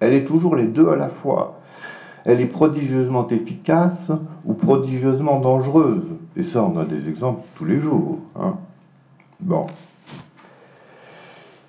Elle 0.00 0.14
est 0.14 0.24
toujours 0.24 0.56
les 0.56 0.66
deux 0.66 0.88
à 0.88 0.96
la 0.96 1.08
fois. 1.08 1.60
Elle 2.24 2.40
est 2.40 2.46
prodigieusement 2.46 3.26
efficace 3.28 4.10
ou 4.44 4.54
prodigieusement 4.54 5.40
dangereuse. 5.40 6.06
Et 6.36 6.44
ça, 6.44 6.62
on 6.62 6.78
a 6.78 6.84
des 6.84 7.08
exemples 7.08 7.42
tous 7.56 7.64
les 7.64 7.80
jours. 7.80 8.18
Hein. 8.40 8.54
Bon. 9.40 9.66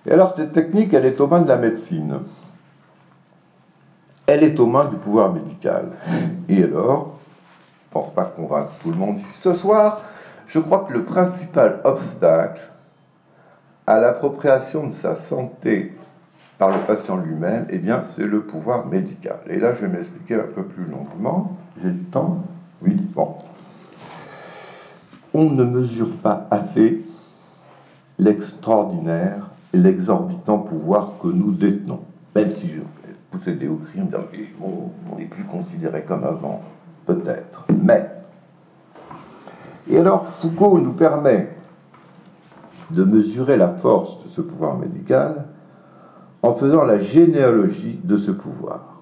Et 0.06 0.12
alors 0.12 0.36
cette 0.36 0.54
technique, 0.54 0.94
elle 0.94 1.06
est 1.06 1.20
aux 1.20 1.28
mains 1.28 1.42
de 1.42 1.48
la 1.48 1.58
médecine. 1.58 2.20
Elle 4.26 4.44
est 4.44 4.60
aux 4.60 4.68
mains 4.68 4.86
du 4.86 4.96
pouvoir 4.96 5.34
médical. 5.34 5.92
Et 6.48 6.64
alors, 6.64 7.20
je 7.92 7.98
ne 7.98 8.04
pense 8.04 8.14
pas 8.14 8.26
convaincre 8.26 8.72
tout 8.82 8.90
le 8.90 8.98
monde 8.98 9.20
ici 9.20 9.38
ce 9.38 9.54
soir, 9.54 10.02
je 10.48 10.60
crois 10.60 10.86
que 10.88 10.94
le 10.94 11.04
principal 11.04 11.80
obstacle 11.84 12.62
à 13.88 14.00
l'appropriation 14.00 14.88
de 14.88 14.94
sa 14.94 15.16
santé 15.16 15.94
par 16.58 16.70
le 16.70 16.80
patient 16.80 17.18
lui-même, 17.18 17.66
eh 17.70 17.78
bien, 17.78 18.04
c'est 18.04 18.26
le 18.26 18.42
pouvoir 18.42 18.86
médical. 18.86 19.40
Et 19.48 19.60
là, 19.60 19.74
je 19.74 19.86
vais 19.86 19.98
m'expliquer 19.98 20.36
un 20.36 20.48
peu 20.54 20.64
plus 20.64 20.86
longuement. 20.86 21.58
J'ai 21.82 21.90
le 21.90 22.04
temps? 22.12 22.44
Oui, 22.82 22.96
bon. 22.96 23.36
On 25.34 25.50
ne 25.50 25.64
mesure 25.64 26.12
pas 26.18 26.48
assez 26.52 27.04
l'extraordinaire 28.20 29.51
l'exorbitant 29.74 30.60
pouvoir 30.60 31.14
que 31.22 31.28
nous 31.28 31.52
détenons. 31.52 32.02
Même 32.36 32.52
si 32.52 32.70
je 32.70 32.82
des 33.50 33.68
hauts 33.68 33.80
cris, 33.92 34.00
on 34.62 35.18
n'est 35.18 35.26
plus 35.26 35.44
considéré 35.46 36.04
comme 36.04 36.24
avant, 36.24 36.62
peut-être. 37.06 37.66
Mais. 37.84 38.10
Et 39.90 39.98
alors 39.98 40.28
Foucault 40.28 40.80
nous 40.80 40.94
permet 40.94 41.50
de 42.92 43.04
mesurer 43.04 43.58
la 43.58 43.70
force 43.70 44.24
de 44.24 44.30
ce 44.30 44.42
pouvoir 44.42 44.78
médical 44.78 45.46
en 46.44 46.54
faisant 46.54 46.84
la 46.84 47.00
généalogie 47.00 48.00
de 48.04 48.18
ce 48.18 48.32
pouvoir. 48.32 49.02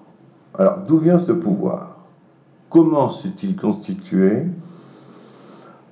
Alors, 0.58 0.78
d'où 0.86 0.98
vient 0.98 1.18
ce 1.18 1.32
pouvoir? 1.32 1.96
Comment 2.68 3.10
s'est-il 3.10 3.56
constitué? 3.56 4.46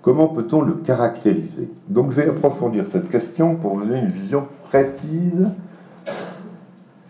Comment 0.08 0.28
peut-on 0.28 0.62
le 0.62 0.72
caractériser? 0.72 1.68
Donc, 1.86 2.12
je 2.12 2.16
vais 2.16 2.30
approfondir 2.30 2.86
cette 2.86 3.10
question 3.10 3.56
pour 3.56 3.76
vous 3.76 3.84
donner 3.84 3.98
une 3.98 4.08
vision 4.08 4.48
précise 4.64 5.50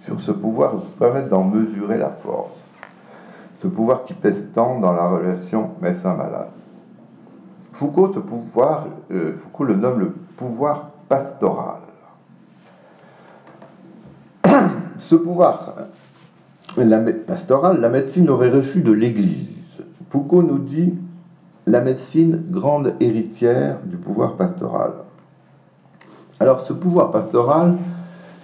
sur 0.05 0.19
ce 0.19 0.33
pouvoir 0.33 0.75
vous 0.75 0.83
permettre 0.99 1.29
d'en 1.29 1.45
mesurer 1.45 1.97
la 1.97 2.11
force. 2.11 2.69
Ce 3.63 3.69
pouvoir 3.69 4.03
qui 4.03 4.15
pèse 4.15 4.47
tant 4.53 4.81
dans 4.81 4.91
la 4.91 5.11
relation 5.11 5.71
médecin-malade. 5.81 6.49
Foucault, 7.73 8.11
ce 8.13 8.19
pouvoir, 8.19 8.89
euh, 9.13 9.37
Foucault 9.37 9.63
le 9.63 9.77
nomme 9.77 10.01
le 10.01 10.11
pouvoir 10.37 10.91
pastoral. 11.09 11.79
ce 14.99 15.15
pouvoir 15.15 15.75
pastoral, 17.29 17.81
la 17.81 17.91
médecine 17.91 18.29
aurait 18.29 18.51
reçu 18.51 18.81
de 18.81 18.91
l'Église. 18.91 19.85
Foucault 20.11 20.43
nous 20.43 20.59
dit 20.59 20.95
la 21.69 21.81
médecine 21.81 22.43
grande 22.51 22.95
héritière 22.99 23.77
du 23.85 23.97
pouvoir 23.97 24.37
pastoral. 24.37 24.93
Alors 26.41 26.65
ce 26.65 26.73
pouvoir 26.73 27.11
pastoral, 27.11 27.75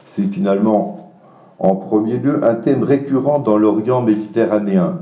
c'est 0.06 0.26
finalement 0.26 1.12
en 1.58 1.76
premier 1.76 2.18
lieu 2.18 2.44
un 2.44 2.54
thème 2.54 2.82
récurrent 2.82 3.38
dans 3.38 3.56
l'Orient 3.56 4.02
méditerranéen, 4.02 4.98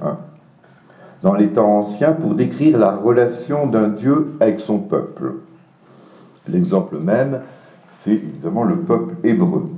hein, 0.00 0.16
dans 1.22 1.34
les 1.34 1.48
temps 1.48 1.80
anciens, 1.80 2.12
pour 2.12 2.34
décrire 2.34 2.78
la 2.78 2.92
relation 2.92 3.66
d'un 3.66 3.88
Dieu 3.88 4.36
avec 4.40 4.60
son 4.60 4.78
peuple. 4.78 5.34
L'exemple 6.48 6.98
même, 6.98 7.40
c'est 7.90 8.12
évidemment 8.12 8.64
le 8.64 8.76
peuple 8.76 9.16
hébreu. 9.22 9.68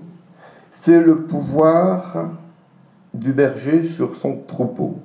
C'est 0.83 1.01
le 1.01 1.23
pouvoir 1.23 2.29
du 3.13 3.33
berger 3.33 3.85
sur 3.89 4.15
son 4.15 4.37
troupeau. 4.47 4.99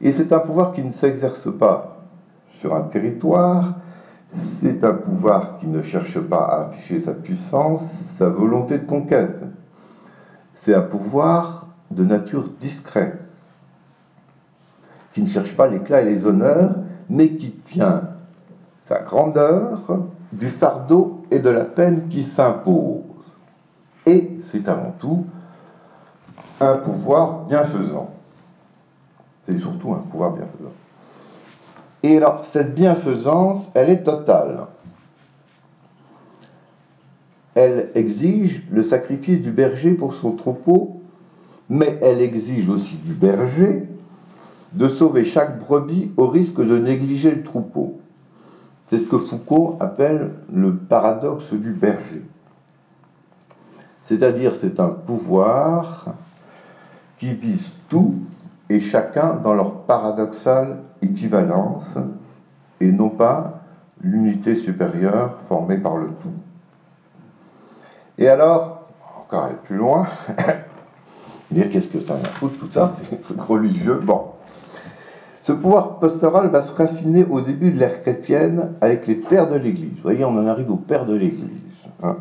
Et 0.00 0.12
c'est 0.12 0.32
un 0.32 0.38
pouvoir 0.38 0.72
qui 0.72 0.82
ne 0.82 0.90
s'exerce 0.90 1.50
pas 1.56 1.96
sur 2.60 2.74
un 2.74 2.82
territoire, 2.82 3.74
c'est 4.60 4.84
un 4.84 4.94
pouvoir 4.94 5.58
qui 5.58 5.66
ne 5.66 5.82
cherche 5.82 6.18
pas 6.20 6.44
à 6.44 6.66
afficher 6.66 7.00
sa 7.00 7.12
puissance, 7.12 7.82
sa 8.18 8.28
volonté 8.28 8.78
de 8.78 8.86
conquête. 8.86 9.42
C'est 10.62 10.74
un 10.74 10.82
pouvoir 10.82 11.68
de 11.90 12.04
nature 12.04 12.48
discrète, 12.58 13.20
qui 15.12 15.22
ne 15.22 15.28
cherche 15.28 15.56
pas 15.56 15.66
l'éclat 15.66 16.02
et 16.02 16.14
les 16.14 16.26
honneurs, 16.26 16.74
mais 17.08 17.30
qui 17.30 17.52
tient 17.52 18.02
sa 18.86 19.00
grandeur 19.00 19.80
du 20.32 20.48
fardeau 20.48 21.22
et 21.30 21.38
de 21.38 21.50
la 21.50 21.64
peine 21.64 22.08
qui 22.08 22.24
s'impose. 22.24 23.04
Et 24.04 24.38
c'est 24.50 24.68
avant 24.68 24.94
tout 24.98 25.24
un 26.60 26.74
pouvoir 26.76 27.44
bienfaisant. 27.44 28.15
C'est 29.46 29.58
surtout 29.58 29.92
un 29.92 29.98
pouvoir 30.10 30.32
bienfaisant. 30.32 30.72
Et 32.02 32.16
alors, 32.16 32.44
cette 32.52 32.74
bienfaisance, 32.74 33.66
elle 33.74 33.90
est 33.90 34.02
totale. 34.02 34.66
Elle 37.54 37.90
exige 37.94 38.66
le 38.70 38.82
sacrifice 38.82 39.40
du 39.40 39.50
berger 39.50 39.92
pour 39.92 40.14
son 40.14 40.32
troupeau, 40.32 41.00
mais 41.70 41.98
elle 42.02 42.20
exige 42.20 42.68
aussi 42.68 42.96
du 42.96 43.14
berger 43.14 43.88
de 44.72 44.88
sauver 44.88 45.24
chaque 45.24 45.58
brebis 45.58 46.12
au 46.16 46.26
risque 46.26 46.60
de 46.60 46.78
négliger 46.78 47.30
le 47.30 47.42
troupeau. 47.42 47.98
C'est 48.86 48.98
ce 48.98 49.04
que 49.04 49.18
Foucault 49.18 49.76
appelle 49.80 50.32
le 50.52 50.76
paradoxe 50.76 51.52
du 51.52 51.72
berger. 51.72 52.22
C'est-à-dire 54.04 54.54
c'est 54.54 54.78
un 54.78 54.90
pouvoir 54.90 56.14
qui 57.18 57.34
vise 57.34 57.72
tout 57.88 58.14
et 58.68 58.80
chacun 58.80 59.34
dans 59.34 59.54
leur 59.54 59.72
paradoxale 59.82 60.78
équivalence 61.02 61.86
et 62.80 62.92
non 62.92 63.08
pas 63.08 63.60
l'unité 64.02 64.56
supérieure 64.56 65.36
formée 65.48 65.78
par 65.78 65.96
le 65.96 66.08
tout. 66.08 66.32
Et 68.18 68.28
alors, 68.28 68.88
encore 69.18 69.44
aller 69.44 69.56
plus 69.64 69.76
loin, 69.76 70.06
dire 71.50 71.70
qu'est-ce 71.70 71.88
que 71.88 72.00
ça 72.00 72.14
a 72.14 72.16
à 72.16 72.30
foutre 72.30 72.58
tout 72.58 72.70
ça, 72.70 72.94
c'est 73.10 73.40
religieux. 73.40 74.00
Bon, 74.02 74.32
ce 75.42 75.52
pouvoir 75.52 75.98
pastoral 75.98 76.48
va 76.48 76.62
se 76.62 76.74
raffiner 76.74 77.24
au 77.24 77.40
début 77.40 77.70
de 77.70 77.78
l'ère 77.78 78.00
chrétienne 78.00 78.72
avec 78.80 79.06
les 79.06 79.14
pères 79.14 79.48
de 79.48 79.56
l'Église. 79.56 79.94
Vous 79.96 80.02
voyez, 80.02 80.24
on 80.24 80.36
en 80.36 80.46
arrive 80.46 80.70
aux 80.70 80.76
pères 80.76 81.06
de 81.06 81.14
l'Église, 81.14 81.88
hein, 82.02 82.16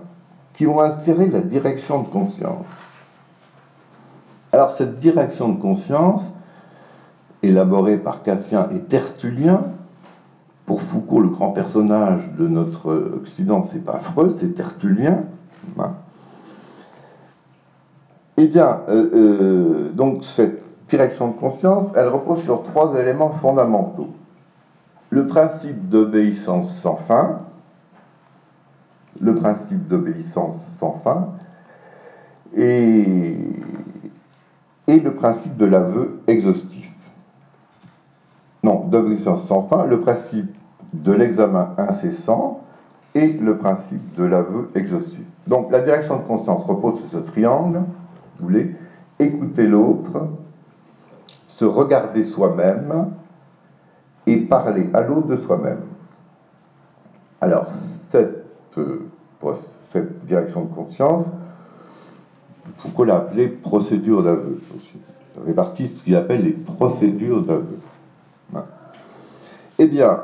qui 0.54 0.66
vont 0.66 0.80
inspirer 0.80 1.28
la 1.28 1.42
direction 1.42 2.04
de 2.04 2.08
conscience. 2.08 2.66
Alors 4.52 4.72
cette 4.72 5.00
direction 5.00 5.50
de 5.50 5.60
conscience, 5.60 6.24
élaborée 7.48 7.98
par 7.98 8.24
Cassien 8.24 8.70
et 8.72 8.80
Tertullien, 8.80 9.62
pour 10.66 10.82
Foucault, 10.82 11.22
le 11.22 11.30
grand 11.30 11.52
personnage 11.52 12.32
de 12.38 12.48
notre 12.48 12.92
Occident, 13.16 13.68
c'est 13.72 13.84
pas 13.84 13.98
affreux, 13.98 14.30
c'est 14.30 14.56
Tertullien. 14.56 15.24
Hein. 15.78 15.94
Eh 18.38 18.48
bien, 18.48 18.82
euh, 18.90 19.10
euh, 19.14 19.92
donc 19.92 20.26
cette 20.26 20.64
direction 20.90 21.30
de 21.30 21.34
conscience, 21.34 21.96
elle 21.96 22.08
repose 22.08 22.42
sur 22.44 22.64
trois 22.64 23.00
éléments 23.00 23.32
fondamentaux. 23.32 24.10
Le 25.10 25.28
principe 25.28 25.88
d'obéissance 25.88 26.76
sans 26.80 26.96
fin, 26.96 27.42
le 29.22 29.36
principe 29.36 29.88
d'obéissance 29.88 30.56
sans 30.80 31.00
fin, 31.04 31.30
et, 32.56 33.38
et 34.88 35.00
le 35.00 35.14
principe 35.14 35.58
de 35.58 35.66
l'aveu 35.66 36.20
exhaustif. 36.28 36.90
Non, 38.66 38.84
d'obéissance 38.88 39.46
sans 39.46 39.62
fin, 39.62 39.86
le 39.86 40.00
principe 40.00 40.52
de 40.92 41.12
l'examen 41.12 41.76
incessant 41.78 42.62
et 43.14 43.28
le 43.34 43.58
principe 43.58 44.16
de 44.16 44.24
l'aveu 44.24 44.72
exhaustif. 44.74 45.22
Donc 45.46 45.72
la 45.72 45.82
direction 45.82 46.18
de 46.18 46.24
conscience 46.24 46.66
repose 46.66 46.98
sur 46.98 47.08
ce 47.08 47.18
triangle, 47.18 47.84
vous 48.40 48.48
voulez, 48.48 48.76
écouter 49.20 49.68
l'autre, 49.68 50.30
se 51.48 51.64
regarder 51.64 52.26
soi-même 52.26 53.12
et 54.26 54.38
parler 54.38 54.90
à 54.96 55.02
l'autre 55.02 55.28
de 55.28 55.38
soi-même. 55.38 55.82
Alors, 57.42 57.68
cette, 58.10 58.46
euh, 58.80 59.08
cette 59.94 60.26
direction 60.26 60.64
de 60.64 60.74
conscience, 60.74 61.30
Foucault 62.80 63.04
l'a 63.04 63.28
procédure 63.62 64.24
d'aveu. 64.24 64.60
Répartit 65.46 65.88
ce 65.88 66.02
qu'il 66.02 66.16
appelle 66.16 66.46
les 66.46 66.54
procédures 66.54 67.44
d'aveu. 67.44 67.78
Eh 69.78 69.88
bien, 69.88 70.20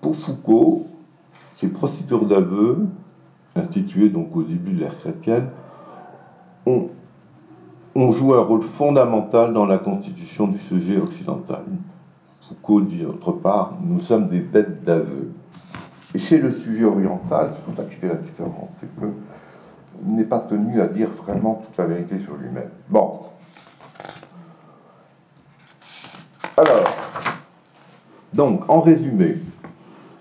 pour 0.00 0.16
Foucault, 0.16 0.86
ces 1.56 1.68
procédures 1.68 2.26
d'aveu, 2.26 2.86
instituées 3.56 4.08
donc 4.08 4.34
au 4.36 4.42
début 4.42 4.72
de 4.72 4.80
l'ère 4.80 4.98
chrétienne, 4.98 5.50
ont 6.66 6.88
on 7.94 8.10
joue 8.12 8.32
un 8.34 8.40
rôle 8.40 8.62
fondamental 8.62 9.52
dans 9.52 9.66
la 9.66 9.78
constitution 9.78 10.46
du 10.46 10.58
sujet 10.60 10.96
occidental. 10.96 11.62
Foucault 12.40 12.80
dit 12.80 13.02
d'autre 13.02 13.32
part, 13.32 13.74
nous 13.82 14.00
sommes 14.00 14.28
des 14.28 14.40
bêtes 14.40 14.82
d'aveu. 14.82 15.32
Et 16.14 16.18
chez 16.18 16.38
le 16.38 16.52
sujet 16.52 16.84
oriental, 16.84 17.50
c'est 17.54 17.62
pour 17.62 17.74
ça 17.76 17.84
que 17.84 17.92
je 17.92 17.98
fais 17.98 18.08
la 18.08 18.14
différence, 18.14 18.70
c'est 18.74 18.94
que 18.98 19.06
n'est 20.04 20.24
pas 20.24 20.40
tenu 20.40 20.80
à 20.80 20.88
dire 20.88 21.08
vraiment 21.10 21.62
toute 21.64 21.76
la 21.76 21.84
vérité 21.84 22.18
sur 22.20 22.34
lui-même. 22.36 22.70
Bon. 22.88 23.20
Alors, 26.56 26.91
donc, 28.34 28.68
en 28.68 28.80
résumé, 28.80 29.38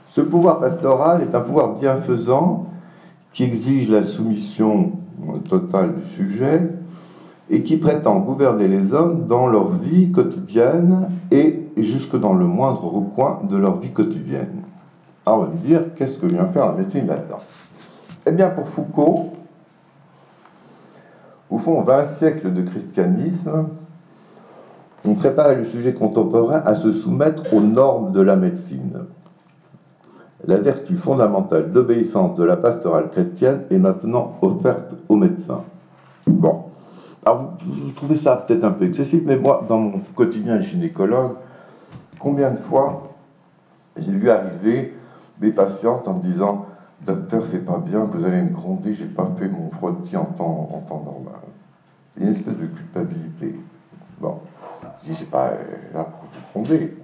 ce 0.10 0.22
pouvoir 0.22 0.60
pastoral 0.60 1.22
est 1.22 1.34
un 1.36 1.42
pouvoir 1.42 1.76
bienfaisant 1.76 2.68
qui 3.34 3.44
exige 3.44 3.90
la 3.90 4.04
soumission 4.04 4.92
totale 5.50 5.96
du 5.96 6.10
sujet, 6.16 6.70
et 7.52 7.64
qui 7.64 7.76
prétend 7.76 8.20
gouverner 8.20 8.70
les 8.70 8.94
hommes 8.94 9.28
dans 9.28 9.46
leur 9.46 9.72
vie 9.74 10.10
quotidienne 10.12 11.10
et 11.32 11.68
jusque 11.76 12.18
dans 12.18 12.34
le 12.34 12.46
moindre 12.46 12.86
recoin 12.86 13.42
de 13.44 13.58
leur 13.58 13.78
vie 13.78 13.92
quotidienne. 13.92 14.64
Alors 15.26 15.40
on 15.40 15.44
va 15.44 15.50
me 15.50 15.58
dire, 15.58 15.82
qu'est-ce 15.96 16.18
que 16.18 16.28
vient 16.28 16.48
faire 16.48 16.68
la 16.68 16.72
médecine 16.74 17.08
là-dedans? 17.08 17.42
Eh 18.26 18.32
bien 18.32 18.50
pour 18.50 18.68
Foucault, 18.68 19.34
au 21.50 21.58
fond 21.58 21.82
20 21.82 22.08
siècles 22.18 22.54
de 22.54 22.62
christianisme, 22.62 23.68
on 25.06 25.16
prépare 25.16 25.56
le 25.56 25.66
sujet 25.66 25.94
contemporain 25.94 26.62
à 26.66 26.76
se 26.76 26.92
soumettre 26.92 27.54
aux 27.54 27.62
normes 27.62 28.12
de 28.12 28.22
la 28.22 28.36
médecine. 28.36 29.06
La 30.46 30.58
vertu 30.58 30.98
fondamentale 30.98 31.72
d'obéissance 31.72 32.36
de 32.36 32.44
la 32.44 32.58
pastorale 32.58 33.10
chrétienne 33.10 33.62
est 33.70 33.78
maintenant 33.78 34.38
offerte 34.42 34.96
aux 35.08 35.16
médecins. 35.16 35.64
Bon, 36.28 36.64
alors, 37.24 37.54
vous, 37.64 37.92
trouvez 37.92 38.16
ça 38.16 38.36
peut-être 38.36 38.64
un 38.64 38.72
peu 38.72 38.86
excessif, 38.86 39.22
mais 39.26 39.38
moi, 39.38 39.64
dans 39.68 39.78
mon 39.78 40.00
quotidien 40.16 40.58
de 40.58 40.64
gynécologue, 40.64 41.34
combien 42.20 42.50
de 42.52 42.58
fois 42.58 43.10
j'ai 43.98 44.12
vu 44.12 44.30
arriver 44.30 44.96
des 45.40 45.52
patientes 45.52 46.08
en 46.08 46.16
me 46.16 46.22
disant 46.22 46.66
Docteur, 47.06 47.44
c'est 47.48 47.66
pas 47.66 47.80
bien, 47.80 48.06
vous 48.06 48.24
allez 48.26 48.44
me 48.44 48.50
gronder, 48.50 48.94
j'ai 48.94 49.06
pas 49.06 49.28
fait 49.38 49.48
mon 49.48 49.72
frottis 49.72 50.16
en 50.16 50.26
temps, 50.26 50.70
en 50.72 50.80
temps 50.82 51.04
normal. 51.04 51.42
Il 52.16 52.24
y 52.24 52.26
a 52.28 52.30
une 52.30 52.36
espèce 52.36 52.58
de 52.58 52.68
culpabilité. 52.68 53.56
Bon, 54.20 54.38
je 55.04 55.10
dis, 55.10 55.18
j'ai 55.20 55.26
pas 55.26 55.48
euh, 55.48 55.58
là 55.94 56.04
pour 56.04 56.24
vous 56.24 56.40
gronder. 56.54 56.96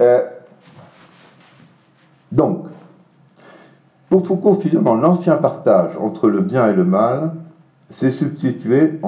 Euh, 0.00 0.22
donc, 2.30 2.66
pour 4.08 4.26
Foucault, 4.26 4.54
finalement, 4.54 4.94
l'ancien 4.94 5.36
partage 5.36 5.96
entre 5.96 6.28
le 6.28 6.40
bien 6.40 6.68
et 6.68 6.72
le 6.72 6.84
mal 6.84 7.32
s'est 7.90 8.10
substitué. 8.10 9.00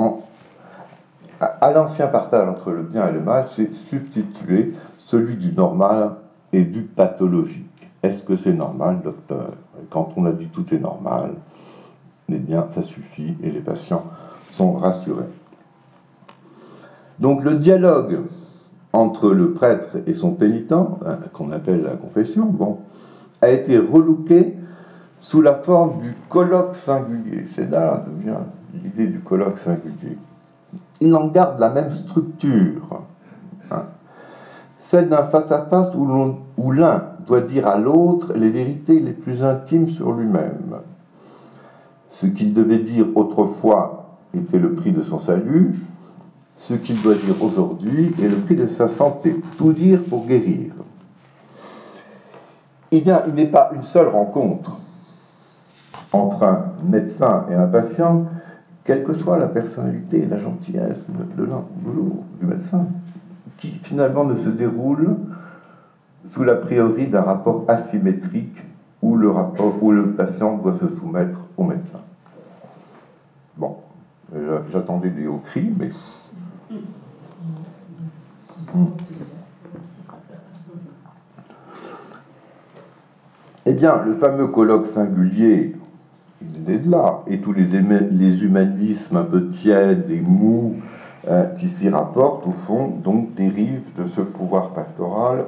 À, 1.41 1.71
l'ancien 1.71 2.07
partage 2.07 2.49
entre 2.49 2.71
le 2.71 2.83
bien 2.83 3.09
et 3.09 3.13
le 3.13 3.21
mal, 3.21 3.47
s'est 3.49 3.71
substitué 3.73 4.75
celui 4.99 5.37
du 5.37 5.53
normal 5.53 6.13
et 6.53 6.63
du 6.63 6.83
pathologique. 6.83 7.89
Est-ce 8.03 8.23
que 8.23 8.37
c'est 8.37 8.53
normal, 8.53 9.01
docteur? 9.03 9.51
Quand 9.91 10.13
on 10.17 10.25
a 10.25 10.33
dit 10.33 10.47
tout 10.47 10.75
est 10.75 10.79
normal, 10.79 11.35
eh 12.29 12.39
bien, 12.39 12.67
ça 12.71 12.83
suffit 12.83 13.37
et 13.43 13.51
les 13.51 13.61
patients 13.61 14.05
sont 14.53 14.73
rassurés. 14.73 15.25
Donc 17.19 17.45
le 17.45 17.55
dialogue 17.55 18.21
entre 18.93 19.31
le 19.31 19.53
prêtre 19.53 19.97
et 20.07 20.15
son 20.15 20.33
pénitent, 20.33 20.73
hein, 20.73 20.89
qu'on 21.33 21.51
appelle 21.51 21.83
la 21.83 21.97
confession, 21.97 22.55
a 23.41 23.49
été 23.51 23.79
relooké 23.79 24.57
sous 25.21 25.43
la 25.43 25.55
forme 25.55 26.01
du 26.01 26.15
colloque 26.29 26.75
singulier. 26.75 27.47
C'est 27.55 27.71
là 27.71 28.05
d'où 28.07 28.25
vient 28.25 28.41
l'idée 28.75 29.07
du 29.07 29.21
colloque 29.21 29.59
singulier. 29.59 30.17
Il 31.01 31.15
en 31.15 31.29
garde 31.29 31.59
la 31.59 31.71
même 31.71 31.93
structure, 31.95 33.03
hein. 33.71 33.83
celle 34.89 35.09
d'un 35.09 35.25
face-à-face 35.25 35.95
où 35.95 36.73
l'un 36.73 37.03
doit 37.27 37.41
dire 37.41 37.67
à 37.67 37.77
l'autre 37.77 38.33
les 38.35 38.51
vérités 38.51 39.01
les 39.01 39.13
plus 39.13 39.43
intimes 39.43 39.89
sur 39.91 40.13
lui-même. 40.13 40.77
Ce 42.13 42.27
qu'il 42.27 42.55
devait 42.55 42.79
dire 42.79 43.07
autrefois 43.15 44.17
était 44.33 44.59
le 44.59 44.73
prix 44.73 44.93
de 44.93 45.03
son 45.03 45.19
salut, 45.19 45.75
ce 46.59 46.75
qu'il 46.75 47.01
doit 47.03 47.15
dire 47.15 47.41
aujourd'hui 47.43 48.15
est 48.23 48.29
le 48.29 48.37
prix 48.37 48.57
de 48.57 48.67
sa 48.67 48.89
santé. 48.89 49.37
Tout 49.57 49.73
dire 49.73 50.03
pour 50.05 50.27
guérir. 50.27 50.73
Eh 52.91 53.01
bien, 53.01 53.23
il 53.29 53.35
n'est 53.35 53.47
pas 53.47 53.71
une 53.75 53.83
seule 53.83 54.09
rencontre 54.09 54.79
entre 56.13 56.45
un 56.45 56.73
médecin 56.85 57.47
et 57.51 57.55
un 57.55 57.67
patient, 57.67 58.27
quelle 58.85 59.05
que 59.05 59.13
soit 59.13 59.39
la 59.39 59.49
personnalité 59.49 60.25
la 60.25 60.39
gentillesse 60.39 61.05
de 61.37 61.45
l'un 61.45 61.65
du 62.41 62.47
médecin, 62.47 62.87
qui 63.57 63.69
finalement 63.69 64.25
ne 64.25 64.37
se 64.37 64.49
déroule 64.49 65.17
sous 66.31 66.45
l'a 66.45 66.55
priori 66.55 67.07
d'un 67.07 67.23
rapport 67.23 67.65
asymétrique 67.69 68.63
où 69.03 69.17
le, 69.17 69.31
où 69.81 69.93
le 69.93 70.13
patient 70.13 70.57
doit 70.57 70.77
se 70.79 70.89
soumettre 70.97 71.39
au 71.57 71.65
médecin. 71.65 72.01
Bon, 73.57 73.77
j'attendais 74.71 75.11
des 75.11 75.27
hauts 75.27 75.43
cris, 75.45 75.73
mais 75.79 75.91
eh 83.67 83.73
bien, 83.73 84.03
le 84.05 84.15
fameux 84.15 84.49
colloque 84.49 84.87
singulier, 84.87 85.77
il 86.43 86.71
est 86.71 86.79
de 86.79 86.91
là, 86.91 87.23
et 87.27 87.41
tous 87.41 87.53
les, 87.53 87.75
humanismes 87.75 89.17
un 89.17 89.25
peu 89.25 89.49
tièdes 89.49 90.11
et 90.11 90.21
mous 90.21 90.77
euh, 91.29 91.47
qui 91.55 91.69
s'y 91.69 91.89
rapportent, 91.89 92.47
au 92.47 92.53
fond, 92.53 92.91
donc 93.03 93.35
dérivent 93.35 93.91
de 93.97 94.07
ce 94.07 94.21
pouvoir 94.21 94.71
pastoral. 94.71 95.47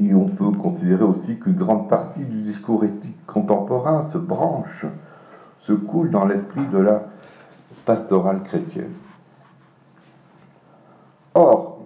Et 0.00 0.14
on 0.14 0.28
peut 0.28 0.52
considérer 0.52 1.02
aussi 1.02 1.40
qu'une 1.40 1.56
grande 1.56 1.88
partie 1.88 2.24
du 2.24 2.42
discours 2.42 2.84
éthique 2.84 3.26
contemporain 3.26 4.02
se 4.02 4.18
branche, 4.18 4.86
se 5.60 5.72
coule 5.72 6.10
dans 6.10 6.24
l'esprit 6.24 6.66
de 6.72 6.78
la 6.78 7.02
pastorale 7.84 8.42
chrétienne. 8.44 8.92
Or, 11.38 11.78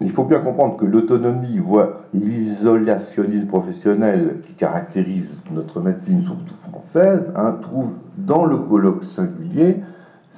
il 0.00 0.10
faut 0.10 0.24
bien 0.24 0.40
comprendre 0.40 0.76
que 0.76 0.84
l'autonomie, 0.84 1.58
voire 1.58 2.00
l'isolationnisme 2.12 3.46
professionnel 3.46 4.40
qui 4.44 4.54
caractérise 4.54 5.30
notre 5.52 5.80
médecine, 5.80 6.24
surtout 6.24 6.54
française, 6.68 7.32
hein, 7.36 7.58
trouve 7.62 7.96
dans 8.16 8.44
le 8.44 8.56
colloque 8.56 9.04
singulier 9.04 9.76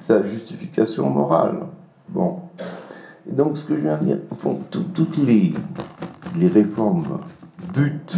sa 0.05 0.21
justification 0.21 1.09
morale. 1.09 1.55
Bon. 2.09 2.41
Et 3.27 3.33
donc, 3.33 3.57
ce 3.57 3.65
que 3.65 3.75
je 3.75 3.79
viens 3.79 3.97
de 3.97 4.05
dire, 4.05 4.17
toutes 4.93 5.17
les, 5.17 5.53
les 6.37 6.47
réformes 6.47 7.17
butent 7.73 8.17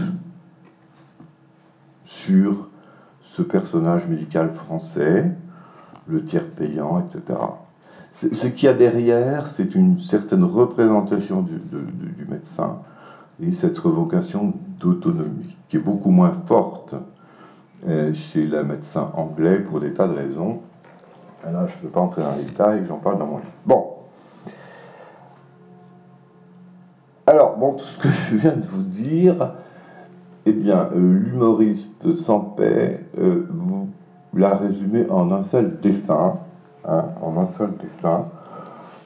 sur 2.03 2.67
ce 3.21 3.43
personnage 3.43 4.09
médical 4.09 4.51
français, 4.51 5.31
le 6.07 6.21
tiers 6.25 6.49
payant, 6.49 6.99
etc. 6.99 7.39
Ce 8.13 8.47
qu'il 8.47 8.65
y 8.65 8.67
a 8.67 8.73
derrière, 8.73 9.47
c'est 9.47 9.73
une 9.73 9.99
certaine 9.99 10.43
représentation 10.43 11.41
du, 11.41 11.59
médecin 12.29 12.77
et 13.41 13.53
cette 13.53 13.77
revocation 13.79 14.53
d'autonomie, 14.79 15.55
qui 15.67 15.77
est 15.77 15.79
beaucoup 15.79 16.11
moins 16.11 16.35
forte 16.45 16.95
euh, 17.87 18.13
chez 18.13 18.45
le 18.45 18.63
médecin 18.63 19.11
anglais 19.15 19.59
pour 19.59 19.79
des 19.79 19.93
tas 19.93 20.07
de 20.07 20.13
raisons. 20.13 20.61
là, 21.43 21.65
je 21.67 21.75
ne 21.75 21.81
peux 21.81 21.87
pas 21.87 22.01
entrer 22.01 22.21
dans 22.21 22.35
les 22.35 22.43
détails, 22.43 22.85
j'en 22.87 22.97
parle 22.97 23.17
dans 23.17 23.25
mon 23.25 23.37
livre. 23.37 23.49
Bon. 23.65 23.87
Alors, 27.25 27.57
bon, 27.57 27.73
tout 27.73 27.85
ce 27.85 27.97
que 27.97 28.07
je 28.29 28.35
viens 28.35 28.55
de 28.55 28.65
vous 28.65 28.83
dire, 28.83 29.53
eh 30.45 30.53
bien, 30.53 30.89
euh, 30.95 31.19
l'humoriste 31.19 32.13
sans 32.15 32.39
paix 32.39 33.05
euh, 33.17 33.47
vous 33.49 33.89
l'a 34.35 34.55
résumé 34.55 35.07
en 35.09 35.31
un 35.31 35.43
seul 35.43 35.79
dessin 35.81 36.37
Hein, 36.85 37.05
en 37.21 37.37
un 37.37 37.45
seul 37.45 37.69
dessin, 37.81 38.25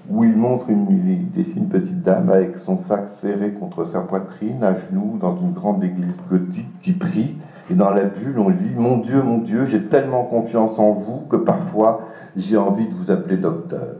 où 0.09 0.23
il 0.23 0.35
montre 0.35 0.67
une, 0.69 0.87
il 0.89 1.29
dessine 1.29 1.63
une 1.63 1.69
petite 1.69 2.01
dame 2.01 2.31
avec 2.31 2.57
son 2.57 2.79
sac 2.79 3.07
serré 3.07 3.51
contre 3.51 3.85
sa 3.85 3.99
poitrine, 3.99 4.63
à 4.63 4.73
genoux, 4.73 5.17
dans 5.19 5.35
une 5.37 5.53
grande 5.53 5.83
église 5.83 6.15
gothique 6.29 6.79
qui 6.81 6.93
prie. 6.93 7.35
Et 7.69 7.75
dans 7.75 7.91
la 7.91 8.05
bulle, 8.05 8.39
on 8.39 8.49
lit 8.49 8.73
Mon 8.75 8.97
Dieu, 8.97 9.21
mon 9.21 9.37
Dieu, 9.39 9.65
j'ai 9.65 9.83
tellement 9.83 10.23
confiance 10.23 10.79
en 10.79 10.91
vous 10.91 11.19
que 11.29 11.35
parfois 11.35 12.01
j'ai 12.35 12.57
envie 12.57 12.87
de 12.87 12.93
vous 12.95 13.11
appeler 13.11 13.37
docteur. 13.37 13.97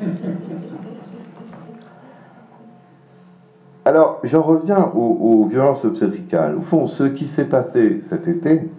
Alors, 3.84 4.20
j'en 4.22 4.42
reviens 4.42 4.92
aux, 4.94 5.44
violences 5.44 5.84
obstétricales. 5.84 6.56
Au 6.56 6.60
fond, 6.60 6.86
ce 6.86 7.04
qui 7.04 7.26
s'est 7.26 7.46
passé 7.46 8.00
cet 8.08 8.28
été, 8.28 8.70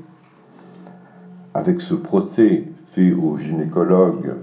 avec 1.53 1.82
ce 1.82 1.93
procès 1.93 2.73
aux 3.02 3.38
gynécologues 3.38 4.36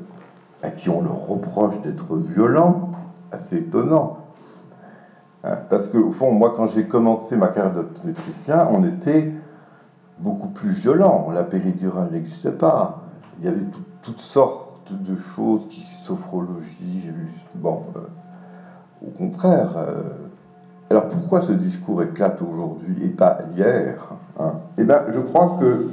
à 0.63 0.71
qui 0.71 0.91
on 0.91 1.03
leur 1.03 1.27
reproche 1.27 1.81
d'être 1.83 2.17
violents, 2.17 2.91
assez 3.33 3.57
étonnant. 3.57 4.19
Hein, 5.45 5.57
parce 5.71 5.89
que, 5.89 5.97
au 5.97 6.13
fond, 6.13 6.33
moi, 6.33 6.53
quand 6.57 6.67
j'ai 6.67 6.85
commencé 6.85 7.37
ma 7.37 7.49
carrière 7.49 7.75
d'obstétricien, 7.75 8.69
on 8.71 8.85
était 8.85 9.33
beaucoup 10.19 10.49
plus 10.49 10.71
violent. 10.71 11.31
La 11.33 11.45
péridurale 11.45 12.11
n'existait 12.13 12.51
pas. 12.51 13.03
Il 13.39 13.47
y 13.47 13.49
avait 13.49 13.65
toutes 14.03 14.21
sortes 14.21 14.93
de 14.93 15.17
choses, 15.35 15.67
qui, 15.71 15.87
sophrologie, 16.03 17.03
j'ai. 17.05 17.13
Bon, 17.55 17.85
euh, 17.97 18.01
au 19.07 19.11
contraire. 19.11 19.71
Euh, 19.77 20.03
alors 20.91 21.09
pourquoi 21.09 21.43
ce 21.43 21.53
discours 21.53 22.03
éclate 22.03 22.43
aujourd'hui 22.43 22.97
et 23.05 23.11
pas 23.11 23.39
hier 23.57 23.95
hein? 24.41 24.55
Eh 24.77 24.83
bien, 24.83 25.03
je 25.11 25.21
crois 25.21 25.57
que 25.61 25.87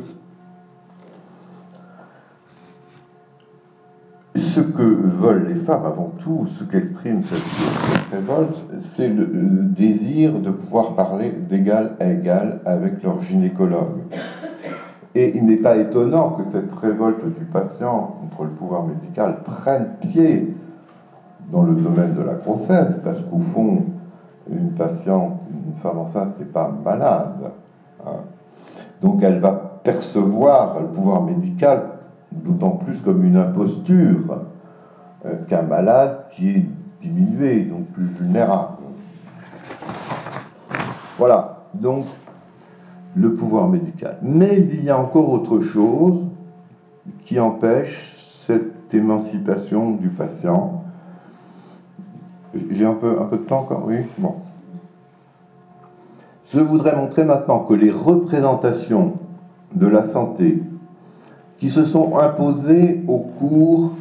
ce 4.40 4.60
que 4.60 4.82
veulent 4.82 5.48
les 5.48 5.60
femmes 5.62 5.86
avant 5.86 6.14
tout, 6.20 6.46
ce 6.48 6.64
qu'exprime 6.64 7.24
cette, 7.24 7.42
révolte, 8.12 8.58
c'est 8.96 9.08
le, 9.08 9.26
désir 9.26 10.40
de 10.40 10.50
pouvoir 10.50 10.96
parler 10.96 11.32
d'égal 11.50 11.96
à 12.00 12.12
égal 12.12 12.62
avec 12.66 13.04
leur 13.04 13.22
gynécologue. 13.22 14.02
Et 15.16 15.36
il 15.36 15.46
n'est 15.46 15.58
pas 15.58 15.78
étonnant 15.78 16.32
que 16.32 16.44
cette 16.50 16.72
révolte 16.74 17.26
du 17.26 17.46
patient 17.46 18.18
contre 18.22 18.44
le 18.44 18.50
pouvoir 18.50 18.86
médical 18.86 19.40
prenne 19.44 19.88
pied 20.02 20.56
dans 21.52 21.64
le 21.64 21.74
domaine 21.74 22.14
de 22.14 22.22
la 22.22 22.34
grossesse, 22.34 22.96
parce 23.04 23.20
qu'au 23.22 23.40
fond, 23.40 23.86
une 24.50 24.72
patiente, 24.72 25.42
une 25.52 25.74
femme 25.82 26.00
enceinte 26.00 26.38
n'est 26.40 26.46
pas 26.46 26.72
malade. 26.84 27.52
Hein. 28.06 28.12
Donc 29.02 29.22
elle 29.24 29.40
va 29.40 29.80
percevoir 29.84 30.80
le 30.80 30.88
pouvoir 30.88 31.24
médical 31.24 31.82
d'autant 32.32 32.72
plus 32.72 33.00
comme 33.02 33.24
une 33.24 33.38
imposture 33.38 34.42
euh, 35.26 35.36
qu'un 35.48 35.64
malade 35.64 36.26
qui 36.32 36.50
est 36.50 36.66
diminué, 37.02 37.64
donc 37.64 37.86
plus 37.88 38.06
vulnérable. 38.06 38.78
Voilà, 41.18 41.64
donc 41.74 42.06
le 43.16 43.34
pouvoir 43.34 43.68
médical. 43.68 44.18
Mais 44.22 44.60
il 44.60 44.84
y 44.84 44.90
a 44.90 44.98
encore 44.98 45.30
autre 45.30 45.62
chose 45.62 46.26
qui 47.26 47.40
empêche 47.40 48.16
cette 48.46 48.94
émancipation 48.94 49.92
du 49.92 50.10
patient. 50.10 50.84
J'ai 52.72 52.86
un 52.86 52.94
peu, 52.94 53.20
un 53.20 53.26
peu 53.26 53.38
de 53.38 53.44
temps 53.44 53.62
encore, 53.62 53.84
oui 53.88 53.98
Bon. 54.18 54.36
Je 56.54 56.60
voudrais 56.60 56.96
montrer 56.96 57.26
maintenant 57.26 57.60
que 57.60 57.74
les 57.74 57.92
représentations 57.92 59.16
de 59.76 59.88
la 59.88 60.08
santé 60.08 60.64
qui 61.58 61.70
se 61.70 61.86
sont 61.86 62.18
imposées 62.18 63.02
au 63.08 63.20
cours 63.20 63.96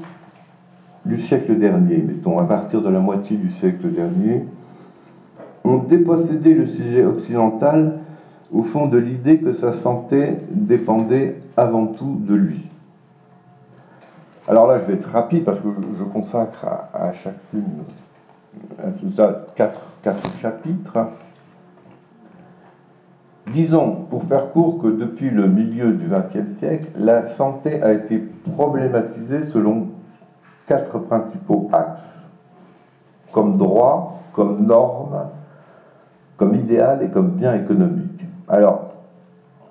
du 1.04 1.20
siècle 1.20 1.58
dernier, 1.58 1.98
mettons 1.98 2.38
à 2.38 2.44
partir 2.44 2.82
de 2.82 2.88
la 2.88 2.98
moitié 2.98 3.36
du 3.36 3.50
siècle 3.50 3.90
dernier, 3.90 4.44
ont 5.64 5.78
dépossédé 5.78 6.54
le 6.54 6.66
sujet 6.66 7.04
occidental 7.04 7.98
au 8.52 8.62
fond 8.62 8.86
de 8.86 8.98
l'idée 8.98 9.38
que 9.38 9.52
sa 9.52 9.72
santé 9.72 10.36
dépendait 10.50 11.40
avant 11.56 11.86
tout 11.86 12.20
de 12.20 12.34
lui. 12.34 12.68
Alors 14.48 14.68
là, 14.68 14.78
je 14.78 14.86
vais 14.86 14.94
être 14.94 15.10
rapide 15.10 15.44
parce 15.44 15.58
que 15.58 15.68
je 15.98 16.04
consacre 16.04 16.64
à, 16.94 17.12
chacune, 17.12 17.64
à 18.78 18.90
tout 18.90 19.10
ça, 19.10 19.46
quatre, 19.56 19.80
quatre 20.02 20.30
chapitres. 20.40 20.98
Disons, 23.52 24.06
pour 24.10 24.24
faire 24.24 24.50
court, 24.50 24.82
que 24.82 24.88
depuis 24.88 25.30
le 25.30 25.46
milieu 25.46 25.92
du 25.92 26.08
XXe 26.08 26.50
siècle, 26.50 26.88
la 26.96 27.28
santé 27.28 27.80
a 27.80 27.92
été 27.92 28.18
problématisée 28.56 29.44
selon 29.52 29.88
quatre 30.66 30.98
principaux 30.98 31.70
axes, 31.72 32.02
comme 33.32 33.56
droit, 33.56 34.22
comme 34.32 34.66
norme, 34.66 35.28
comme 36.36 36.54
idéal 36.56 37.02
et 37.04 37.08
comme 37.08 37.30
bien 37.30 37.54
économique. 37.54 38.24
Alors, 38.48 38.94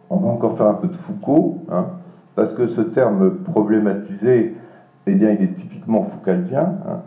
on 0.09 0.17
va 0.17 0.29
encore 0.29 0.57
faire 0.57 0.67
un 0.67 0.75
peu 0.75 0.87
de 0.87 0.95
Foucault, 0.95 1.65
hein, 1.69 1.87
parce 2.35 2.53
que 2.53 2.67
ce 2.67 2.81
terme 2.81 3.39
problématisé, 3.43 4.55
eh 5.05 5.15
bien, 5.15 5.31
il 5.31 5.43
est 5.43 5.53
typiquement 5.53 6.03
foucaldien. 6.03 6.75
Hein. 6.87 6.99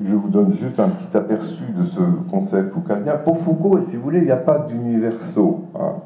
Je 0.00 0.14
vous 0.14 0.28
donne 0.28 0.54
juste 0.54 0.78
un 0.78 0.90
petit 0.90 1.16
aperçu 1.16 1.64
de 1.76 1.84
ce 1.84 2.00
concept 2.30 2.72
foucaldien. 2.72 3.16
Pour 3.16 3.36
Foucault, 3.38 3.78
et 3.78 3.84
si 3.84 3.96
vous 3.96 4.02
voulez, 4.02 4.18
il 4.18 4.26
n'y 4.26 4.30
a 4.30 4.36
pas 4.36 4.60
d'universaux. 4.60 5.64
Hein. 5.74 5.96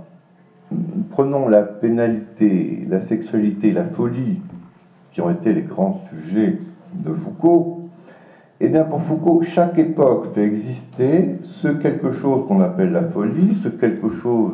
Prenons 1.11 1.47
la 1.47 1.62
pénalité, 1.62 2.86
la 2.88 3.03
sexualité, 3.03 3.72
la 3.72 3.84
folie, 3.84 4.40
qui 5.11 5.20
ont 5.20 5.30
été 5.30 5.53
les 5.53 5.61
grands 5.61 5.93
sujets 5.93 6.59
de 6.95 7.12
Foucault. 7.12 7.82
Et 8.61 8.66
eh 8.66 8.68
bien 8.70 8.84
pour 8.84 9.03
Foucault, 9.03 9.43
chaque 9.43 9.78
époque 9.78 10.32
fait 10.34 10.45
exister 10.45 11.36
ce 11.43 11.68
quelque 11.68 12.12
chose 12.12 12.47
qu'on 12.47 12.62
appelle 12.62 12.93
la 12.93 13.03
folie, 13.03 13.55
ce 13.57 13.68
quelque 13.68 14.09
chose 14.09 14.53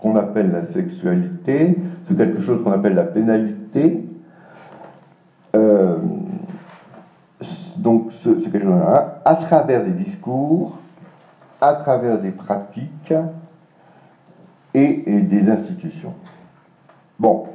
qu'on 0.00 0.16
appelle 0.16 0.50
la 0.50 0.66
sexualité, 0.66 1.78
ce 2.08 2.12
quelque 2.12 2.42
chose 2.42 2.62
qu'on 2.62 2.72
appelle 2.72 2.94
la 2.94 3.04
pénalité. 3.04 4.04
Euh, 5.56 5.96
donc 7.78 8.12
ce, 8.12 8.40
ce 8.40 8.48
quelque 8.48 8.66
chose 8.66 8.82
à 9.24 9.34
travers 9.36 9.84
des 9.84 9.92
discours, 9.92 10.78
à 11.60 11.74
travers 11.74 12.20
des 12.20 12.30
pratiques 12.30 13.14
et, 14.74 15.16
et 15.16 15.20
des 15.20 15.48
institutions. 15.50 16.14
Bon, 17.18 17.46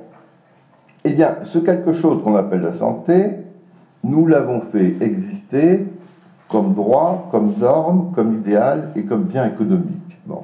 eh 1.03 1.11
bien, 1.11 1.37
ce 1.45 1.59
quelque 1.59 1.93
chose 1.93 2.23
qu'on 2.23 2.35
appelle 2.35 2.61
la 2.61 2.73
santé, 2.73 3.37
nous 4.03 4.25
l'avons 4.27 4.61
fait 4.61 4.95
exister 5.01 5.87
comme 6.47 6.73
droit, 6.73 7.27
comme 7.31 7.53
norme, 7.59 8.11
comme 8.15 8.33
idéal 8.33 8.91
et 8.95 9.03
comme 9.03 9.23
bien 9.23 9.45
économique. 9.45 10.17
Bon. 10.25 10.43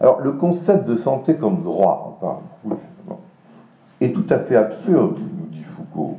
Alors, 0.00 0.20
le 0.20 0.32
concept 0.32 0.86
de 0.86 0.96
santé 0.96 1.34
comme 1.34 1.62
droit, 1.62 2.18
enfin, 2.20 2.76
est 4.00 4.12
tout 4.12 4.26
à 4.30 4.38
fait 4.38 4.56
absurde, 4.56 5.18
nous 5.18 5.46
dit 5.46 5.64
Foucault. 5.64 6.18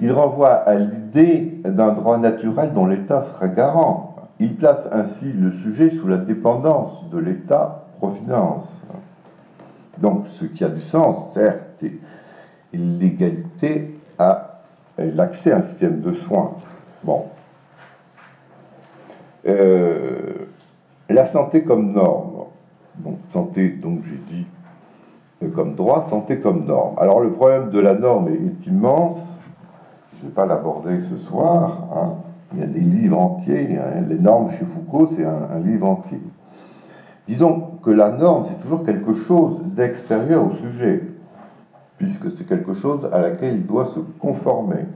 Il 0.00 0.12
renvoie 0.12 0.52
à 0.52 0.74
l'idée 0.74 1.60
d'un 1.64 1.92
droit 1.92 2.18
naturel 2.18 2.72
dont 2.72 2.86
l'État 2.86 3.22
sera 3.22 3.48
garant. 3.48 4.16
Il 4.38 4.56
place 4.56 4.88
ainsi 4.92 5.32
le 5.32 5.50
sujet 5.50 5.90
sous 5.90 6.06
la 6.06 6.18
dépendance 6.18 7.08
de 7.10 7.18
l'État-providence. 7.18 8.68
Donc, 9.98 10.26
ce 10.28 10.44
qui 10.44 10.62
a 10.64 10.68
du 10.68 10.82
sens, 10.82 11.32
certes, 11.32 11.82
est 11.82 11.98
l'égalité 12.74 13.98
à 14.18 14.62
l'accès 14.98 15.52
à 15.52 15.58
un 15.58 15.62
système 15.62 16.00
de 16.00 16.12
soins. 16.12 16.52
Bon. 17.02 17.24
Euh, 19.46 20.46
la 21.08 21.26
santé 21.26 21.62
comme 21.62 21.92
norme. 21.92 22.44
Donc, 22.96 23.18
santé, 23.32 23.68
donc 23.70 24.00
j'ai 24.04 24.34
dit, 24.34 24.46
euh, 25.42 25.48
comme 25.48 25.74
droit, 25.74 26.06
santé 26.08 26.40
comme 26.40 26.64
norme. 26.64 26.96
Alors, 26.98 27.20
le 27.20 27.30
problème 27.30 27.70
de 27.70 27.78
la 27.78 27.94
norme 27.94 28.28
est, 28.28 28.66
immense. 28.66 29.38
Je 30.18 30.24
ne 30.24 30.28
vais 30.28 30.34
pas 30.34 30.46
l'aborder 30.46 31.00
ce 31.00 31.18
soir. 31.18 31.78
Hein. 31.94 32.14
Il 32.54 32.60
y 32.60 32.62
a 32.62 32.66
des 32.66 32.80
livres 32.80 33.18
entiers. 33.18 33.78
Les 34.08 34.18
normes 34.18 34.50
chez 34.52 34.64
Foucault, 34.64 35.08
c'est 35.08 35.24
un 35.24 35.58
livre 35.58 35.86
entier. 35.86 36.20
Disons 37.26 37.72
que 37.82 37.90
la 37.90 38.10
norme, 38.10 38.44
c'est 38.48 38.60
toujours 38.62 38.84
quelque 38.84 39.12
chose 39.12 39.58
d'extérieur 39.64 40.46
au 40.46 40.52
sujet, 40.54 41.02
puisque 41.98 42.30
c'est 42.30 42.46
quelque 42.46 42.72
chose 42.72 43.08
à 43.12 43.20
laquelle 43.20 43.56
il 43.56 43.66
doit 43.66 43.86
se 43.86 43.98
conformer. 44.20 44.86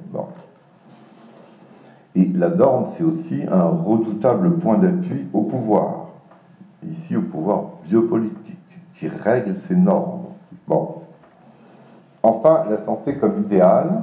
Et 2.14 2.26
la 2.34 2.48
norme, 2.48 2.86
c'est 2.86 3.02
aussi 3.02 3.42
un 3.50 3.64
redoutable 3.64 4.58
point 4.58 4.78
d'appui 4.78 5.26
au 5.32 5.42
pouvoir, 5.42 6.06
ici 6.88 7.16
au 7.16 7.22
pouvoir 7.22 7.64
biopolitique, 7.84 8.58
qui 8.96 9.08
règle 9.08 9.56
ces 9.56 9.76
normes. 9.76 10.22
Bon. 10.66 10.96
Enfin, 12.22 12.64
la 12.70 12.78
santé 12.78 13.16
comme 13.16 13.42
idéal. 13.44 14.02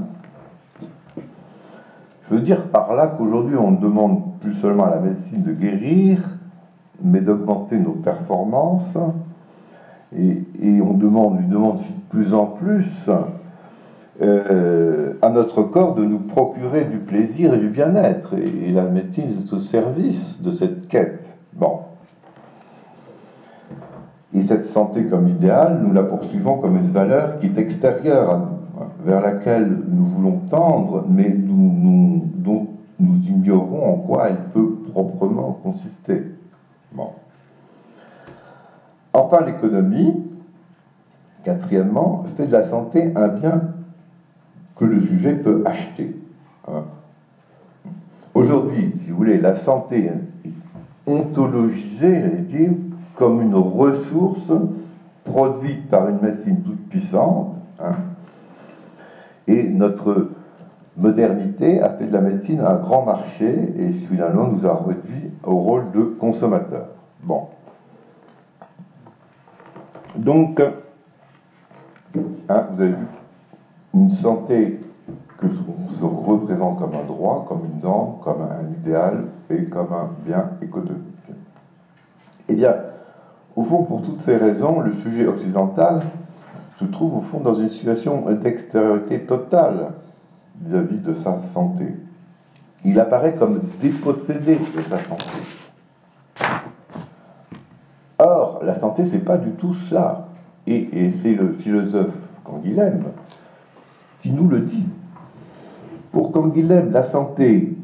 Je 2.30 2.36
veux 2.36 2.42
dire 2.42 2.68
par 2.68 2.94
là 2.96 3.08
qu'aujourd'hui, 3.18 3.56
on 3.56 3.72
demande 3.72 4.38
plus 4.42 4.54
seulement 4.54 4.86
à 4.86 4.90
la 4.90 5.00
médecine 5.00 5.44
de 5.44 5.54
guérir, 5.54 6.20
mais 7.02 7.22
d'augmenter 7.22 7.78
nos 7.78 7.94
performances. 7.94 8.98
Et, 10.18 10.82
on 10.82 10.94
demande, 10.94 11.40
lui 11.40 11.48
demande 11.48 11.78
de 11.78 12.10
plus 12.10 12.34
en 12.34 12.46
plus 12.46 13.10
euh, 14.22 15.14
à 15.22 15.30
notre 15.30 15.64
corps 15.64 15.96
de 15.96 16.04
nous 16.04 16.20
procurer 16.20 16.86
du 16.86 16.98
plaisir 16.98 17.54
et 17.54 17.58
du 17.58 17.70
bien-être. 17.70 18.34
Et, 18.36 18.72
la 18.72 18.84
médecine 18.84 19.44
est 19.46 19.54
au 19.54 19.60
service 19.60 20.42
de 20.42 20.52
cette 20.52 20.88
quête. 20.88 21.26
Bon. 21.54 21.80
Et 24.34 24.42
cette 24.42 24.66
santé 24.66 25.06
comme 25.06 25.30
idéal, 25.30 25.80
nous 25.82 25.94
la 25.94 26.04
poursuivons 26.04 26.58
comme 26.58 26.76
une 26.76 26.92
valeur 26.92 27.40
qui 27.40 27.46
est 27.46 27.58
extérieure 27.58 28.30
à 28.30 28.38
nous, 28.38 28.57
vers 29.04 29.22
laquelle 29.22 29.84
nous 29.90 30.06
voulons 30.06 30.40
tendre, 30.50 31.06
mais 31.10 31.30
nous, 31.30 32.24
dont 32.36 32.68
nous 33.00 33.20
ignorons 33.28 33.94
en 33.94 33.98
quoi 33.98 34.30
elle 34.30 34.44
peut 34.54 34.76
proprement 34.92 35.60
consister. 35.64 36.24
Enfin, 39.14 39.44
l'économie, 39.46 40.14
quatrièmement, 41.44 42.24
fait 42.36 42.46
de 42.46 42.52
la 42.52 42.66
santé 42.66 43.12
un 43.16 43.28
bien 43.30 43.62
que 44.76 44.86
le 44.86 45.02
sujet 45.02 45.34
peut 45.34 45.64
acheter. 45.66 46.16
Hein. 46.68 46.84
Aujourd'hui, 48.36 48.94
si 49.04 49.10
vous 49.10 49.18
voulez, 49.18 49.40
la 49.40 49.56
santé 49.56 50.06
est 50.06 50.52
ontologisée, 51.08 52.22
dire, 52.48 52.72
comme 53.16 53.42
une 53.42 53.56
ressource 53.56 54.52
produite 55.24 55.90
par 55.90 56.08
une 56.10 56.22
médecine 56.22 56.62
toute 56.62 56.88
puissante. 56.90 57.56
Hein. 57.80 57.96
Et 59.48 59.64
notre 59.64 60.30
modernité 60.98 61.82
a 61.82 61.90
fait 61.92 62.06
de 62.06 62.14
la 62.14 62.22
médecine 62.22 62.60
un 62.60 62.76
grand 62.76 63.06
marché 63.06 63.48
et 63.78 63.92
finalement 63.94 64.48
nous 64.48 64.66
a 64.66 64.76
réduit 64.76 65.32
au 65.44 65.56
rôle 65.56 65.92
de 65.92 66.04
consommateur. 66.04 66.88
Bon. 67.24 67.48
Donc, 70.16 70.60
hein, 70.60 70.72
vous 72.72 72.82
avez 72.82 72.90
vu, 72.90 73.08
une 73.94 74.12
santé 74.12 74.80
que 75.38 75.46
l'on 75.46 75.90
se 75.92 76.04
représente 76.04 76.80
comme 76.80 76.94
un 76.94 77.06
droit, 77.06 77.46
comme 77.48 77.62
une 77.66 77.82
norme, 77.82 78.16
comme 78.24 78.42
un 78.42 78.68
idéal 78.80 79.26
et 79.50 79.66
comme 79.66 79.94
un 79.94 80.10
bien 80.26 80.52
économique. 80.62 81.04
Eh 82.50 82.56
bien, 82.56 82.76
au 83.56 83.64
fond, 83.64 83.84
pour 83.84 84.02
toutes 84.02 84.20
ces 84.20 84.38
raisons, 84.38 84.82
le 84.82 84.94
sujet 84.94 85.28
occidental 85.28 86.02
se 86.80 86.86
trouve 86.86 87.18
au 87.18 87.22
fond 87.22 87.40
dans 87.40 87.56
une 87.56 87.70
situation 87.70 88.32
d'extériorité 88.32 89.22
totale 89.22 89.94
vis-à-vis 90.62 91.00
de 91.00 91.14
sa 91.14 91.38
santé. 91.54 91.86
Il 92.86 93.00
apparaît 93.00 93.36
comme 93.36 93.62
dépossédé 93.82 94.56
de 94.58 94.82
sa 94.82 95.00
santé. 95.00 95.26
Or, 98.20 98.62
la 98.64 98.80
santé, 98.80 99.06
c'est 99.06 99.20
pas 99.20 99.38
du 99.38 99.52
tout 99.52 99.74
cela. 99.74 100.28
Et, 100.66 101.12
c'est 101.12 101.34
le 101.34 101.54
philosophe 101.54 102.14
Canguilhem 102.44 103.04
qui 104.22 104.32
nous 104.32 104.48
le 104.48 104.60
dit. 104.60 104.86
Pour 106.12 106.32
Canguilhem, 106.32 106.92
la 106.92 107.04
santé 107.04 107.76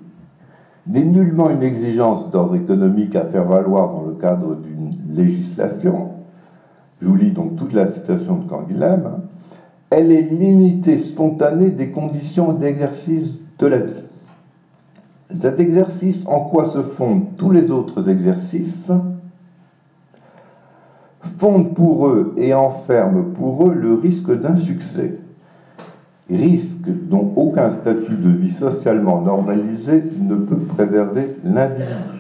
n'est 0.88 1.06
nullement 1.06 1.50
une 1.50 1.64
exigence 1.64 2.30
d'ordre 2.30 2.56
économique 2.56 3.16
à 3.16 3.26
faire 3.26 3.46
valoir 3.46 3.90
dans 3.92 4.04
le 4.04 4.14
cadre 4.16 4.56
d'une 4.56 4.98
législation. 5.14 6.12
Je 7.04 7.08
vous 7.08 7.16
lis 7.16 7.32
donc 7.32 7.58
toute 7.58 7.74
la 7.74 7.88
citation 7.88 8.38
de 8.38 8.50
Canguilhem 8.50 9.20
elle 9.96 10.12
est 10.12 10.24
l'unité 10.24 10.98
spontanée 10.98 11.70
des 11.70 11.92
conditions 11.92 12.54
d'exercice 12.54 13.38
de 13.60 13.68
la 13.68 13.78
vie. 13.78 13.94
Cet 15.32 15.60
exercice, 15.60 16.18
en 16.26 16.42
quoi 16.42 16.70
se 16.70 16.82
fondent 16.82 17.36
tous 17.38 17.52
les 17.52 17.70
autres 17.70 18.10
exercices, 18.10 18.92
fonde 21.38 21.76
pour 21.76 22.08
eux 22.08 22.34
et 22.38 22.54
enferme 22.54 23.34
pour 23.34 23.68
eux 23.68 23.74
le 23.74 23.94
risque 23.94 24.32
d'insuccès, 24.32 25.20
risque 26.30 26.88
dont 26.88 27.32
aucun 27.36 27.72
statut 27.72 28.16
de 28.16 28.30
vie 28.30 28.52
socialement 28.52 29.22
normalisé 29.22 30.04
ne 30.20 30.36
peut 30.36 30.58
préserver 30.58 31.36
l'individu. 31.44 32.13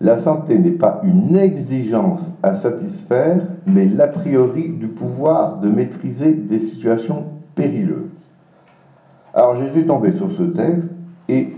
La 0.00 0.18
santé 0.18 0.58
n'est 0.58 0.70
pas 0.70 1.00
une 1.04 1.36
exigence 1.36 2.20
à 2.42 2.54
satisfaire, 2.54 3.40
mais 3.66 3.86
l'a 3.86 4.08
priori 4.08 4.68
du 4.68 4.88
pouvoir 4.88 5.58
de 5.58 5.68
maîtriser 5.68 6.32
des 6.32 6.58
situations 6.58 7.24
périlleuses. 7.54 8.10
Alors 9.32 9.56
j'ai 9.56 9.70
dû 9.70 9.86
tomber 9.86 10.12
sur 10.12 10.30
ce 10.32 10.42
texte 10.42 10.88
et 11.28 11.52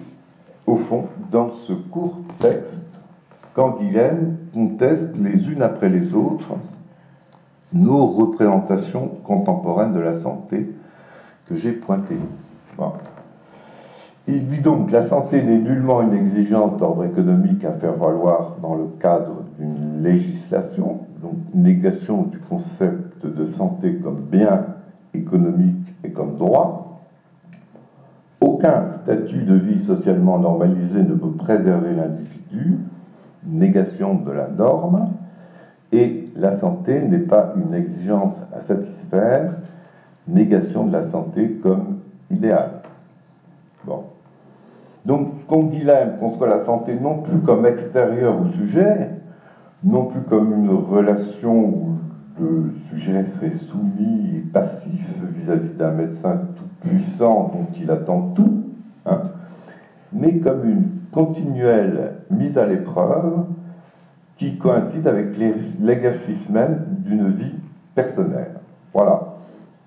au 0.66 0.76
fond, 0.76 1.06
dans 1.32 1.50
ce 1.50 1.72
court 1.72 2.20
texte, 2.38 3.00
quand 3.54 3.78
Guilhem 3.78 4.36
conteste 4.52 5.10
les 5.16 5.48
unes 5.48 5.62
après 5.62 5.88
les 5.88 6.12
autres 6.14 6.54
nos 7.72 8.06
représentations 8.06 9.08
contemporaines 9.24 9.92
de 9.92 10.00
la 10.00 10.18
santé 10.18 10.68
que 11.46 11.56
j'ai 11.56 11.72
pointées. 11.72 12.18
Il 14.30 14.46
dit 14.46 14.60
donc 14.60 14.88
que 14.88 14.92
la 14.92 15.04
santé 15.04 15.42
n'est 15.42 15.56
nullement 15.56 16.02
une 16.02 16.12
exigence 16.12 16.76
d'ordre 16.76 17.06
économique 17.06 17.64
à 17.64 17.72
faire 17.72 17.94
valoir 17.94 18.56
dans 18.60 18.74
le 18.74 18.84
cadre 19.00 19.42
d'une 19.58 20.02
législation, 20.02 20.98
donc 21.22 21.36
négation 21.54 22.24
du 22.24 22.38
concept 22.38 23.24
de 23.24 23.46
santé 23.46 23.94
comme 23.94 24.20
bien 24.30 24.66
économique 25.14 25.94
et 26.04 26.10
comme 26.10 26.36
droit, 26.36 27.00
aucun 28.38 28.92
statut 29.02 29.44
de 29.44 29.54
vie 29.54 29.82
socialement 29.82 30.38
normalisé 30.38 30.98
ne 30.98 31.14
peut 31.14 31.30
préserver 31.30 31.94
l'individu, 31.94 32.80
négation 33.46 34.14
de 34.16 34.30
la 34.30 34.48
norme, 34.48 35.08
et 35.90 36.28
la 36.36 36.54
santé 36.58 37.00
n'est 37.00 37.18
pas 37.18 37.54
une 37.56 37.72
exigence 37.72 38.36
à 38.54 38.60
satisfaire, 38.60 39.54
négation 40.26 40.84
de 40.84 40.92
la 40.92 41.08
santé 41.08 41.58
comme 41.62 42.00
idéal. 42.30 42.82
Bon. 43.86 44.04
Donc, 45.08 45.46
qu'on 45.46 45.70
conçoit 46.20 46.48
la 46.48 46.62
santé 46.62 46.94
non 47.00 47.22
plus 47.22 47.38
comme 47.38 47.64
extérieure 47.64 48.42
au 48.42 48.48
sujet, 48.58 49.08
non 49.82 50.04
plus 50.04 50.20
comme 50.20 50.52
une 50.52 50.68
relation 50.68 51.64
où 51.64 51.94
le 52.38 52.74
sujet 52.90 53.24
serait 53.24 53.52
soumis 53.52 54.36
et 54.36 54.40
passif 54.40 55.08
vis-à-vis 55.32 55.70
d'un 55.70 55.92
médecin 55.92 56.36
tout 56.54 56.86
puissant 56.86 57.50
dont 57.54 57.66
il 57.80 57.90
attend 57.90 58.32
tout, 58.34 58.64
hein, 59.06 59.22
mais 60.12 60.40
comme 60.40 60.68
une 60.68 60.88
continuelle 61.10 62.16
mise 62.30 62.58
à 62.58 62.66
l'épreuve 62.66 63.46
qui 64.36 64.58
coïncide 64.58 65.06
avec 65.06 65.38
l'exercice 65.80 66.50
même 66.50 66.84
d'une 66.98 67.28
vie 67.28 67.54
personnelle. 67.94 68.60
Voilà. 68.92 69.36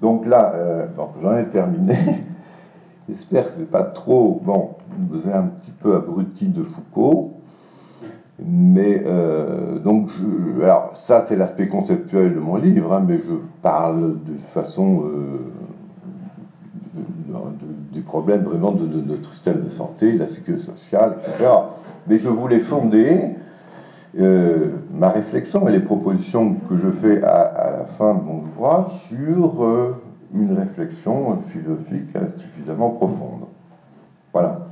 Donc 0.02 0.26
là, 0.26 0.52
euh, 0.56 0.88
j'en 1.22 1.38
ai 1.38 1.46
terminé. 1.46 1.96
J'espère 3.10 3.48
que 3.48 3.54
ce 3.54 3.60
n'est 3.60 3.66
pas 3.66 3.84
trop. 3.84 4.42
Bon, 4.44 4.76
vous 5.10 5.20
êtes 5.28 5.36
un 5.36 5.48
petit 5.48 5.72
peu 5.72 5.96
abruti 5.96 6.48
de 6.48 6.64
Foucault. 6.64 7.34
Mais 8.44 9.04
euh, 9.06 9.78
donc, 9.80 10.10
je, 10.10 10.64
alors 10.64 10.94
ça 10.96 11.22
c'est 11.22 11.36
l'aspect 11.36 11.68
conceptuel 11.68 12.34
de 12.34 12.40
mon 12.40 12.56
livre, 12.56 12.94
hein, 12.94 13.04
mais 13.08 13.18
je 13.20 13.34
parle 13.62 14.16
de 14.26 14.38
façon 14.54 15.04
euh, 15.06 15.38
du 17.92 18.02
problème 18.02 18.44
vraiment 18.44 18.72
de, 18.72 18.86
notre 19.02 19.32
système 19.34 19.62
de 19.62 19.70
santé, 19.70 20.14
de 20.14 20.20
la 20.20 20.28
sécurité 20.28 20.66
sociale, 20.66 21.18
etc. 21.20 21.50
Mais 22.08 22.18
je 22.18 22.30
voulais 22.30 22.60
fonder 22.60 23.36
euh, 24.20 24.72
ma 24.92 25.10
réflexion 25.10 25.68
et 25.68 25.72
les 25.72 25.80
propositions 25.80 26.56
que 26.68 26.78
je 26.78 26.90
fais 26.90 27.22
à, 27.24 27.78
la 27.78 27.86
fin 27.98 28.16
de 28.16 28.24
mon 28.24 28.40
ouvrage 28.40 28.92
sur 29.08 29.64
une 30.34 30.58
réflexion 30.58 31.42
philosophique 31.42 32.16
suffisamment 32.38 32.92
profonde. 32.92 33.48
Voilà. 34.34 34.68